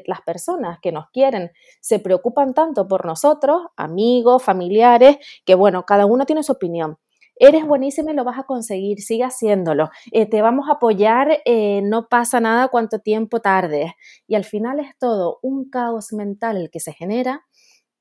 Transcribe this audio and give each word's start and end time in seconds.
que 0.00 0.02
las 0.06 0.22
personas 0.22 0.78
que 0.80 0.92
nos 0.92 1.10
quieren 1.10 1.50
se 1.80 1.98
preocupan 1.98 2.54
tanto 2.54 2.88
por 2.88 3.04
nosotros, 3.06 3.62
amigos, 3.76 4.42
familiares, 4.42 5.18
que 5.44 5.54
bueno, 5.54 5.84
cada 5.84 6.06
uno 6.06 6.24
tiene 6.24 6.42
su 6.42 6.52
opinión. 6.52 6.98
Eres 7.36 7.66
buenísima 7.66 8.12
y 8.12 8.14
lo 8.14 8.24
vas 8.24 8.38
a 8.38 8.44
conseguir, 8.44 9.00
sigue 9.00 9.24
haciéndolo. 9.24 9.90
Eh, 10.12 10.26
te 10.26 10.42
vamos 10.42 10.68
a 10.68 10.74
apoyar, 10.74 11.40
eh, 11.44 11.80
no 11.82 12.08
pasa 12.08 12.40
nada 12.40 12.68
cuánto 12.68 13.00
tiempo 13.00 13.40
tardes. 13.40 13.92
Y 14.26 14.34
al 14.34 14.44
final 14.44 14.80
es 14.80 14.96
todo 14.98 15.38
un 15.42 15.68
caos 15.68 16.12
mental 16.12 16.56
el 16.56 16.70
que 16.70 16.80
se 16.80 16.92
genera 16.92 17.44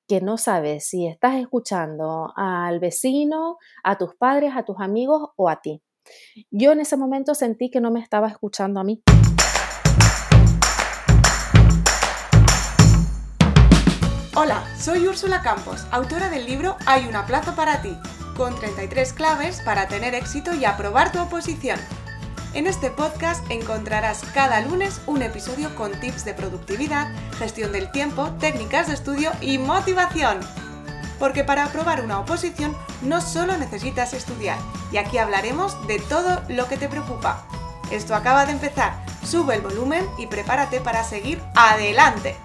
que 0.07 0.19
no 0.19 0.37
sabes 0.37 0.87
si 0.87 1.07
estás 1.07 1.35
escuchando 1.35 2.33
al 2.35 2.81
vecino, 2.81 3.57
a 3.81 3.97
tus 3.97 4.13
padres, 4.15 4.51
a 4.55 4.63
tus 4.63 4.75
amigos 4.79 5.29
o 5.37 5.47
a 5.47 5.61
ti. 5.61 5.81
Yo 6.51 6.73
en 6.73 6.81
ese 6.81 6.97
momento 6.97 7.33
sentí 7.33 7.69
que 7.69 7.79
no 7.79 7.91
me 7.91 8.01
estaba 8.01 8.27
escuchando 8.27 8.79
a 8.79 8.83
mí. 8.83 9.01
Hola, 14.43 14.63
soy 14.75 15.07
Úrsula 15.07 15.43
Campos, 15.43 15.85
autora 15.91 16.27
del 16.27 16.47
libro 16.47 16.75
Hay 16.87 17.05
una 17.05 17.27
plaza 17.27 17.55
para 17.55 17.83
ti, 17.83 17.95
con 18.35 18.55
33 18.55 19.13
claves 19.13 19.61
para 19.63 19.87
tener 19.87 20.15
éxito 20.15 20.55
y 20.55 20.65
aprobar 20.65 21.11
tu 21.11 21.19
oposición. 21.19 21.79
En 22.55 22.65
este 22.65 22.89
podcast 22.89 23.45
encontrarás 23.51 24.23
cada 24.33 24.59
lunes 24.61 24.99
un 25.05 25.21
episodio 25.21 25.75
con 25.75 25.91
tips 25.91 26.25
de 26.25 26.33
productividad, 26.33 27.13
gestión 27.37 27.71
del 27.71 27.91
tiempo, 27.91 28.31
técnicas 28.39 28.87
de 28.87 28.95
estudio 28.95 29.31
y 29.41 29.59
motivación. 29.59 30.39
Porque 31.19 31.43
para 31.43 31.65
aprobar 31.65 32.03
una 32.03 32.17
oposición 32.17 32.75
no 33.03 33.21
solo 33.21 33.55
necesitas 33.57 34.15
estudiar, 34.15 34.57
y 34.91 34.97
aquí 34.97 35.19
hablaremos 35.19 35.77
de 35.85 35.99
todo 35.99 36.41
lo 36.49 36.67
que 36.67 36.77
te 36.77 36.89
preocupa. 36.89 37.45
Esto 37.91 38.15
acaba 38.15 38.47
de 38.47 38.53
empezar, 38.53 39.05
sube 39.23 39.53
el 39.53 39.61
volumen 39.61 40.03
y 40.17 40.25
prepárate 40.25 40.81
para 40.81 41.03
seguir 41.03 41.39
adelante. 41.53 42.35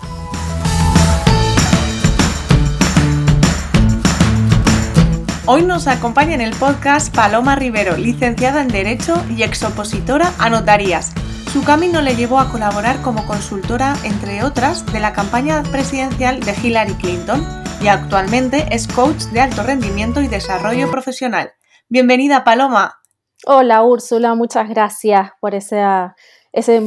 Hoy 5.48 5.62
nos 5.62 5.86
acompaña 5.86 6.34
en 6.34 6.40
el 6.40 6.56
podcast 6.56 7.14
Paloma 7.14 7.54
Rivero, 7.54 7.96
licenciada 7.96 8.62
en 8.62 8.66
Derecho 8.66 9.14
y 9.30 9.44
exopositora 9.44 10.32
a 10.40 10.50
notarías. 10.50 11.12
Su 11.52 11.62
camino 11.62 12.02
le 12.02 12.16
llevó 12.16 12.40
a 12.40 12.50
colaborar 12.50 13.00
como 13.00 13.24
consultora, 13.28 13.94
entre 14.02 14.42
otras, 14.42 14.84
de 14.92 14.98
la 14.98 15.12
campaña 15.12 15.62
presidencial 15.70 16.40
de 16.40 16.52
Hillary 16.60 16.94
Clinton 16.94 17.46
y 17.80 17.86
actualmente 17.86 18.66
es 18.72 18.88
coach 18.88 19.26
de 19.26 19.40
alto 19.40 19.62
rendimiento 19.62 20.20
y 20.20 20.26
desarrollo 20.26 20.90
profesional. 20.90 21.52
Bienvenida, 21.88 22.42
Paloma. 22.42 23.00
Hola, 23.46 23.84
Úrsula, 23.84 24.34
muchas 24.34 24.68
gracias 24.68 25.30
por 25.40 25.54
ese, 25.54 25.80
ese 26.50 26.82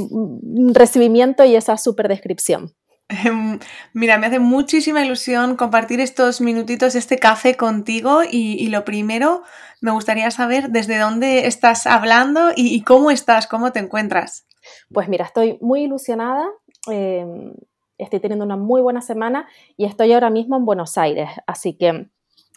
recibimiento 0.74 1.46
y 1.46 1.56
esa 1.56 1.78
super 1.78 2.10
descripción. 2.10 2.76
Mira, 3.94 4.18
me 4.18 4.28
hace 4.28 4.40
muchísima 4.40 5.04
ilusión 5.04 5.56
compartir 5.56 6.00
estos 6.00 6.42
minutitos, 6.42 6.96
este 6.96 7.18
café 7.18 7.56
contigo 7.56 8.22
y, 8.30 8.68
lo 8.68 8.86
primero, 8.86 9.44
me 9.82 9.92
gustaría 9.92 10.30
saber 10.32 10.70
desde 10.70 11.00
dónde 11.00 11.48
estás 11.48 11.88
hablando 11.88 12.52
y, 12.56 12.84
cómo 12.84 13.12
estás, 13.12 13.48
cómo 13.48 13.72
te 13.72 13.80
encuentras. 13.80 14.46
Pues 14.94 15.10
mira, 15.10 15.26
estoy 15.26 15.58
muy 15.62 15.84
ilusionada, 15.84 16.48
em, 16.92 17.54
estoy 17.98 18.20
teniendo 18.20 18.46
una 18.46 18.58
muy 18.58 18.82
buena 18.82 19.02
semana 19.02 19.48
y 19.78 19.86
estoy 19.86 20.14
ahora 20.14 20.30
mismo 20.30 20.58
en 20.58 20.66
Buenos 20.66 20.98
Aires, 20.98 21.30
así 21.48 21.74
que 21.74 22.10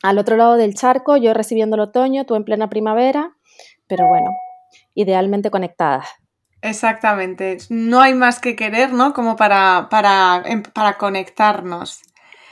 al 0.03 0.19
otro 0.19 0.37
lado 0.37 0.57
del 0.57 0.75
charco, 0.75 1.17
yo 1.17 1.33
recibiendo 1.33 1.77
el 1.77 1.83
otoño, 1.83 2.27
tú 2.27 2.35
en 2.35 2.45
plena 2.45 2.69
primavera, 2.69 3.37
pero 3.87 4.07
bueno, 4.09 4.31
idealmente 4.95 5.51
conectadas. 5.51 6.09
Exactamente. 6.63 7.59
No 7.69 8.01
hay 8.01 8.15
más 8.15 8.39
que 8.39 8.55
querer, 8.55 8.93
¿no? 8.93 9.13
Como 9.13 9.37
para, 9.37 9.89
para, 9.91 10.43
em, 10.47 10.63
para 10.63 10.97
conectarnos. 10.97 12.01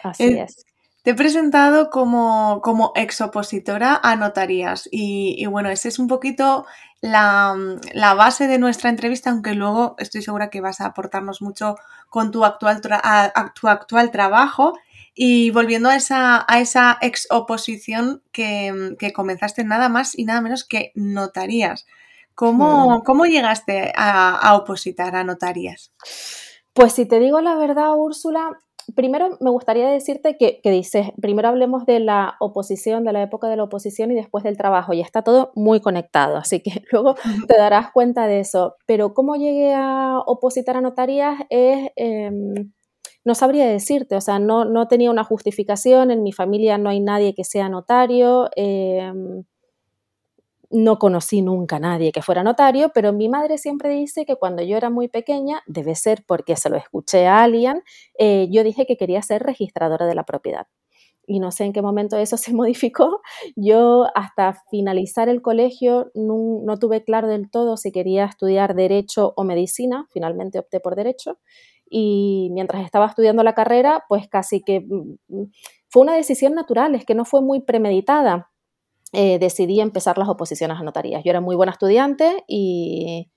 Así 0.03 0.25
eh, 0.25 0.43
es. 0.43 0.67
Te 1.03 1.13
he 1.13 1.15
presentado 1.15 1.89
como, 1.91 2.61
como 2.63 2.93
exopositora 2.95 3.99
a 4.03 4.17
notarías 4.17 4.87
y, 4.93 5.47
bueno, 5.47 5.71
esa 5.71 5.89
es 5.89 5.99
un 5.99 6.09
poquito 6.09 6.67
la, 7.01 7.57
base 8.15 8.49
de 8.49 8.59
nuestra 8.59 8.91
entrevista, 8.91 9.31
aunque 9.31 9.55
luego 9.55 9.95
estoy 9.99 10.21
segura 10.21 10.51
que 10.51 10.61
vas 10.61 10.83
a 10.83 10.87
aportarnos 10.87 11.41
mucho 11.41 11.77
con 12.11 12.31
tu 12.31 12.45
actual, 12.45 12.83
tu 13.55 13.69
actual 13.69 14.11
trabajo. 14.11 14.79
Y 15.15 15.51
volviendo 15.51 15.89
a 15.89 15.97
esa, 15.97 16.45
a 16.49 16.61
esa 16.61 16.99
exoposición 17.01 18.23
que, 18.33 18.97
que 18.99 19.13
comenzaste 19.13 19.65
nada 19.65 19.89
más 19.89 20.17
y 20.19 20.25
nada 20.25 20.41
menos 20.41 20.65
que 20.65 20.93
notarías. 20.95 21.87
¿Cómo, 22.41 23.03
¿Cómo, 23.05 23.27
llegaste 23.27 23.93
a, 23.95 24.57
opositar 24.57 25.15
a 25.15 25.25
notarías? 25.25 25.93
Pues 26.73 26.95
si 26.95 27.05
te 27.05 27.21
digo 27.21 27.43
la 27.43 27.55
verdad, 27.55 27.95
Úrsula, 27.95 28.57
primero 28.97 29.37
me 29.41 29.51
gustaría 29.51 29.91
decirte 29.91 30.39
que, 30.39 30.59
dices, 30.65 31.09
primero 31.21 31.49
hablemos 31.49 31.85
de 31.85 32.01
la 32.01 32.37
oposición, 32.41 33.05
de 33.05 33.13
la 33.13 33.21
época 33.23 33.49
de 33.49 33.57
la 33.57 33.65
oposición 33.65 34.11
y 34.11 34.15
después 34.15 34.43
del 34.43 34.57
trabajo, 34.57 34.95
y 34.95 35.03
está 35.03 35.21
todo 35.21 35.53
muy 35.55 35.83
conectado, 35.83 36.39
así 36.39 36.63
que 36.63 36.83
luego 36.91 37.15
te 37.47 37.59
darás 37.59 37.93
cuenta 37.93 38.27
de 38.27 38.41
eso. 38.41 38.77
Pero 38.87 39.13
cómo 39.13 39.37
llegué 39.37 39.75
a 39.75 40.19
opositar 40.25 40.79
a 40.79 40.81
notarías 40.81 41.43
es... 41.51 41.91
Em, 41.97 42.73
no 43.23 43.35
sabría 43.35 43.67
decirte, 43.67 44.17
o 44.17 44.21
sea, 44.23 44.39
no, 44.39 44.65
no, 44.65 44.89
tenía 44.89 45.11
una 45.11 45.25
justificación, 45.25 46.11
en 46.11 46.23
mi 46.23 46.33
familia 46.33 46.79
no 46.79 46.89
hay 46.89 47.01
nadie 47.01 47.35
que 47.35 47.45
sea 47.45 47.69
notario, 47.69 48.49
em, 48.57 49.45
no 50.71 50.99
conocí 50.99 51.43
nunca 51.43 51.77
a 51.77 51.81
nadie 51.81 52.13
que 52.13 52.23
fuera 52.23 52.45
notario, 52.45 52.91
pero 52.95 53.13
mi 53.13 53.29
madre 53.29 53.59
siempre 53.59 53.91
dice 53.91 54.25
que 54.25 54.37
cuando 54.37 54.63
yo 54.63 54.77
era 54.77 54.89
muy 54.89 55.09
pequeña, 55.09 55.63
debe 55.67 55.95
ser 55.95 56.25
porque 56.27 56.57
se 56.57 56.71
lo 56.71 56.77
escuché 56.77 57.27
a 57.27 57.43
alguien, 57.43 57.83
eh, 58.19 58.49
yo 58.51 58.63
dije 58.63 58.87
que 58.87 58.97
quería 58.97 59.21
ser 59.23 59.43
registradora 59.43 60.07
de 60.07 60.15
la 60.15 60.25
propiedad. 60.25 60.67
Y 61.27 61.39
no 61.39 61.53
sé 61.53 61.65
en 61.65 61.73
qué 61.73 61.83
momento 61.83 62.17
eso 62.17 62.37
se 62.37 62.53
modificó. 62.55 63.21
Yo 63.57 64.07
hasta 64.15 64.57
finalizar 64.71 65.29
el 65.29 65.43
colegio 65.43 66.11
no, 66.15 66.79
tuve 66.79 67.05
claro 67.05 67.29
del 67.29 67.51
todo 67.51 67.77
si 67.77 67.93
quería 67.93 68.25
estudiar 68.25 68.75
derecho 68.75 69.33
o 69.37 69.45
medicina. 69.45 70.07
Finalmente 70.11 70.59
opté 70.59 70.81
por 70.81 70.97
derecho. 70.97 71.39
Y 71.89 72.51
mientras 72.53 72.85
estaba 72.85 73.07
estudiando 73.07 73.43
la 73.43 73.55
carrera, 73.55 74.05
pues 74.09 74.29
casi 74.29 74.63
que 74.63 74.81
mm, 74.81 75.17
mm, 75.29 75.53
fue 75.89 76.03
una 76.03 76.15
decisión 76.15 76.55
natural, 76.55 76.95
es 76.95 77.05
que 77.05 77.15
no 77.15 77.25
fue 77.25 77.43
muy 77.43 77.61
premeditada 77.61 78.51
eh, 79.13 79.39
decidí 79.39 79.81
empezar 79.81 80.19
las 80.19 80.29
oposiciones 80.29 80.79
a 80.79 80.83
notarías. 80.83 81.23
Yo 81.25 81.31
era 81.31 81.41
muy 81.41 81.57
buena 81.57 81.73
estudiante 81.73 82.45
y, 82.47 83.31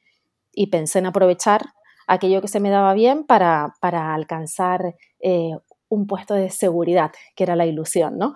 pensé 0.71 0.99
en 0.99 1.07
aprovechar 1.07 1.61
aquello 2.07 2.41
que 2.41 2.47
se 2.47 2.59
me 2.59 2.69
daba 2.69 2.93
bien 2.93 3.25
para, 3.25 3.73
alcanzar 3.81 4.95
eh, 5.19 5.51
un 5.89 6.07
puesto 6.07 6.33
de 6.33 6.49
seguridad, 6.49 7.11
que 7.35 7.43
era 7.43 7.55
la 7.55 7.65
ilusión, 7.65 8.17
¿no? 8.17 8.35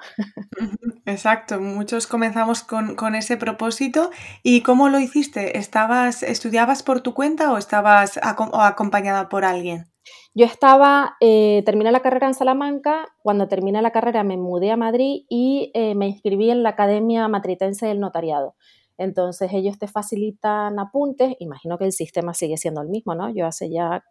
Exacto, 1.06 1.60
muchos 1.60 2.08
comenzamos 2.08 2.64
con, 2.64 3.16
ese 3.16 3.38
propósito. 3.38 4.12
¿Y 4.44 4.62
cómo 4.62 4.90
lo 4.90 5.00
hiciste? 5.00 5.58
¿Estabas, 5.58 6.24
¿Estudiabas 6.24 6.84
por 6.84 7.02
tu 7.02 7.14
cuenta 7.14 7.52
o 7.52 7.58
estabas 7.58 8.20
acompañada 8.22 9.30
por 9.30 9.46
alguien? 9.46 9.92
Yo 10.34 10.46
estaba, 10.46 11.16
eh, 11.20 11.64
terminé 11.66 11.92
la 11.92 12.02
carrera 12.02 12.28
en 12.28 12.34
Salamanca, 12.34 13.08
cuando 13.24 13.48
terminé 13.48 13.82
la 13.82 13.92
carrera 13.92 14.24
me 14.24 14.38
mudé 14.38 14.72
a 14.72 14.78
Madrid 14.78 15.26
y 15.30 15.72
eh, 15.74 15.96
me 15.96 16.08
inscribí 16.08 16.52
en 16.52 16.64
la 16.64 16.70
Academia 16.70 17.28
Matritense 17.28 17.88
del 17.88 18.00
Notariado. 18.00 18.56
Entonces 18.98 19.52
ellos 19.54 19.78
te 19.78 19.88
facilitan 19.88 20.80
apuntes, 20.80 21.36
imagino 21.40 21.78
que 21.78 21.86
el 21.86 21.92
sistema 21.92 22.34
sigue 22.34 22.58
siendo 22.58 22.82
el 22.82 22.90
mismo, 22.90 23.16
¿no? 23.16 23.30
Yo 23.30 23.46
hace 23.46 23.70
ya 23.70 24.04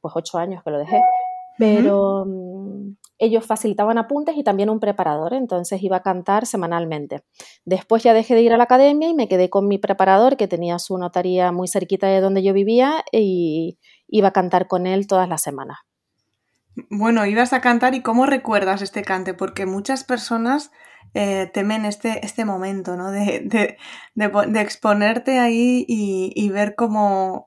pues 0.00 0.14
ocho 0.16 0.38
años 0.38 0.62
que 0.62 0.70
lo 0.70 0.78
dejé, 0.78 1.00
pero 1.58 2.24
ellos 3.18 3.46
facilitaban 3.46 3.98
apuntes 3.98 4.36
y 4.36 4.44
también 4.44 4.70
un 4.70 4.80
preparador, 4.80 5.34
entonces 5.34 5.82
iba 5.82 5.98
a 5.98 6.02
cantar 6.02 6.46
semanalmente. 6.46 7.22
Después 7.64 8.02
ya 8.02 8.14
dejé 8.14 8.34
de 8.34 8.42
ir 8.42 8.52
a 8.52 8.56
la 8.56 8.64
academia 8.64 9.08
y 9.08 9.14
me 9.14 9.28
quedé 9.28 9.50
con 9.50 9.68
mi 9.68 9.78
preparador 9.78 10.36
que 10.36 10.48
tenía 10.48 10.78
su 10.78 10.98
notaría 10.98 11.52
muy 11.52 11.68
cerquita 11.68 12.06
de 12.06 12.20
donde 12.20 12.42
yo 12.42 12.52
vivía 12.52 13.04
y 13.12 13.78
iba 14.08 14.28
a 14.28 14.32
cantar 14.32 14.66
con 14.66 14.86
él 14.86 15.06
todas 15.06 15.28
las 15.28 15.42
semanas. 15.42 15.78
Bueno, 16.90 17.24
ibas 17.24 17.54
a 17.54 17.62
cantar 17.62 17.94
y 17.94 18.02
¿cómo 18.02 18.26
recuerdas 18.26 18.82
este 18.82 19.02
cante? 19.02 19.32
Porque 19.32 19.64
muchas 19.64 20.04
personas 20.04 20.70
eh, 21.14 21.50
temen 21.54 21.86
este, 21.86 22.24
este 22.24 22.44
momento, 22.44 22.96
¿no? 22.96 23.10
De, 23.10 23.78
exponerte 24.60 25.38
ahí 25.38 25.86
y, 25.88 26.48
ver 26.50 26.74
cómo, 26.74 27.46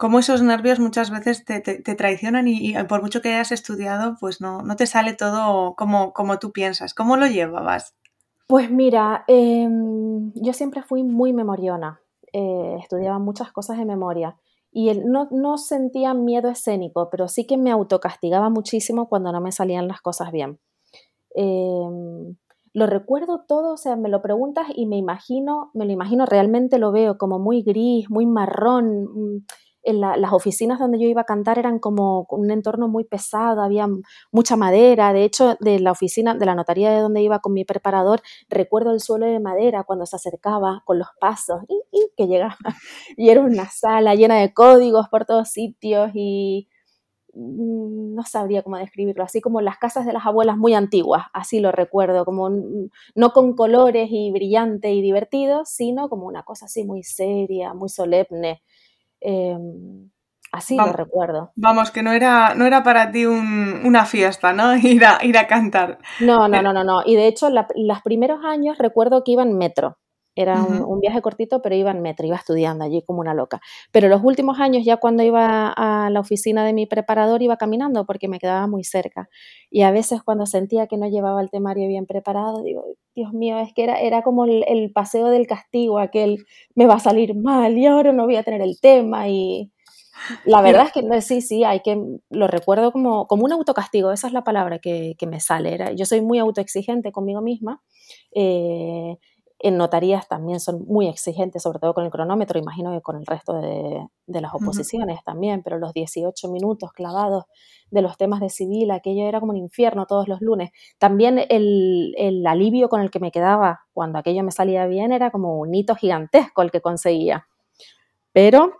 cómo, 0.00 0.18
esos 0.18 0.42
nervios 0.42 0.80
muchas 0.80 1.10
veces 1.10 1.44
te, 1.44 1.60
traicionan 1.60 2.48
y, 2.48 2.72
por 2.88 3.02
mucho 3.02 3.20
que 3.20 3.28
hayas 3.28 3.52
estudiado, 3.52 4.16
pues 4.18 4.40
no, 4.40 4.62
no 4.62 4.74
te 4.74 4.86
sale 4.86 5.12
todo 5.12 5.74
como, 5.76 6.14
como 6.14 6.38
tú 6.38 6.52
piensas. 6.52 6.94
¿Cómo 6.94 7.18
lo 7.18 7.26
llevabas? 7.26 7.94
Pues 8.46 8.70
mira, 8.70 9.24
em, 9.28 10.32
yo 10.34 10.52
siempre 10.54 10.82
fui 10.82 11.04
muy 11.04 11.34
memoriona. 11.34 12.00
Eh, 12.32 12.78
estudiaba 12.80 13.18
muchas 13.18 13.52
cosas 13.52 13.76
de 13.76 13.84
memoria 13.84 14.36
y 14.72 14.88
él 14.88 15.02
no, 15.04 15.58
sentía 15.58 16.14
miedo 16.14 16.48
escénico, 16.48 17.10
pero 17.10 17.28
sí 17.28 17.46
que 17.46 17.58
me 17.58 17.70
autocastigaba 17.70 18.48
muchísimo 18.48 19.08
cuando 19.08 19.32
no 19.32 19.40
me 19.40 19.52
salían 19.52 19.86
las 19.86 20.00
cosas 20.00 20.32
bien. 20.32 20.58
Em, 21.34 22.36
lo 22.72 22.86
recuerdo 22.86 23.44
todo, 23.46 23.74
o 23.74 23.76
sea, 23.76 23.96
me 23.96 24.08
lo 24.08 24.22
preguntas 24.22 24.66
y 24.74 24.86
me 24.86 24.96
imagino, 24.96 25.70
me 25.74 25.84
lo 25.84 25.92
imagino, 25.92 26.24
realmente 26.24 26.78
lo 26.78 26.90
veo 26.90 27.18
como 27.18 27.38
muy 27.38 27.62
gris, 27.62 28.08
muy 28.08 28.26
marrón. 28.26 29.44
Mm, 29.86 30.00
las 30.00 30.32
oficinas 30.32 30.78
donde 30.78 30.98
yo 30.98 31.06
iba 31.08 31.22
a 31.22 31.24
cantar 31.24 31.58
eran 31.58 31.78
como 31.78 32.26
un 32.30 32.50
entorno 32.50 32.88
muy 32.88 33.04
pesado, 33.04 33.62
había 33.62 33.86
mucha 34.32 34.56
madera. 34.56 35.12
De 35.12 35.24
hecho, 35.24 35.56
de 35.60 35.80
la 35.80 35.92
oficina, 35.92 36.34
de 36.34 36.46
la 36.46 36.54
notaría 36.54 36.90
de 36.90 37.00
donde 37.00 37.22
iba 37.22 37.40
con 37.40 37.52
mi 37.54 37.64
preparador, 37.64 38.20
recuerdo 38.48 38.92
el 38.92 39.00
suelo 39.00 39.26
de 39.26 39.40
madera 39.40 39.84
cuando 39.84 40.06
se 40.06 40.16
acercaba 40.16 40.82
con 40.84 40.98
los 40.98 41.08
pasos 41.20 41.62
y, 41.68 42.10
que 42.16 42.26
llegaba. 42.26 42.56
Y 43.16 43.30
era 43.30 43.40
una 43.40 43.66
sala 43.70 44.14
llena 44.14 44.36
de 44.36 44.52
códigos 44.54 45.08
por 45.08 45.24
todos 45.26 45.50
sitios 45.50 46.10
y 46.14 46.68
mm, 47.34 48.14
no 48.14 48.22
sabría 48.24 48.62
cómo 48.62 48.78
describirlo, 48.78 49.24
así 49.24 49.40
como 49.40 49.60
las 49.60 49.78
casas 49.78 50.06
de 50.06 50.12
las 50.12 50.26
abuelas 50.26 50.56
muy 50.56 50.74
antiguas, 50.74 51.24
así 51.34 51.60
lo 51.60 51.72
recuerdo, 51.72 52.24
como 52.24 52.50
no 53.14 53.32
con 53.32 53.54
colores 53.54 54.08
y 54.12 54.30
brillante 54.32 54.92
y 54.92 55.02
divertido, 55.02 55.64
sino 55.64 56.08
como 56.08 56.26
una 56.26 56.42
cosa 56.44 56.66
así 56.66 56.84
muy 56.84 57.02
seria, 57.04 57.74
muy 57.74 57.88
solemne. 57.88 58.62
Em, 59.20 60.10
así 60.52 60.76
lo 60.76 60.92
recuerdo. 60.92 61.52
Vamos, 61.56 61.90
que 61.90 62.02
no 62.02 62.12
era, 62.12 62.54
no 62.54 62.66
era 62.66 62.82
para 62.82 63.10
ti 63.10 63.26
una 63.26 64.04
fiesta, 64.06 64.52
¿no? 64.52 64.76
Ir 64.76 65.04
a, 65.04 65.18
ir 65.24 65.38
a 65.38 65.46
cantar. 65.46 65.98
No, 66.20 66.48
no, 66.48 66.62
no, 66.62 66.72
no, 66.72 66.84
no. 66.84 67.02
Y 67.04 67.16
de 67.16 67.26
hecho, 67.26 67.48
los 67.50 68.02
primeros 68.02 68.44
años 68.44 68.78
recuerdo 68.78 69.22
que 69.24 69.32
iba 69.32 69.42
en 69.42 69.56
metro. 69.56 69.98
Era 70.36 70.62
un, 70.62 71.00
viaje 71.00 71.20
cortito, 71.20 71.60
pero 71.60 71.74
iba 71.74 71.90
en 71.90 72.02
metro, 72.02 72.26
iba 72.26 72.36
estudiando 72.36 72.84
allí 72.84 73.02
como 73.02 73.20
una 73.20 73.34
loca. 73.34 73.60
Pero 73.90 74.08
los 74.08 74.22
últimos 74.22 74.60
años, 74.60 74.84
ya 74.84 74.96
cuando 74.96 75.22
iba 75.22 75.72
a 75.76 76.08
la 76.10 76.20
oficina 76.20 76.64
de 76.64 76.72
mi 76.72 76.86
preparador, 76.86 77.42
iba 77.42 77.56
caminando 77.56 78.06
porque 78.06 78.28
me 78.28 78.38
quedaba 78.38 78.66
muy 78.66 78.84
cerca. 78.84 79.28
Y 79.70 79.82
a 79.82 79.90
veces 79.90 80.22
cuando 80.22 80.46
sentía 80.46 80.86
que 80.86 80.96
no 80.96 81.08
llevaba 81.08 81.40
el 81.42 81.50
temario 81.50 81.88
bien 81.88 82.06
preparado, 82.06 82.62
digo, 82.62 82.84
Dios 83.14 83.32
mío, 83.32 83.58
es 83.58 83.72
que 83.74 83.82
era, 83.82 84.00
era 84.00 84.22
como 84.22 84.44
el, 84.44 84.92
paseo 84.92 85.28
del 85.28 85.46
castigo, 85.46 85.98
aquel 85.98 86.44
me 86.74 86.86
va 86.86 86.94
a 86.94 87.00
salir 87.00 87.34
mal 87.34 87.76
y 87.76 87.86
ahora 87.86 88.12
no 88.12 88.24
voy 88.24 88.36
a 88.36 88.42
tener 88.42 88.62
el 88.62 88.80
tema. 88.80 89.28
Y 89.28 89.70
la 90.44 90.62
verdad 90.62 90.86
es 90.86 90.92
que 90.92 91.20
sí, 91.22 91.42
sí, 91.42 91.64
hay 91.64 91.80
que, 91.80 92.00
lo 92.30 92.46
recuerdo 92.46 92.92
como, 92.92 93.26
como 93.26 93.44
un 93.44 93.52
autocastigo, 93.52 94.12
esa 94.12 94.28
es 94.28 94.32
la 94.32 94.44
palabra 94.44 94.78
que, 94.78 95.16
que 95.18 95.26
me 95.26 95.40
sale. 95.40 95.74
Era, 95.74 95.92
yo 95.92 96.06
soy 96.06 96.20
muy 96.22 96.38
autoexigente 96.38 97.12
conmigo 97.12 97.40
misma. 97.40 97.82
Eh, 98.32 99.16
en 99.62 99.76
notarías 99.76 100.26
también 100.26 100.58
son 100.58 100.84
muy 100.86 101.06
exigentes, 101.06 101.62
sobre 101.62 101.78
todo 101.78 101.92
con 101.92 102.04
el 102.04 102.10
cronómetro, 102.10 102.58
imagino 102.58 102.92
que 102.92 103.02
con 103.02 103.16
el 103.16 103.26
resto 103.26 103.52
de, 103.52 104.06
las 104.26 104.54
oposiciones 104.54 105.22
también, 105.22 105.62
pero 105.62 105.78
los 105.78 105.92
18 105.92 106.48
minutos 106.50 106.92
clavados 106.92 107.44
de 107.90 108.00
los 108.00 108.16
temas 108.16 108.40
de 108.40 108.48
civil, 108.48 108.90
aquello 108.90 109.26
era 109.26 109.38
como 109.38 109.52
un 109.52 109.58
infierno 109.58 110.06
todos 110.06 110.28
los 110.28 110.40
lunes. 110.40 110.70
También 110.98 111.38
el, 111.50 112.14
el, 112.16 112.46
alivio 112.46 112.88
con 112.88 113.02
el 113.02 113.10
que 113.10 113.20
me 113.20 113.30
quedaba 113.30 113.80
cuando 113.92 114.18
aquello 114.18 114.42
me 114.42 114.52
salía 114.52 114.86
bien 114.86 115.12
era 115.12 115.30
como 115.30 115.58
un 115.58 115.74
hito 115.74 115.94
gigantesco 115.94 116.62
el 116.62 116.70
que 116.70 116.80
conseguía. 116.80 117.46
Pero, 118.32 118.72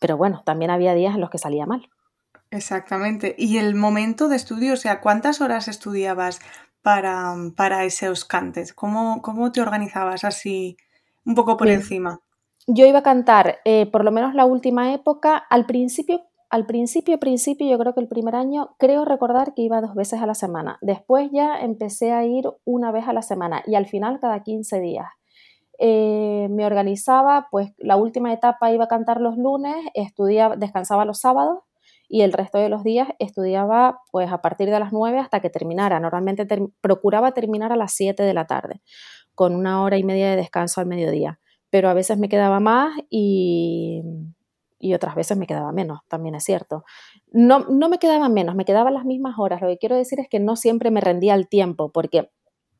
pero 0.00 0.16
bueno, 0.16 0.42
también 0.44 0.70
había 0.70 0.94
días 0.94 1.14
en 1.14 1.20
los 1.20 1.30
que 1.30 1.38
salía 1.38 1.66
mal. 1.66 1.88
Exactamente. 2.50 3.34
¿Y 3.38 3.58
el 3.58 3.74
momento 3.74 4.28
de 4.28 4.36
estudio? 4.36 4.74
O 4.74 4.76
sea, 4.76 5.00
¿cuántas 5.00 5.40
horas 5.40 5.68
estudiabas 5.68 6.40
para, 6.86 7.34
para 7.56 7.82
esos 7.82 8.24
cantes? 8.24 8.72
¿Cómo, 8.72 9.20
¿Cómo, 9.20 9.50
te 9.50 9.60
organizabas 9.60 10.22
así 10.22 10.76
un 11.24 11.34
poco 11.34 11.56
por 11.56 11.66
encima? 11.66 12.20
Yo 12.68 12.86
iba 12.86 13.00
a 13.00 13.02
cantar, 13.02 13.56
eh, 13.64 13.86
por 13.86 14.04
lo 14.04 14.12
menos 14.12 14.36
la 14.36 14.44
última 14.44 14.94
época, 14.94 15.36
al 15.36 15.66
principio, 15.66 16.22
al 16.48 16.64
principio, 16.64 17.18
principio, 17.18 17.68
yo 17.68 17.76
creo 17.76 17.92
que 17.92 18.02
el 18.02 18.06
primer 18.06 18.36
año, 18.36 18.76
creo 18.78 19.04
recordar 19.04 19.52
que 19.52 19.62
iba 19.62 19.80
dos 19.80 19.96
veces 19.96 20.22
a 20.22 20.26
la 20.26 20.36
semana. 20.36 20.78
Después 20.80 21.28
ya 21.32 21.58
empecé 21.58 22.12
a 22.12 22.24
ir 22.24 22.48
una 22.64 22.92
vez 22.92 23.08
a 23.08 23.12
la 23.12 23.22
semana 23.22 23.64
y 23.66 23.74
al 23.74 23.86
final 23.86 24.20
cada 24.20 24.44
15 24.44 24.78
días. 24.78 25.08
Eh, 25.80 26.46
me 26.52 26.66
organizaba, 26.66 27.48
pues 27.50 27.72
la 27.78 27.96
última 27.96 28.32
etapa 28.32 28.70
iba 28.70 28.84
a 28.84 28.88
cantar 28.88 29.20
los 29.20 29.36
lunes, 29.36 29.74
estudiaba, 29.94 30.54
descansaba 30.54 31.04
los 31.04 31.18
sábados 31.18 31.65
y 32.08 32.22
el 32.22 32.32
resto 32.32 32.58
de 32.58 32.68
los 32.68 32.84
días 32.84 33.08
estudiaba 33.18 34.00
pues 34.10 34.30
a 34.30 34.42
partir 34.42 34.70
de 34.70 34.80
las 34.80 34.92
9 34.92 35.18
hasta 35.18 35.40
que 35.40 35.50
terminara. 35.50 36.00
Normalmente 36.00 36.46
procuraba 36.80 37.32
terminar 37.32 37.72
a 37.72 37.76
las 37.76 37.92
7 37.92 38.22
de 38.22 38.34
la 38.34 38.46
tarde, 38.46 38.82
con 39.34 39.54
una 39.54 39.82
hora 39.82 39.98
y 39.98 40.04
media 40.04 40.30
de 40.30 40.36
descanso 40.36 40.80
al 40.80 40.86
mediodía, 40.86 41.40
pero 41.70 41.88
a 41.88 41.94
veces 41.94 42.18
me 42.18 42.28
quedaba 42.28 42.60
más 42.60 42.96
y, 43.10 44.02
y 44.78 44.94
otras 44.94 45.14
veces 45.14 45.36
me 45.36 45.46
quedaba 45.46 45.72
menos, 45.72 46.00
también 46.08 46.34
es 46.34 46.44
cierto. 46.44 46.84
No, 47.32 47.60
no 47.68 47.88
me 47.88 47.98
quedaba 47.98 48.28
menos, 48.28 48.54
me 48.54 48.64
quedaban 48.64 48.94
las 48.94 49.04
mismas 49.04 49.38
horas. 49.38 49.60
Lo 49.60 49.68
que 49.68 49.78
quiero 49.78 49.96
decir 49.96 50.20
es 50.20 50.28
que 50.28 50.40
no 50.40 50.56
siempre 50.56 50.90
me 50.90 51.00
rendía 51.00 51.34
el 51.34 51.48
tiempo, 51.48 51.90
porque 51.90 52.30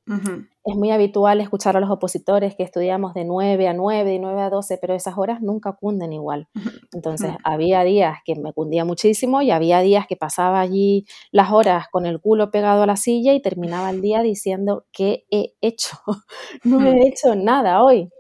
es 0.09 0.77
muy 0.77 0.91
habitual 0.91 1.41
escuchar 1.41 1.77
a 1.77 1.81
los 1.81 1.91
opositores 1.91 2.55
que 2.55 2.63
estudiamos 2.63 3.15
de 3.15 3.25
9 3.25 3.69
a 3.69 3.73
9, 3.73 4.11
de 4.11 4.19
9 4.19 4.41
a 4.41 4.51
12, 4.51 4.79
pero 4.79 4.95
esas 4.95 5.19
horas 5.19 5.41
nunca 5.41 5.73
cunden 5.73 6.13
igual. 6.13 6.49
Entonces, 6.93 7.33
había 7.45 7.83
días 7.83 8.19
que 8.25 8.35
me 8.37 8.53
cundía 8.53 8.85
muchísimo 8.85 9.43
y 9.43 9.51
había 9.51 9.81
días 9.81 10.07
que 10.07 10.17
pasaba 10.17 10.61
allí 10.61 11.07
las 11.33 11.51
horas 11.53 11.87
con 11.91 12.07
el 12.07 12.21
culo 12.21 12.51
pegado 12.51 12.83
a 12.83 12.87
la 12.87 12.97
silla 12.97 13.33
y 13.35 13.43
terminaba 13.43 13.91
el 13.91 14.01
día 14.01 14.23
diciendo, 14.23 14.87
¿qué 14.93 15.25
he 15.31 15.55
hecho? 15.61 15.97
no 16.65 16.81
he 16.87 17.09
hecho 17.09 17.35
nada 17.35 17.83
hoy. 17.83 18.11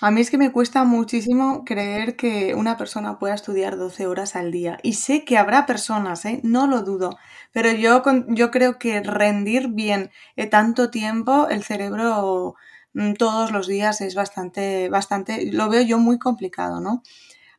A 0.00 0.10
mí 0.12 0.20
es 0.20 0.30
que 0.30 0.38
me 0.38 0.52
cuesta 0.52 0.84
muchísimo 0.84 1.64
creer 1.64 2.14
que 2.16 2.54
una 2.54 2.76
persona 2.76 3.18
pueda 3.18 3.34
estudiar 3.34 3.76
12 3.76 4.06
horas 4.06 4.36
al 4.36 4.52
día. 4.52 4.78
Y 4.82 4.92
sé 4.94 5.24
que 5.24 5.36
habrá 5.38 5.66
personas, 5.66 6.24
¿eh? 6.24 6.40
no 6.44 6.66
lo 6.68 6.82
dudo. 6.82 7.18
Pero 7.52 7.72
yo, 7.72 8.02
yo 8.28 8.50
creo 8.52 8.78
que 8.78 9.00
rendir 9.02 9.68
bien 9.68 10.10
eh, 10.36 10.46
tanto 10.46 10.90
tiempo, 10.90 11.48
el 11.48 11.64
cerebro 11.64 12.54
mm, 12.94 13.14
todos 13.14 13.50
los 13.50 13.66
días 13.66 14.00
es 14.00 14.14
bastante, 14.14 14.88
bastante, 14.88 15.50
lo 15.52 15.68
veo 15.68 15.82
yo 15.82 15.98
muy 15.98 16.18
complicado, 16.18 16.80
¿no? 16.80 17.02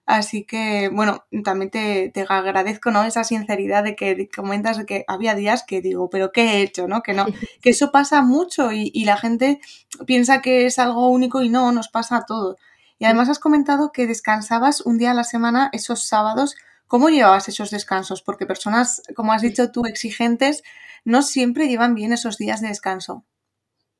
Así 0.10 0.44
que, 0.44 0.90
bueno, 0.92 1.24
también 1.44 1.70
te, 1.70 2.12
agradezco, 2.30 2.90
¿no? 2.90 3.04
Esa 3.04 3.24
sinceridad 3.24 3.84
de 3.84 3.96
que 3.96 4.28
comentas 4.28 4.84
que 4.86 5.06
había 5.08 5.36
días 5.36 5.64
que 5.64 5.82
digo, 5.82 6.10
pero 6.10 6.32
¿qué 6.32 6.42
he 6.42 6.62
hecho, 6.64 6.88
no? 6.88 7.04
Que 7.04 7.14
no, 7.14 7.28
que 7.62 7.70
eso 7.70 7.92
pasa 7.92 8.24
mucho 8.24 8.72
y, 8.72 8.90
la 9.06 9.18
gente 9.18 9.62
piensa 10.08 10.42
que 10.42 10.66
es 10.66 10.80
algo 10.80 11.10
único 11.10 11.44
y 11.44 11.50
no, 11.50 11.72
nos 11.72 11.90
pasa 11.90 12.18
a 12.18 12.26
todos. 12.26 12.56
Y 12.98 13.06
además 13.06 13.30
has 13.30 13.38
comentado 13.38 13.92
que 13.92 14.08
descansabas 14.08 14.82
un 14.82 14.98
día 14.98 15.12
a 15.12 15.14
la 15.14 15.24
semana 15.24 15.70
esos 15.74 16.08
sábados. 16.08 16.56
¿Cómo 16.88 17.10
llevabas 17.10 17.48
esos 17.48 17.70
descansos? 17.70 18.24
Porque 18.24 18.48
personas, 18.48 19.04
como 19.16 19.32
has 19.32 19.44
dicho 19.44 19.70
tú, 19.70 19.86
exigentes, 19.86 20.64
no 21.06 21.22
siempre 21.22 21.68
llevan 21.68 21.94
bien 21.94 22.14
esos 22.14 22.40
días 22.40 22.62
de 22.62 22.70
descanso. 22.70 23.26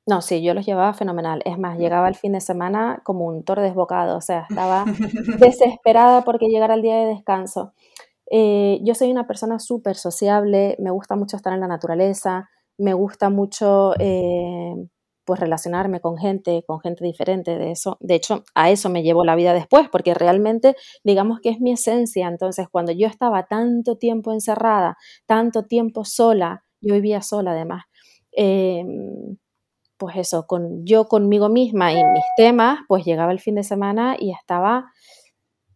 No, 0.10 0.24
sí, 0.24 0.42
yo 0.42 0.56
los 0.56 0.66
llevaba 0.66 0.94
fenomenal. 0.94 1.44
Es 1.46 1.60
más, 1.60 1.78
llegaba 1.78 2.08
el 2.08 2.16
fin 2.16 2.32
de 2.32 2.42
semana 2.42 3.00
como 3.04 3.28
un 3.28 3.44
toro 3.44 3.62
desbocado, 3.62 4.18
o 4.18 4.22
sea, 4.22 4.48
estaba 4.50 4.84
desesperada 5.40 6.24
porque 6.24 6.48
llegara 6.48 6.74
el 6.74 6.82
día 6.82 6.96
de 6.96 7.06
descanso. 7.06 7.74
Eh, 8.32 8.80
yo 8.82 8.96
soy 8.96 9.12
una 9.12 9.28
persona 9.28 9.60
súper 9.60 9.96
sociable, 9.96 10.76
me 10.80 10.90
gusta 10.90 11.16
mucho 11.16 11.38
estar 11.38 11.54
en 11.54 11.60
la 11.60 11.68
naturaleza, 11.68 12.50
me 12.80 12.96
gusta 12.96 13.30
mucho 13.30 13.94
eh, 14.00 14.74
pues 15.25 15.39
relacionarme 15.39 16.00
con 16.01 16.18
gente, 16.18 16.63
con 16.66 16.80
gente 16.80 17.06
diferente 17.06 17.60
de 17.60 17.70
eso. 17.70 17.98
De 18.00 18.16
hecho, 18.16 18.44
a 18.56 18.72
eso 18.72 18.89
me 18.89 19.04
llevo 19.04 19.24
la 19.24 19.36
vida 19.36 19.54
después, 19.54 19.89
porque 19.92 20.16
realmente 20.16 20.75
digamos 21.04 21.39
que 21.39 21.50
es 21.50 21.60
mi 21.60 21.72
esencia. 21.74 22.28
Entonces, 22.28 22.68
cuando 22.72 22.92
yo 22.94 23.06
estaba 23.06 23.44
tanto 23.46 23.96
tiempo 24.00 24.32
encerrada, 24.32 24.98
tanto 25.28 25.66
tiempo 25.66 26.04
sola, 26.04 26.63
yo 26.82 26.96
vivía 26.96 27.22
sola 27.22 27.51
además. 27.51 27.84
Em, 28.32 29.38
pues 30.00 30.15
eso, 30.15 30.48
con 30.48 30.86
yo 30.86 31.08
conmigo 31.08 31.50
misma 31.50 31.91
y 31.91 31.98
mis 31.98 32.24
temas, 32.38 32.79
pues 32.88 33.06
llegaba 33.06 33.32
el 33.32 33.39
fin 33.39 33.56
de 33.56 33.63
semana 33.63 34.15
y 34.18 34.32
estaba, 34.32 34.91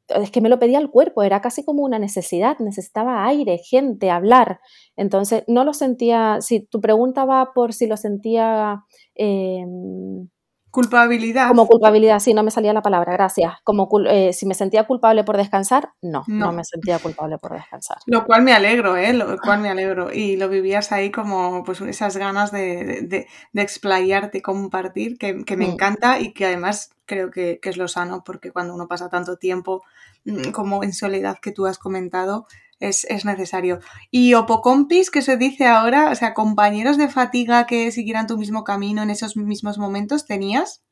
es 0.07 0.31
que 0.31 0.41
me 0.41 0.49
lo 0.49 0.59
pedía 0.59 0.79
el 0.79 0.89
cuerpo, 0.89 1.23
era 1.23 1.41
casi 1.41 1.63
como 1.65 1.83
una 1.83 1.99
necesidad, 1.99 2.57
necesitaba 2.59 3.25
aire, 3.25 3.57
gente, 3.59 4.09
hablar. 4.09 4.61
Entonces, 4.95 5.43
no 5.47 5.65
lo 5.65 5.73
sentía, 5.73 6.37
si 6.39 6.61
tu 6.61 6.81
pregunta 6.81 7.25
va 7.25 7.53
por 7.53 7.73
si 7.73 7.85
lo 7.85 7.97
sentía... 7.97 8.83
Em, 9.13 10.29
Culpabilidad. 10.73 11.49
Como 11.49 11.67
culpabilidad, 11.67 12.19
sí, 12.19 12.33
no 12.33 12.41
me 12.41 12.49
salía 12.49 12.73
la 12.73 12.81
palabra, 12.81 13.13
gracias. 13.13 13.53
Como 13.63 13.87
eh, 14.07 14.33
si 14.33 14.47
me 14.47 14.55
sentía 14.55 14.87
culpable 14.87 15.23
por 15.23 15.37
descansar, 15.37 15.93
no, 16.01 16.23
no, 16.25 16.51
me 16.51 16.63
sentía 16.63 16.97
culpable 16.97 17.37
por 17.37 17.53
descansar. 17.53 17.97
Lo 18.07 18.25
cual 18.25 18.41
me 18.41 18.53
alegro, 18.53 18.97
¿eh? 18.97 19.13
Lo 19.13 19.37
cual 19.37 19.61
me 19.61 19.69
alegro. 19.69 20.11
Y 20.11 20.35
lo 20.35 20.49
vivías 20.49 20.91
ahí 20.91 21.11
como 21.11 21.63
pues 21.63 21.79
esas 21.81 22.17
ganas 22.17 22.51
de, 22.51 23.03
de, 23.03 23.27
de 23.51 23.61
explayarte, 23.61 24.41
compartir, 24.41 25.19
que, 25.19 25.35
me 25.35 25.67
mm. 25.67 25.71
encanta 25.73 26.19
y 26.19 26.33
que 26.33 26.47
además 26.47 26.89
creo 27.05 27.29
que, 27.29 27.59
que, 27.61 27.69
es 27.69 27.77
lo 27.77 27.87
sano, 27.87 28.23
porque 28.25 28.49
cuando 28.49 28.73
uno 28.73 28.87
pasa 28.87 29.09
tanto 29.09 29.37
tiempo 29.37 29.83
mm, 30.25 30.49
como 30.53 30.83
en 30.83 30.93
soledad 30.93 31.37
que 31.39 31.51
tú 31.51 31.67
has 31.67 31.77
comentado, 31.77 32.47
es, 32.89 33.25
necesario. 33.25 33.79
Y 34.11 34.33
opocompis, 34.33 35.09
que 35.09 35.21
se 35.21 35.37
dice 35.37 35.65
ahora, 35.67 36.11
o 36.11 36.15
sea, 36.15 36.33
compañeros 36.33 36.97
de 36.97 37.07
fatiga 37.07 37.65
que 37.65 37.91
siguieran 37.91 38.27
tu 38.27 38.37
mismo 38.37 38.63
camino 38.63 39.01
en 39.01 39.09
esos 39.09 39.37
mismos 39.37 39.77
momentos, 39.77 40.25
¿tenías? 40.25 40.83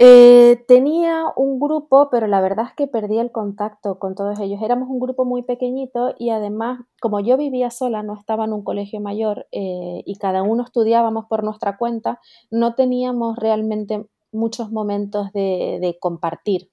Eh, 0.00 0.64
tenía 0.68 1.24
un 1.34 1.58
grupo, 1.58 2.08
pero 2.08 2.28
la 2.28 2.40
verdad 2.40 2.66
es 2.68 2.74
que 2.74 2.86
perdí 2.86 3.18
el 3.18 3.32
contacto 3.32 3.98
con 3.98 4.14
todos 4.14 4.38
ellos. 4.38 4.62
Éramos 4.62 4.88
un 4.88 5.00
grupo 5.00 5.24
muy 5.24 5.42
pequeñito 5.42 6.14
y 6.18 6.30
además, 6.30 6.80
como 7.00 7.18
yo 7.18 7.36
vivía 7.36 7.70
sola, 7.70 8.04
no 8.04 8.14
estaba 8.14 8.44
en 8.44 8.52
un 8.52 8.62
colegio 8.62 9.00
mayor 9.00 9.48
eh, 9.50 10.04
y 10.06 10.14
cada 10.18 10.44
uno 10.44 10.62
estudiábamos 10.62 11.26
por 11.26 11.42
nuestra 11.42 11.76
cuenta, 11.76 12.20
no 12.52 12.76
teníamos 12.76 13.36
realmente 13.36 14.06
muchos 14.30 14.70
momentos 14.70 15.32
de, 15.32 15.96
compartir. 16.00 16.70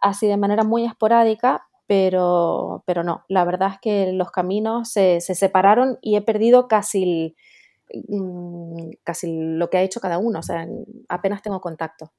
así 0.00 0.26
de 0.26 0.38
manera 0.38 0.64
muy 0.64 0.84
esporádica, 0.84 1.66
pero, 1.86 2.82
pero 2.86 3.04
no, 3.04 3.24
la 3.28 3.44
verdad 3.44 3.72
es 3.74 3.78
que 3.80 4.12
los 4.12 4.30
caminos 4.30 4.90
se, 4.90 5.20
separaron 5.20 5.98
y 6.02 6.16
he 6.16 6.22
perdido 6.22 6.68
casi, 6.68 7.36
mm, 8.08 8.90
casi 9.04 9.32
lo 9.56 9.70
que 9.70 9.78
ha 9.78 9.82
hecho 9.82 10.00
cada 10.00 10.18
uno, 10.18 10.40
o 10.40 10.42
sea, 10.42 10.66
apenas 11.08 11.42
tengo 11.42 11.60
contacto. 11.60 12.12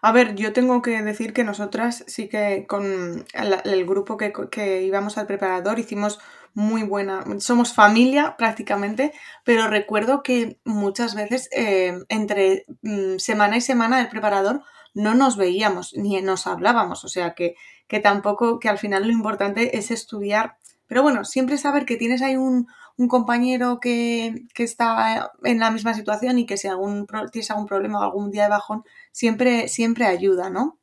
A 0.00 0.12
ver, 0.12 0.36
yo 0.36 0.52
tengo 0.52 0.80
que 0.80 1.02
decir 1.02 1.32
que 1.32 1.42
nosotras 1.42 2.04
sí 2.06 2.28
que 2.28 2.66
con 2.68 3.26
el, 3.64 3.84
grupo 3.84 4.16
que, 4.16 4.82
íbamos 4.82 5.18
al 5.18 5.26
preparador 5.26 5.80
hicimos 5.80 6.20
muy 6.52 6.84
buena, 6.84 7.24
somos 7.40 7.74
familia 7.74 8.36
prácticamente, 8.38 9.12
pero 9.42 9.66
recuerdo 9.66 10.22
que 10.22 10.60
muchas 10.64 11.16
veces 11.16 11.48
eh, 11.50 11.98
entre 12.08 12.64
mm, 12.82 13.18
semana 13.18 13.56
y 13.56 13.60
semana 13.60 13.98
del 13.98 14.08
preparador 14.08 14.62
no 14.94 15.14
nos 15.14 15.36
veíamos 15.36 15.94
ni 15.94 16.20
nos 16.22 16.46
hablábamos, 16.46 17.04
o 17.04 17.08
sea 17.08 17.34
que, 17.34 17.56
que 17.88 18.00
tampoco, 18.00 18.58
que 18.58 18.68
al 18.68 18.78
final 18.78 19.04
lo 19.04 19.12
importante 19.12 19.76
es 19.76 19.90
estudiar, 19.90 20.56
pero 20.86 21.02
bueno, 21.02 21.24
siempre 21.24 21.58
saber 21.58 21.84
que 21.84 21.96
tienes 21.96 22.22
ahí 22.22 22.36
un, 22.36 22.68
un 22.96 23.08
compañero 23.08 23.80
que, 23.80 24.46
está 24.56 25.32
en 25.42 25.58
la 25.58 25.70
misma 25.70 25.94
situación 25.94 26.38
y 26.38 26.46
que 26.46 26.56
si 26.56 26.68
algún, 26.68 27.06
tienes 27.32 27.50
algún 27.50 27.66
problema 27.66 28.00
o 28.00 28.02
algún 28.02 28.30
día 28.30 28.44
de 28.44 28.50
bajón, 28.50 28.84
siempre, 29.10 29.68
siempre 29.68 30.06
ayuda, 30.06 30.50
¿no? 30.50 30.78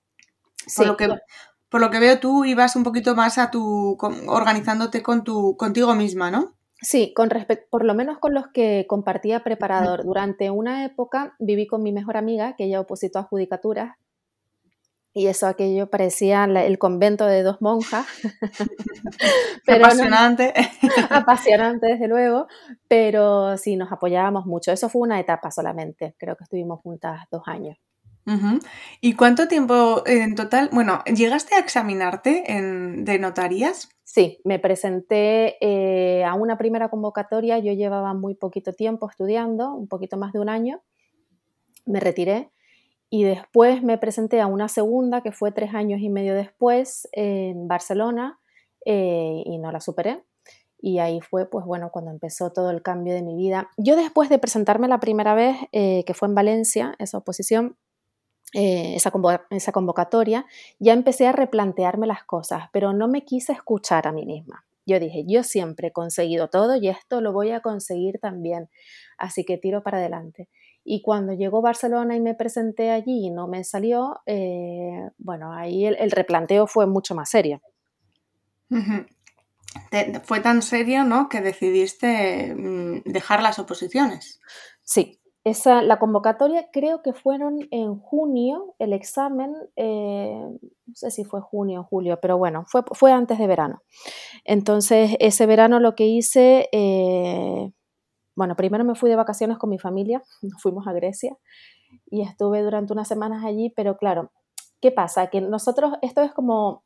Por, 0.76 0.88
lo 0.88 0.98
que, 0.98 1.10
por 1.70 1.82
lo 1.82 1.90
que 1.90 2.00
veo, 2.00 2.20
tú 2.20 2.46
ibas 2.46 2.76
un 2.76 2.84
poquito 2.84 3.16
más 3.16 3.38
a 3.38 3.50
tu, 3.50 3.98
organizándote 4.28 5.02
con 5.02 5.24
tu, 5.24 5.56
contigo 5.58 5.96
misma, 5.96 6.32
¿no? 6.32 6.54
Sí, 6.82 7.14
con 7.14 7.30
respecto, 7.30 7.68
por 7.70 7.86
lo 7.86 7.94
menos 7.94 8.18
con 8.18 8.34
los 8.34 8.48
que 8.48 8.86
compartía 8.88 9.44
preparador. 9.44 10.04
Durante 10.04 10.50
una 10.50 10.84
época 10.84 11.36
viví 11.40 11.68
con 11.68 11.84
mi 11.84 11.92
mejor 11.92 12.18
amiga, 12.18 12.56
que 12.56 12.66
ella 12.66 12.80
opositó 12.80 13.20
a 13.20 13.24
judicaturas, 13.24 13.98
y 15.14 15.28
eso 15.28 15.46
aquello 15.48 15.90
parecía 15.90 16.46
el 16.46 16.80
convento 16.80 17.26
de 17.26 17.44
dos 17.44 17.62
monjas. 17.62 18.06
apasionante. 19.68 20.54
apasionante, 21.10 21.88
desde 21.88 22.08
luego, 22.08 22.48
pero 22.88 23.58
sí, 23.58 23.76
nos 23.76 23.92
apoyábamos 23.92 24.46
mucho. 24.46 24.72
Eso 24.72 24.90
fue 24.90 25.02
una 25.02 25.20
etapa 25.20 25.52
solamente, 25.52 26.16
creo 26.18 26.36
que 26.36 26.46
estuvimos 26.46 26.80
juntas 26.82 27.22
dos 27.30 27.44
años. 27.46 27.78
¿Y 29.02 29.14
cuánto 29.16 29.48
tiempo 29.48 30.04
en 30.06 30.36
total? 30.36 30.70
Bueno, 30.72 31.04
¿llegaste 31.06 31.56
a 31.56 31.60
examinarte 31.60 32.52
en, 32.52 33.04
de 33.04 33.20
notarías? 33.20 33.90
Sí, 34.04 34.40
me 34.44 34.60
presenté 34.60 35.58
eh, 35.62 36.24
a 36.26 36.34
una 36.34 36.58
primera 36.58 36.90
convocatoria, 36.90 37.60
yo 37.60 37.74
llevaba 37.74 38.14
muy 38.14 38.36
poquito 38.36 38.74
tiempo 38.74 39.10
estudiando, 39.10 39.74
un 39.74 39.88
poquito 39.88 40.18
más 40.18 40.34
de 40.34 40.40
un 40.40 40.50
año, 40.50 40.82
me 41.86 42.00
retiré 42.00 42.52
y 43.10 43.24
después 43.24 43.84
me 43.84 43.98
presenté 43.98 44.40
a 44.42 44.48
una 44.48 44.68
segunda 44.68 45.22
que 45.22 45.32
fue 45.32 45.52
tres 45.52 45.74
años 45.74 46.02
y 46.02 46.10
medio 46.10 46.34
después 46.36 47.08
en 47.12 47.68
Barcelona 47.68 48.40
eh, 48.86 49.44
y 49.46 49.58
no 49.58 49.72
la 49.72 49.82
superé. 49.82 50.24
Y 50.84 51.00
ahí 51.00 51.22
fue, 51.22 51.48
pues 51.48 51.66
bueno, 51.66 51.92
cuando 51.92 52.10
empezó 52.10 52.52
todo 52.52 52.72
el 52.72 52.82
cambio 52.82 53.14
de 53.14 53.22
mi 53.22 53.36
vida. 53.36 53.70
Yo 53.78 53.96
después 53.96 54.30
de 54.30 54.40
presentarme 54.40 54.88
la 54.88 55.00
primera 55.00 55.36
vez, 55.36 55.58
eh, 55.72 56.04
que 56.06 56.14
fue 56.14 56.28
en 56.28 56.36
Valencia, 56.36 56.96
esa 56.98 57.20
oposición, 57.20 57.78
eh, 58.54 58.96
esa, 58.96 59.12
esa 59.50 59.72
convocatoria, 59.72 60.46
ya 60.80 60.94
empecé 60.94 61.28
a 61.28 61.32
replantearme 61.32 62.08
las 62.08 62.24
cosas, 62.24 62.70
pero 62.74 62.92
no 62.94 63.08
me 63.08 63.24
quise 63.24 63.54
escuchar 63.54 64.08
a 64.08 64.12
mí 64.12 64.26
misma. 64.26 64.66
Yo 64.86 65.00
dije, 65.00 65.24
yo 65.28 65.44
siempre 65.44 65.90
he 65.90 65.92
conseguido 65.92 66.50
todo 66.50 66.76
y 66.76 66.90
esto 66.90 67.22
lo 67.22 67.32
voy 67.32 67.52
a 67.52 67.62
conseguir 67.62 68.20
también, 68.20 68.70
así 69.18 69.46
que 69.46 69.58
tiro 69.58 69.84
para 69.84 70.00
adelante. 70.00 70.50
Y 70.84 71.02
cuando 71.02 71.34
llegó 71.34 71.62
Barcelona 71.62 72.16
y 72.16 72.20
me 72.20 72.34
presenté 72.34 72.90
allí 72.90 73.28
y 73.28 73.30
no 73.30 73.48
me 73.48 73.64
salió, 73.64 74.20
eh, 74.26 75.10
bueno, 75.18 75.54
ahí 75.54 75.86
el, 75.86 76.12
replanteo 76.12 76.68
fue 76.68 76.88
mucho 76.88 77.14
más 77.14 77.30
serio. 77.30 77.62
fue 80.24 80.40
tan 80.42 80.62
serio, 80.62 81.04
¿no? 81.04 81.30
Que 81.30 81.40
decidiste 81.42 82.54
mm, 82.56 83.04
dejar 83.06 83.44
las 83.44 83.60
oposiciones. 83.60 84.42
Sí, 84.84 85.21
esa, 85.44 85.82
la 85.82 85.98
convocatoria 85.98 86.70
creo 86.72 87.02
que 87.02 87.14
fueron 87.14 87.68
en 87.72 87.98
junio, 87.98 88.76
el 88.78 88.94
examen, 88.94 89.56
eh, 89.76 90.40
no 90.86 90.96
sé 90.96 91.10
si 91.10 91.24
fue 91.24 91.42
junio 91.42 91.82
o 91.82 91.84
julio, 91.84 92.20
pero 92.22 92.38
bueno, 92.38 92.64
fue, 92.68 92.84
fue 92.94 93.12
antes 93.12 93.40
de 93.40 93.48
verano. 93.48 93.82
Entonces, 94.46 95.16
ese 95.20 95.46
verano 95.48 95.80
lo 95.80 95.96
que 95.96 96.06
hice, 96.06 96.70
eh, 96.72 97.72
bueno, 98.36 98.56
primero 98.56 98.84
me 98.84 98.96
fui 98.96 99.10
de 99.10 99.16
vacaciones 99.16 99.58
con 99.58 99.70
mi 99.70 99.80
familia, 99.80 100.22
nos 100.44 100.62
fuimos 100.62 100.88
a 100.88 100.94
Grecia 100.94 101.36
y 102.06 102.22
estuve 102.22 102.62
durante 102.62 102.94
unas 102.94 103.08
semanas 103.08 103.44
allí, 103.44 103.72
pero 103.76 103.98
claro, 103.98 104.32
¿qué 104.80 104.92
pasa? 104.92 105.28
Que 105.28 105.42
nosotros, 105.42 105.94
esto 106.02 106.22
es 106.22 106.34
como 106.34 106.84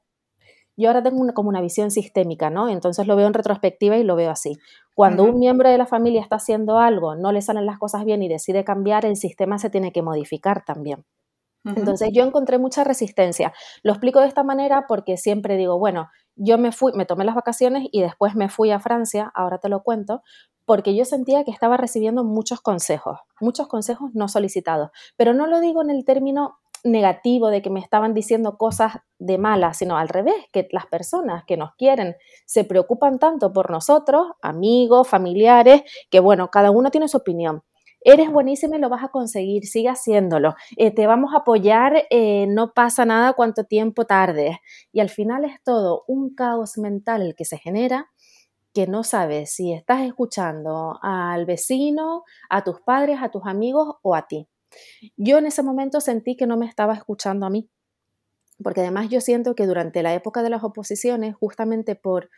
yo 0.77 0.89
ahora 0.89 1.03
tengo 1.03 1.25
como 1.33 1.49
una 1.49 1.61
visión 1.61 1.91
sistémica, 1.91 2.49
¿no? 2.49 2.69
Entonces 2.69 3.07
lo 3.07 3.15
veo 3.15 3.27
en 3.27 3.33
retrospectiva 3.33 3.97
y 3.97 4.03
lo 4.03 4.15
veo 4.15 4.31
así. 4.31 4.57
Cuando 4.93 5.23
un 5.23 5.39
miembro 5.39 5.69
de 5.69 5.77
la 5.77 5.85
familia 5.85 6.21
está 6.21 6.35
haciendo 6.37 6.79
algo, 6.79 7.15
no 7.15 7.31
le 7.31 7.41
salen 7.41 7.65
las 7.65 7.77
cosas 7.77 8.05
bien 8.05 8.21
y 8.23 8.29
decide 8.29 8.63
cambiar, 8.63 9.05
el 9.05 9.15
sistema 9.15 9.57
se 9.57 9.69
tiene 9.69 9.91
que 9.91 10.01
modificar 10.01 10.63
también. 10.65 11.05
Entonces 11.65 12.09
yo 12.13 12.23
encontré 12.23 12.59
mucha 12.59 12.83
resistencia. 12.83 13.51
Lo 13.81 13.91
explico 13.91 14.19
de 14.19 14.27
esta 14.27 14.43
manera 14.43 14.85
porque 14.87 15.17
siempre 15.17 15.57
digo, 15.57 15.79
bueno, 15.79 16.09
yo 16.35 16.57
me 16.57 16.71
fui, 16.71 16.91
me 16.93 17.05
tomé 17.05 17.25
las 17.25 17.33
vacaciones 17.33 17.87
y 17.91 18.01
después 18.01 18.35
me 18.35 18.49
fui 18.49 18.69
a 18.69 18.79
Francia, 18.79 19.31
ahora 19.33 19.57
te 19.57 19.69
lo 19.69 19.81
cuento, 19.81 20.21
porque 20.65 20.95
yo 20.95 21.05
sentía 21.05 21.43
que 21.43 21.51
estaba 21.51 21.77
recibiendo 21.77 22.23
muchos 22.23 22.61
consejos, 22.61 23.19
muchos 23.39 23.67
consejos 23.67 24.11
no 24.13 24.27
solicitados, 24.27 24.89
pero 25.15 25.33
no 25.33 25.47
lo 25.47 25.59
digo 25.59 25.81
en 25.81 25.89
el 25.89 26.05
término 26.05 26.57
negativo 26.85 27.49
de 27.49 27.61
que 27.61 27.69
me 27.69 27.79
estaban 27.79 28.13
diciendo 28.13 28.57
cosas 28.57 28.97
de 29.17 29.37
malas, 29.37 29.77
sino 29.79 29.97
al 29.97 30.07
revés, 30.07 30.35
que 30.53 30.67
las 30.71 30.85
personas 30.85 31.43
que 31.45 31.57
nos 31.57 31.73
quieren 31.75 32.15
se 32.45 32.63
preocupan 32.63 33.19
tanto 33.19 33.51
por 33.51 33.71
nosotros, 33.71 34.27
amigos, 34.41 35.07
familiares, 35.07 35.81
que 36.09 36.19
bueno, 36.19 36.49
cada 36.51 36.71
uno 36.71 36.91
tiene 36.91 37.07
su 37.07 37.17
opinión. 37.17 37.63
Eres 38.01 38.31
buenísima 38.31 38.77
y 38.77 38.79
lo 38.79 38.87
vas 38.89 39.03
a 39.03 39.07
conseguir, 39.07 39.65
sigue 39.65 39.89
haciéndolo. 39.89 40.53
Eh, 40.77 40.91
te 40.91 41.07
vamos 41.07 41.33
a 41.33 41.37
apoyar, 41.37 42.05
eh, 42.11 42.45
no 42.47 42.71
pasa 42.71 43.03
nada 43.03 43.33
cuánto 43.33 43.63
tiempo 43.63 44.05
tardes. 44.05 44.57
Y 44.91 44.99
al 44.99 45.09
final 45.09 45.43
es 45.43 45.61
todo 45.63 46.03
un 46.07 46.35
caos 46.35 46.77
mental 46.77 47.33
que 47.35 47.45
se 47.45 47.57
genera 47.57 48.11
que 48.75 48.87
no 48.87 49.03
sabes 49.03 49.51
si 49.53 49.71
estás 49.71 50.01
escuchando 50.01 50.99
al 51.01 51.45
vecino, 51.45 52.23
a 52.49 52.63
tus 52.63 52.81
padres, 52.81 53.19
a 53.21 53.31
tus 53.31 53.43
amigos 53.45 53.95
o 54.03 54.15
a 54.15 54.27
ti. 54.27 54.49
Yo 55.17 55.37
en 55.37 55.45
ese 55.45 55.63
momento 55.63 56.01
sentí 56.01 56.35
que 56.35 56.47
no 56.47 56.57
me 56.57 56.65
estaba 56.65 56.93
escuchando 56.93 57.45
a 57.45 57.49
mí, 57.49 57.69
porque 58.63 58.81
además 58.81 59.09
yo 59.09 59.21
siento 59.21 59.55
que 59.55 59.67
durante 59.67 60.03
la 60.03 60.13
época 60.13 60.43
de 60.43 60.49
las 60.49 60.63
oposiciones, 60.63 61.35
justamente 61.35 61.95
por 61.95 62.29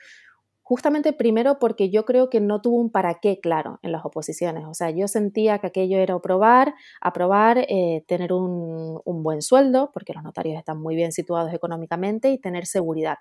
justamente 0.67 1.13
primero 1.13 1.59
porque 1.59 1.89
yo 1.89 2.03
creo 2.03 2.29
que 2.29 2.41
no 2.41 2.59
tuvo 2.59 2.75
un 2.81 2.91
para 2.91 3.19
qué 3.21 3.39
claro 3.39 3.79
en 3.83 3.93
las 3.93 4.03
oposiciones. 4.03 4.65
O 4.67 4.73
sea, 4.73 4.89
yo 4.89 5.07
sentía 5.07 5.59
que 5.59 5.67
aquello 5.67 5.97
era 5.97 6.15
aprobar, 6.15 6.75
aprobar, 6.99 7.59
eh, 7.69 8.03
tener 8.05 8.33
un, 8.33 9.01
buen 9.05 9.41
sueldo, 9.41 9.91
porque 9.93 10.11
los 10.11 10.23
notarios 10.23 10.57
están 10.57 10.81
muy 10.81 10.97
bien 10.97 11.13
situados 11.13 11.53
económicamente, 11.53 12.31
y 12.31 12.37
tener 12.37 12.65
seguridad. 12.65 13.15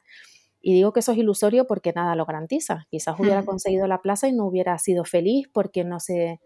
Y 0.60 0.74
digo 0.74 0.92
que 0.92 0.98
eso 0.98 1.12
es 1.12 1.18
ilusorio 1.18 1.68
porque 1.68 1.92
nada 1.92 2.16
lo 2.16 2.26
garantiza. 2.26 2.88
Quizás 2.90 3.14
hubiera 3.20 3.44
conseguido 3.44 3.86
la 3.86 4.02
plaza 4.02 4.26
y 4.26 4.32
no 4.32 4.46
hubiera 4.46 4.76
sido 4.78 5.04
feliz 5.04 5.46
porque 5.52 5.84
no 5.84 6.00
se, 6.00 6.40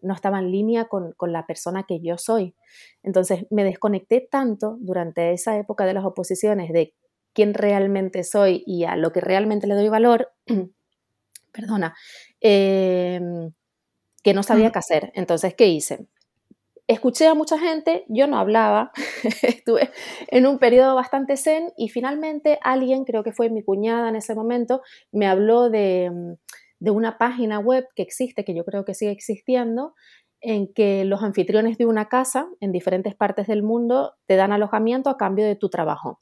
no 0.00 0.14
estaba 0.14 0.38
en 0.38 0.50
línea 0.50 0.86
con, 0.86 1.14
la 1.20 1.46
persona 1.46 1.84
que 1.86 2.00
yo 2.00 2.18
soy. 2.18 2.54
Entonces 3.02 3.46
me 3.50 3.64
desconecté 3.64 4.26
tanto 4.30 4.76
durante 4.80 5.32
esa 5.32 5.56
época 5.56 5.84
de 5.84 5.94
las 5.94 6.04
oposiciones 6.04 6.72
de 6.72 6.94
quién 7.32 7.54
realmente 7.54 8.24
soy 8.24 8.62
y 8.66 8.84
a 8.84 8.96
lo 8.96 9.12
que 9.12 9.20
realmente 9.20 9.66
le 9.66 9.74
doy 9.74 9.88
valor, 9.88 10.32
perdona, 11.52 11.94
em, 12.40 13.52
que 14.22 14.34
no 14.34 14.42
sabía 14.42 14.70
qué 14.70 14.78
hacer. 14.78 15.12
Entonces, 15.14 15.54
¿qué 15.54 15.68
hice? 15.68 16.06
Escuché 16.86 17.26
a 17.28 17.34
mucha 17.34 17.58
gente, 17.58 18.04
yo 18.08 18.26
no 18.26 18.38
hablaba, 18.38 18.92
estuve 19.42 19.90
en 20.28 20.46
un 20.46 20.58
periodo 20.58 20.94
bastante 20.94 21.36
zen 21.36 21.72
y 21.76 21.88
finalmente 21.88 22.58
alguien, 22.62 23.04
creo 23.04 23.22
que 23.22 23.32
fue 23.32 23.50
mi 23.50 23.62
cuñada 23.62 24.08
en 24.08 24.16
ese 24.16 24.34
momento, 24.34 24.82
me 25.10 25.26
habló 25.26 25.70
de 25.70 26.36
de 26.82 26.90
una 26.90 27.16
página 27.16 27.60
web 27.60 27.86
que 27.94 28.02
existe, 28.02 28.44
que 28.44 28.54
yo 28.54 28.64
creo 28.64 28.84
que 28.84 28.94
sigue 28.94 29.12
existiendo, 29.12 29.94
en 30.40 30.72
que 30.72 31.04
los 31.04 31.22
anfitriones 31.22 31.78
de 31.78 31.86
una 31.86 32.08
casa 32.08 32.48
en 32.58 32.72
diferentes 32.72 33.14
partes 33.14 33.46
del 33.46 33.62
mundo 33.62 34.14
te 34.26 34.34
dan 34.34 34.50
alojamiento 34.50 35.08
a 35.08 35.16
cambio 35.16 35.44
de 35.44 35.54
tu 35.54 35.70
trabajo. 35.70 36.20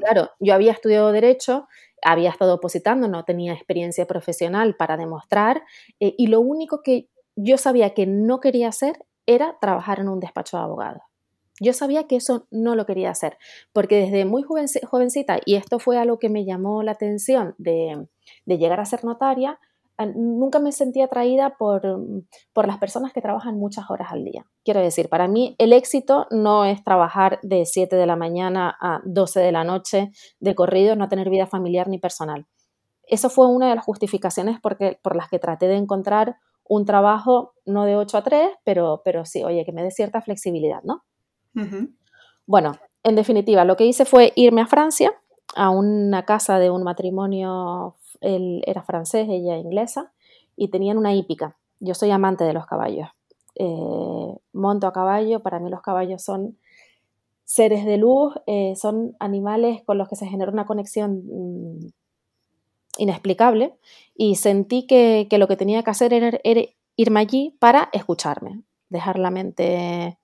Claro, 0.00 0.30
yo 0.40 0.52
había 0.52 0.72
estudiado 0.72 1.10
derecho, 1.10 1.68
había 2.02 2.28
estado 2.28 2.54
opositando, 2.54 3.08
no 3.08 3.24
tenía 3.24 3.54
experiencia 3.54 4.06
profesional 4.06 4.76
para 4.76 4.98
demostrar 4.98 5.62
eh, 6.00 6.14
y 6.18 6.26
lo 6.26 6.40
único 6.40 6.82
que 6.82 7.08
yo 7.34 7.56
sabía 7.56 7.94
que 7.94 8.06
no 8.06 8.40
quería 8.40 8.68
hacer 8.68 8.98
era 9.26 9.56
trabajar 9.58 10.00
en 10.00 10.10
un 10.10 10.20
despacho 10.20 10.58
de 10.58 10.64
abogados. 10.64 11.02
Yo 11.62 11.72
sabía 11.72 12.08
que 12.08 12.16
eso 12.16 12.48
no 12.50 12.74
lo 12.74 12.86
quería 12.86 13.10
hacer, 13.10 13.38
porque 13.72 13.96
desde 13.96 14.24
muy 14.24 14.42
jovencita, 14.42 15.38
y 15.44 15.54
esto 15.54 15.78
fue 15.78 15.96
algo 15.96 16.18
que 16.18 16.28
me 16.28 16.44
llamó 16.44 16.82
la 16.82 16.90
atención 16.90 17.54
de, 17.56 18.08
llegar 18.46 18.80
a 18.80 18.84
ser 18.84 19.04
notaria, 19.04 19.60
nunca 20.16 20.58
me 20.58 20.72
sentí 20.72 21.02
atraída 21.02 21.56
por, 21.56 21.84
las 22.56 22.78
personas 22.78 23.12
que 23.12 23.22
trabajan 23.22 23.58
muchas 23.58 23.88
horas 23.90 24.10
al 24.10 24.24
día. 24.24 24.44
Quiero 24.64 24.80
decir, 24.80 25.08
para 25.08 25.28
mí 25.28 25.54
el 25.58 25.72
éxito 25.72 26.26
no 26.32 26.64
es 26.64 26.82
trabajar 26.82 27.38
de 27.44 27.64
7 27.64 27.94
de 27.94 28.06
la 28.06 28.16
mañana 28.16 28.76
a 28.80 29.00
12 29.04 29.38
de 29.38 29.52
la 29.52 29.62
noche 29.62 30.10
de 30.40 30.54
corrido, 30.56 30.96
no 30.96 31.08
tener 31.08 31.30
vida 31.30 31.46
familiar 31.46 31.86
ni 31.86 31.98
personal. 31.98 32.48
Eso 33.04 33.30
fue 33.30 33.46
una 33.46 33.68
de 33.68 33.76
las 33.76 33.84
justificaciones 33.84 34.58
por 34.60 35.16
las 35.16 35.28
que 35.28 35.38
traté 35.38 35.68
de 35.68 35.76
encontrar 35.76 36.38
un 36.64 36.84
trabajo 36.86 37.52
no 37.66 37.84
de 37.84 37.94
8 37.94 38.18
a 38.18 38.22
3, 38.24 38.50
pero, 38.64 39.02
pero 39.04 39.24
sí, 39.24 39.44
oye, 39.44 39.64
que 39.64 39.72
me 39.72 39.84
dé 39.84 39.92
cierta 39.92 40.22
flexibilidad, 40.22 40.82
¿no? 40.82 41.04
Bueno, 42.46 42.76
en 43.02 43.16
definitiva, 43.16 43.64
lo 43.64 43.76
que 43.76 43.86
hice 43.86 44.04
fue 44.04 44.32
irme 44.36 44.60
a 44.60 44.66
Francia, 44.66 45.12
a 45.54 45.70
una 45.70 46.24
casa 46.24 46.58
de 46.58 46.70
un 46.70 46.82
matrimonio, 46.82 47.96
él 48.20 48.62
era 48.66 48.82
francés, 48.82 49.28
ella 49.28 49.56
inglesa, 49.56 50.12
y 50.56 50.68
tenían 50.68 50.98
una 50.98 51.14
hípica. 51.14 51.56
Yo 51.80 51.94
soy 51.94 52.10
amante 52.10 52.44
de 52.44 52.52
los 52.52 52.66
caballos. 52.66 53.08
Eh, 53.54 54.34
monto 54.52 54.86
a 54.86 54.92
caballo, 54.92 55.40
para 55.40 55.58
mí 55.58 55.68
los 55.68 55.82
caballos 55.82 56.22
son 56.22 56.56
seres 57.44 57.84
de 57.84 57.98
luz, 57.98 58.34
eh, 58.46 58.74
son 58.76 59.14
animales 59.20 59.82
con 59.84 59.98
los 59.98 60.08
que 60.08 60.16
se 60.16 60.26
genera 60.26 60.50
una 60.50 60.64
conexión 60.64 61.22
mm, 61.26 61.92
inexplicable 62.98 63.74
y 64.14 64.36
sentí 64.36 64.86
que, 64.86 65.26
lo 65.30 65.48
que 65.48 65.56
tenía 65.56 65.82
que 65.82 65.90
hacer 65.90 66.14
era, 66.14 66.38
irme 66.96 67.20
allí 67.20 67.56
para 67.58 67.90
escucharme, 67.92 68.62
dejar 68.88 69.18
la 69.18 69.30
mente 69.30 70.18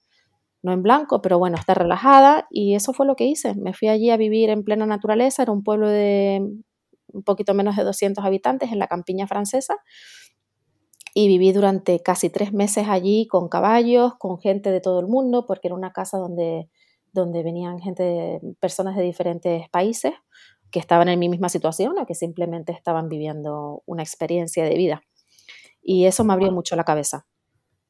no 0.63 0.73
en 0.73 0.83
blanco, 0.83 1.23
pero 1.23 1.39
bueno, 1.39 1.57
estar 1.57 1.79
relajada 1.79 2.47
y 2.51 2.75
eso 2.75 2.93
fue 2.93 3.07
lo 3.07 3.17
que 3.17 3.25
hice. 3.25 3.55
Me 3.55 3.73
fui 3.73 3.89
allí 3.89 4.11
a 4.11 4.17
vivir 4.17 4.51
en 4.51 4.65
plena 4.65 4.87
naturaleza, 4.87 5.43
era 5.43 5.53
un 5.53 5.63
pueblo 5.63 5.89
de 5.89 6.43
un 7.13 7.23
poquito 7.23 7.55
menos 7.55 7.77
de 7.77 7.85
200 7.85 8.25
habitantes 8.25 8.71
en 8.71 8.79
la 8.79 8.87
campiña 8.87 9.27
francesa 9.27 9.77
y 11.15 11.27
viví 11.27 11.53
durante 11.53 12.01
casi 12.01 12.31
tres 12.31 12.53
meses 12.53 12.87
allí 12.89 13.27
con 13.27 13.49
caballos, 13.49 14.15
con 14.19 14.39
gente 14.39 14.71
de 14.71 14.81
todo 14.81 15.01
el 15.01 15.09
mundo, 15.09 15.47
porque 15.47 15.69
era 15.69 15.75
una 15.75 15.93
casa 15.93 16.19
donde, 16.19 16.69
donde 17.13 17.43
venían 17.43 17.81
gente, 17.81 18.41
personas 18.61 18.95
de 18.97 19.03
diferentes 19.03 19.69
países 19.71 20.13
que 20.71 20.79
estaban 20.79 21.09
en 21.09 21.19
mi 21.19 21.29
misma 21.29 21.49
situación 21.49 21.99
o 21.99 22.07
que 22.07 22.15
simplemente 22.15 22.73
estaban 22.73 23.09
viviendo 23.09 23.83
una 23.87 24.03
experiencia 24.03 24.65
de 24.65 24.75
vida. 24.77 25.03
Y 25.83 26.05
eso 26.05 26.25
me 26.25 26.35
abrió 26.35 26.53
mucho 26.53 26.77
la 26.77 26.85
cabeza. 26.85 27.27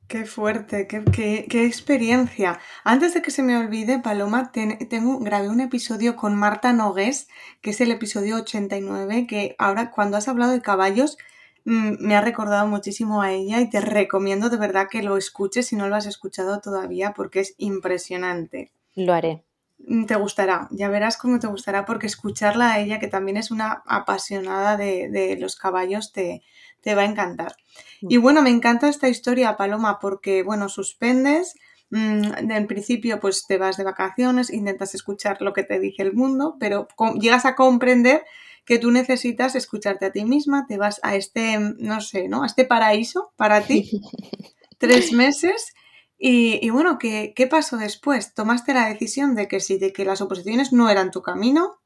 Qué 0.08 0.24
fuerte, 0.24 0.86
qué, 0.86 1.04
qué, 1.04 1.66
experiencia. 1.66 2.58
Antes 2.82 3.12
de 3.12 3.20
que 3.20 3.30
se 3.30 3.42
me 3.42 3.58
olvide, 3.58 3.98
Paloma, 3.98 4.52
tengo, 4.52 5.18
grabé 5.18 5.50
un 5.50 5.60
episodio 5.60 6.16
con 6.16 6.34
Marta 6.34 6.72
Nogués, 6.72 7.28
que 7.60 7.70
es 7.70 7.80
el 7.82 7.90
episodio 7.90 8.36
89, 8.36 9.26
que 9.26 9.54
ahora 9.58 9.90
cuando 9.90 10.16
has 10.16 10.26
hablado 10.26 10.52
de 10.52 10.62
caballos 10.62 11.18
mm, 11.66 11.96
me 12.00 12.16
ha 12.16 12.22
recordado 12.22 12.66
muchísimo 12.66 13.20
a 13.20 13.32
ella 13.32 13.60
y 13.60 13.68
te 13.68 13.82
recomiendo 13.82 14.48
de 14.48 14.56
verdad 14.56 14.88
que 14.90 15.02
lo 15.02 15.18
escuches 15.18 15.66
si 15.66 15.76
no 15.76 15.88
lo 15.88 15.96
has 15.96 16.06
escuchado 16.06 16.60
todavía 16.60 17.12
porque 17.12 17.40
es 17.40 17.54
impresionante. 17.58 18.72
Lo 18.94 19.12
haré. 19.12 19.44
Mm, 19.78 20.06
te 20.06 20.16
gustará, 20.16 20.68
ya 20.70 20.88
verás 20.88 21.16
cómo 21.16 21.38
te 21.38 21.46
gustará, 21.46 21.84
porque 21.84 22.06
escucharla 22.06 22.72
a 22.72 22.80
ella, 22.80 22.98
que 22.98 23.08
también 23.08 23.36
es 23.36 23.50
una 23.50 23.82
apasionada 23.86 24.76
de, 24.76 25.36
los 25.40 25.56
caballos, 25.56 26.12
te, 26.12 26.42
te, 26.82 26.94
va 26.94 27.02
a 27.02 27.06
encantar. 27.06 27.54
Y 28.00 28.16
bueno, 28.16 28.42
me 28.42 28.50
encanta 28.50 28.88
esta 28.88 29.08
historia, 29.08 29.56
Paloma, 29.56 29.98
porque, 30.00 30.42
bueno, 30.42 30.68
suspendes, 30.68 31.54
mm, 31.90 32.50
en 32.50 32.66
principio 32.66 33.20
pues 33.20 33.44
te 33.46 33.58
vas 33.58 33.76
de 33.76 33.84
vacaciones, 33.84 34.52
intentas 34.52 34.94
escuchar 34.94 35.40
lo 35.40 35.52
que 35.52 35.64
te 35.64 35.78
dice 35.78 36.02
el 36.02 36.14
mundo, 36.14 36.56
pero 36.60 36.88
llegas 37.20 37.44
a 37.44 37.54
comprender 37.54 38.24
que 38.64 38.78
tú 38.78 38.90
necesitas 38.90 39.54
escucharte 39.54 40.06
a 40.06 40.12
ti 40.12 40.24
misma, 40.24 40.66
te 40.66 40.76
vas 40.76 41.00
a 41.02 41.14
este, 41.14 41.58
no 41.58 42.00
sé, 42.00 42.28
¿no? 42.28 42.42
A 42.42 42.46
este 42.46 42.64
paraíso 42.64 43.32
para 43.36 43.62
ti, 43.62 43.90
tres 44.78 45.12
meses 45.12 45.72
y, 46.20 46.68
bueno, 46.70 46.98
¿qué, 46.98 47.32
¿qué, 47.34 47.46
pasó 47.46 47.76
después? 47.76 48.34
¿Tomaste 48.34 48.74
la 48.74 48.88
decisión 48.88 49.36
de 49.36 49.46
que 49.46 49.60
sí, 49.60 49.78
de 49.78 49.92
que 49.92 50.04
las 50.04 50.20
oposiciones 50.20 50.72
no 50.72 50.90
eran 50.90 51.12
tu 51.12 51.22
camino? 51.22 51.78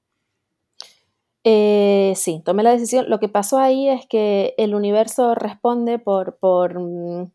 Eh, 1.44 2.12
sí, 2.16 2.42
tomé 2.44 2.62
la 2.62 2.72
decisión. 2.72 3.08
Lo 3.08 3.18
que 3.18 3.28
pasó 3.28 3.58
ahí 3.58 3.88
es 3.88 4.06
que 4.06 4.54
el 4.58 4.74
universo 4.74 5.34
responde 5.34 5.98
por, 5.98 6.38
por 6.38 6.78
mm, 6.78 7.30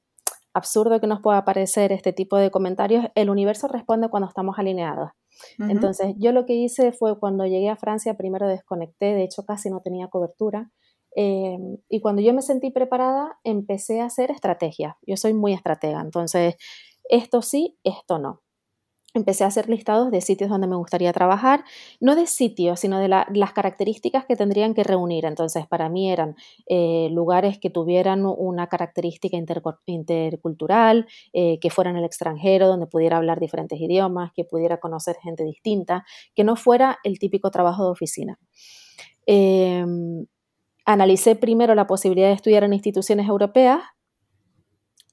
absurdo 0.53 0.99
que 0.99 1.07
nos 1.07 1.21
pueda 1.21 1.45
parecer 1.45 1.91
este 1.91 2.13
tipo 2.13 2.37
de 2.37 2.51
comentarios, 2.51 3.05
el 3.15 3.29
universo 3.29 3.67
responde 3.67 4.09
cuando 4.09 4.27
estamos 4.27 4.57
alineados. 4.59 5.11
Entonces, 5.59 6.15
yo 6.17 6.31
lo 6.31 6.47
que 6.47 6.55
hice 6.55 6.91
fue 6.91 7.19
cuando 7.19 7.45
llegué 7.45 7.69
a 7.69 7.75
Francia, 7.75 8.17
primero 8.17 8.47
desconecté, 8.47 9.13
de 9.13 9.23
hecho 9.23 9.45
casi 9.45 9.69
no 9.69 9.81
tenía 9.81 10.07
cobertura. 10.07 10.71
Eh, 11.15 11.57
y 11.89 12.01
cuando 12.01 12.23
yo 12.23 12.33
me 12.33 12.41
sentí 12.41 12.71
preparada, 12.71 13.37
empecé 13.43 14.01
a 14.01 14.05
hacer 14.05 14.31
estrategias. 14.31 14.95
Yo 15.05 15.15
soy 15.15 15.33
muy 15.33 15.53
estratega, 15.53 16.01
entonces 16.01 16.55
esto 17.09 17.43
sí, 17.43 17.77
esto 17.83 18.17
no. 18.17 18.41
Empecé 19.13 19.45
a 19.45 19.47
hacer 19.47 19.69
listados 19.69 20.11
de 20.11 20.21
sitios 20.21 20.49
donde 20.49 20.67
me 20.67 20.75
gustaría 20.75 21.11
trabajar, 21.13 21.63
no 21.99 22.15
de 22.15 22.27
sitios, 22.27 22.81
sino 22.81 22.99
de 22.99 23.07
las 23.07 23.53
características 23.53 24.25
que 24.25 24.35
tendrían 24.35 24.73
que 24.73 24.83
reunir. 24.83 25.25
Entonces, 25.25 25.65
para 25.65 25.89
mí 25.89 26.11
eran 26.11 26.35
eh, 26.67 27.07
lugares 27.11 27.57
que 27.57 27.69
tuvieran 27.69 28.25
una 28.25 28.67
característica 28.67 29.37
intercultural, 29.85 31.07
eh, 31.33 31.57
que 31.59 31.69
fueran 31.69 31.95
el 31.95 32.03
extranjero, 32.03 32.67
donde 32.67 32.85
pudiera 32.85 33.17
hablar 33.17 33.39
diferentes 33.39 33.79
idiomas, 33.79 34.31
que 34.35 34.43
pudiera 34.43 34.77
conocer 34.77 35.15
gente 35.23 35.43
distinta, 35.43 36.05
que 36.35 36.43
no 36.43 36.55
fuera 36.55 36.99
el 37.03 37.17
típico 37.17 37.49
trabajo 37.49 37.85
de 37.85 37.91
oficina. 37.91 38.37
Em, 39.25 40.25
analicé 40.85 41.35
primero 41.35 41.75
la 41.75 41.87
posibilidad 41.87 42.27
de 42.27 42.33
estudiar 42.33 42.63
en 42.63 42.73
instituciones 42.73 43.27
europeas 43.27 43.81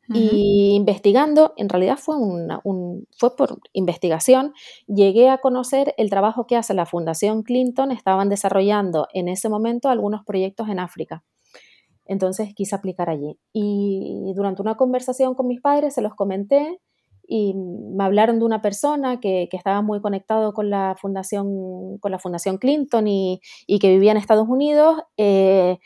y 0.09 0.75
investigando, 0.75 1.55
en 1.57 1.69
realidad 1.69 1.97
fue, 1.97 2.17
un, 2.17 3.07
fue 3.17 3.37
por 3.37 3.59
investigación, 3.73 4.53
llegué 4.87 5.31
a 5.31 5.39
conocer 5.39 5.95
el 5.97 6.11
trabajo 6.11 6.47
que 6.47 6.57
hace 6.57 6.75
la 6.75 6.87
Fundación 6.87 7.43
Clinton, 7.43 7.91
estaban 7.91 8.29
desarrollando 8.29 9.09
en 9.15 9.29
ese 9.29 9.49
momento 9.49 9.89
algunos 9.89 10.25
proyectos 10.25 10.69
en 10.69 10.79
África. 10.79 11.25
Entonces 12.07 12.55
quise 12.55 12.75
aplicar 12.75 13.09
allí. 13.09 13.39
Y 13.53 14.33
durante 14.35 14.61
una 14.61 14.77
conversación 14.77 15.35
con 15.35 15.47
mis 15.47 15.61
padres 15.61 15.95
se 15.95 16.03
los 16.03 16.15
comenté 16.15 16.81
y 17.27 17.55
me 17.55 18.05
hablaron 18.05 18.39
de 18.39 18.45
una 18.45 18.61
persona 18.61 19.21
que, 19.21 19.49
estaba 19.51 19.81
muy 19.83 20.01
conectado 20.01 20.53
con 20.53 20.69
la 20.69 20.97
Fundación, 21.01 21.99
con 21.99 22.11
la 22.11 22.19
fundación 22.19 22.59
Clinton 22.59 23.07
y, 23.09 23.41
que 23.81 23.89
vivía 23.89 24.11
en 24.11 24.19
Estados 24.19 24.49
Unidos. 24.49 25.03
Eh, 25.17 25.79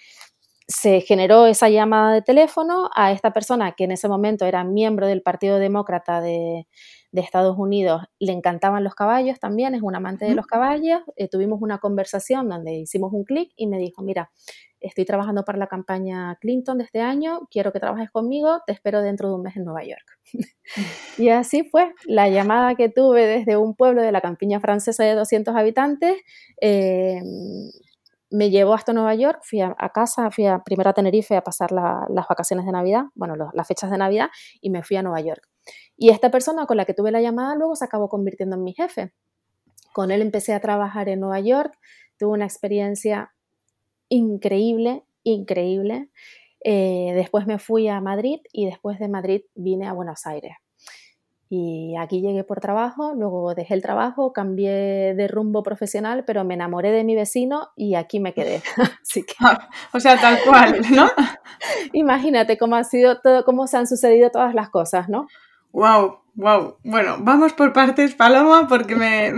se 0.69 1.01
generó 1.01 1.47
esa 1.47 1.71
llamada 1.71 2.13
de 2.13 2.21
teléfono 2.21 2.91
a 2.95 3.11
esta 3.11 3.33
persona 3.33 3.73
que 3.73 3.85
en 3.85 3.93
ese 3.93 4.07
momento 4.07 4.45
era 4.45 4.65
miembro 4.65 5.07
del 5.07 5.23
Partido 5.23 5.59
Demócrata 5.59 6.21
de, 6.21 6.67
Estados 7.13 7.59
Unidos, 7.59 8.03
le 8.21 8.31
encantaban 8.33 8.85
los 8.85 8.95
caballos 8.95 9.41
también, 9.41 9.75
es 9.75 9.83
un 9.83 9.97
amante 9.97 10.25
de 10.25 10.37
los 10.37 10.47
caballos, 10.47 11.01
eh, 11.17 11.27
tuvimos 11.27 11.61
una 11.61 11.79
conversación 11.79 12.49
donde 12.49 12.75
hicimos 12.75 13.13
un 13.13 13.25
clic 13.25 13.51
y 13.57 13.67
me 13.67 13.77
dijo, 13.79 14.03
mira, 14.03 14.31
estoy 14.79 15.05
trabajando 15.05 15.45
para 15.45 15.59
la 15.59 15.67
campaña 15.67 16.37
Clinton 16.41 16.79
de 16.79 16.85
este 16.85 17.01
año, 17.01 17.49
quiero 17.51 17.73
que 17.73 17.81
trabajes 17.81 18.13
conmigo, 18.13 18.61
te 18.67 18.73
espero 18.73 19.03
dentro 19.03 19.31
de 19.31 19.35
un 19.35 19.43
mes 19.43 19.57
en 19.57 19.65
Nueva 19.65 19.83
York. 19.83 20.21
y 21.19 21.31
así 21.31 21.65
fue 21.65 21.93
la 22.05 22.29
llamada 22.29 22.77
que 22.77 22.89
tuve 22.89 23.27
desde 23.27 23.57
un 23.57 23.75
pueblo 23.75 24.01
de 24.01 24.13
la 24.13 24.21
campiña 24.21 24.61
francesa 24.61 25.03
de 25.03 25.15
200 25.15 25.57
habitantes. 25.57 26.19
Eh, 26.61 27.21
me 28.31 28.51
llevó 28.51 28.75
hasta 28.75 28.93
Nueva 28.93 29.15
York, 29.15 29.41
fui 29.43 29.61
a, 29.61 29.75
casa, 29.95 30.31
fui 30.31 30.47
a, 30.47 30.59
primero 30.59 30.91
a 30.91 30.93
Tenerife 30.93 31.37
a 31.37 31.43
pasar 31.43 31.73
las 31.73 32.29
vacaciones 32.29 32.67
de 32.67 32.73
Navidad, 32.73 33.05
bueno, 33.15 33.35
las 33.53 33.67
fechas 33.67 33.91
de 33.91 33.99
Navidad, 33.99 34.29
y 34.61 34.71
me 34.71 34.83
fui 34.83 34.97
a 34.97 35.03
Nueva 35.03 35.21
York. 35.21 35.49
Y 35.97 36.11
esta 36.11 36.31
persona 36.31 36.67
con 36.67 36.77
la 36.77 36.85
que 36.85 36.95
tuve 36.95 37.11
la 37.11 37.21
llamada 37.21 37.55
luego 37.55 37.75
se 37.75 37.85
acabó 37.85 38.09
convirtiendo 38.09 38.57
en 38.57 38.65
mi 38.65 38.75
jefe. 38.75 39.13
Con 39.93 40.11
él 40.11 40.23
empecé 40.23 40.55
a 40.55 40.61
trabajar 40.61 41.09
en 41.09 41.21
Nueva 41.21 41.41
York, 41.41 41.79
tuve 42.19 42.33
una 42.33 42.45
experiencia 42.45 43.33
increíble, 44.09 45.05
increíble. 45.23 46.11
Eh, 46.65 47.13
después 47.15 47.47
me 47.47 47.59
fui 47.59 47.89
a 47.89 48.01
Madrid 48.01 48.41
y 48.53 48.67
después 48.67 48.99
de 48.99 49.09
Madrid 49.09 49.43
vine 49.55 49.87
a 49.87 49.93
Buenos 49.93 50.27
Aires. 50.27 50.53
Y 51.51 51.95
aquí 51.97 52.21
llegué 52.21 52.45
por 52.45 52.61
trabajo, 52.61 53.15
luego 53.15 53.55
dejé 53.55 53.73
el 53.73 53.81
trabajo, 53.81 54.35
cambié 54.35 55.15
de 55.15 55.29
rumbo 55.29 55.63
profesional, 55.63 56.25
pero 56.27 56.45
me 56.45 56.55
enamoré 56.55 56.91
de 56.91 57.05
mi 57.05 57.15
vecino 57.15 57.71
y 57.75 57.95
aquí 57.95 58.21
me 58.21 58.35
quedé. 58.35 58.63
Así 59.03 59.25
que... 59.25 59.35
Ah, 59.41 59.69
o 59.93 60.01
sea, 60.01 60.21
tal 60.21 60.39
cual, 60.47 60.81
¿no? 60.91 61.09
Imagínate 61.95 62.59
cómo 62.59 62.77
ha 62.77 62.85
sido 62.85 63.21
todo, 63.21 63.45
cómo 63.45 63.67
se 63.67 63.79
han 63.79 63.87
sucedido 63.87 64.31
todas 64.31 64.55
las 64.55 64.69
cosas, 64.69 65.09
¿no? 65.09 65.27
Wow, 65.73 66.19
wow. 66.35 66.77
Bueno, 66.85 67.17
vamos 67.21 67.55
por 67.55 67.73
partes, 67.73 68.15
Paloma, 68.15 68.69
porque 68.69 68.95
me, 68.95 69.33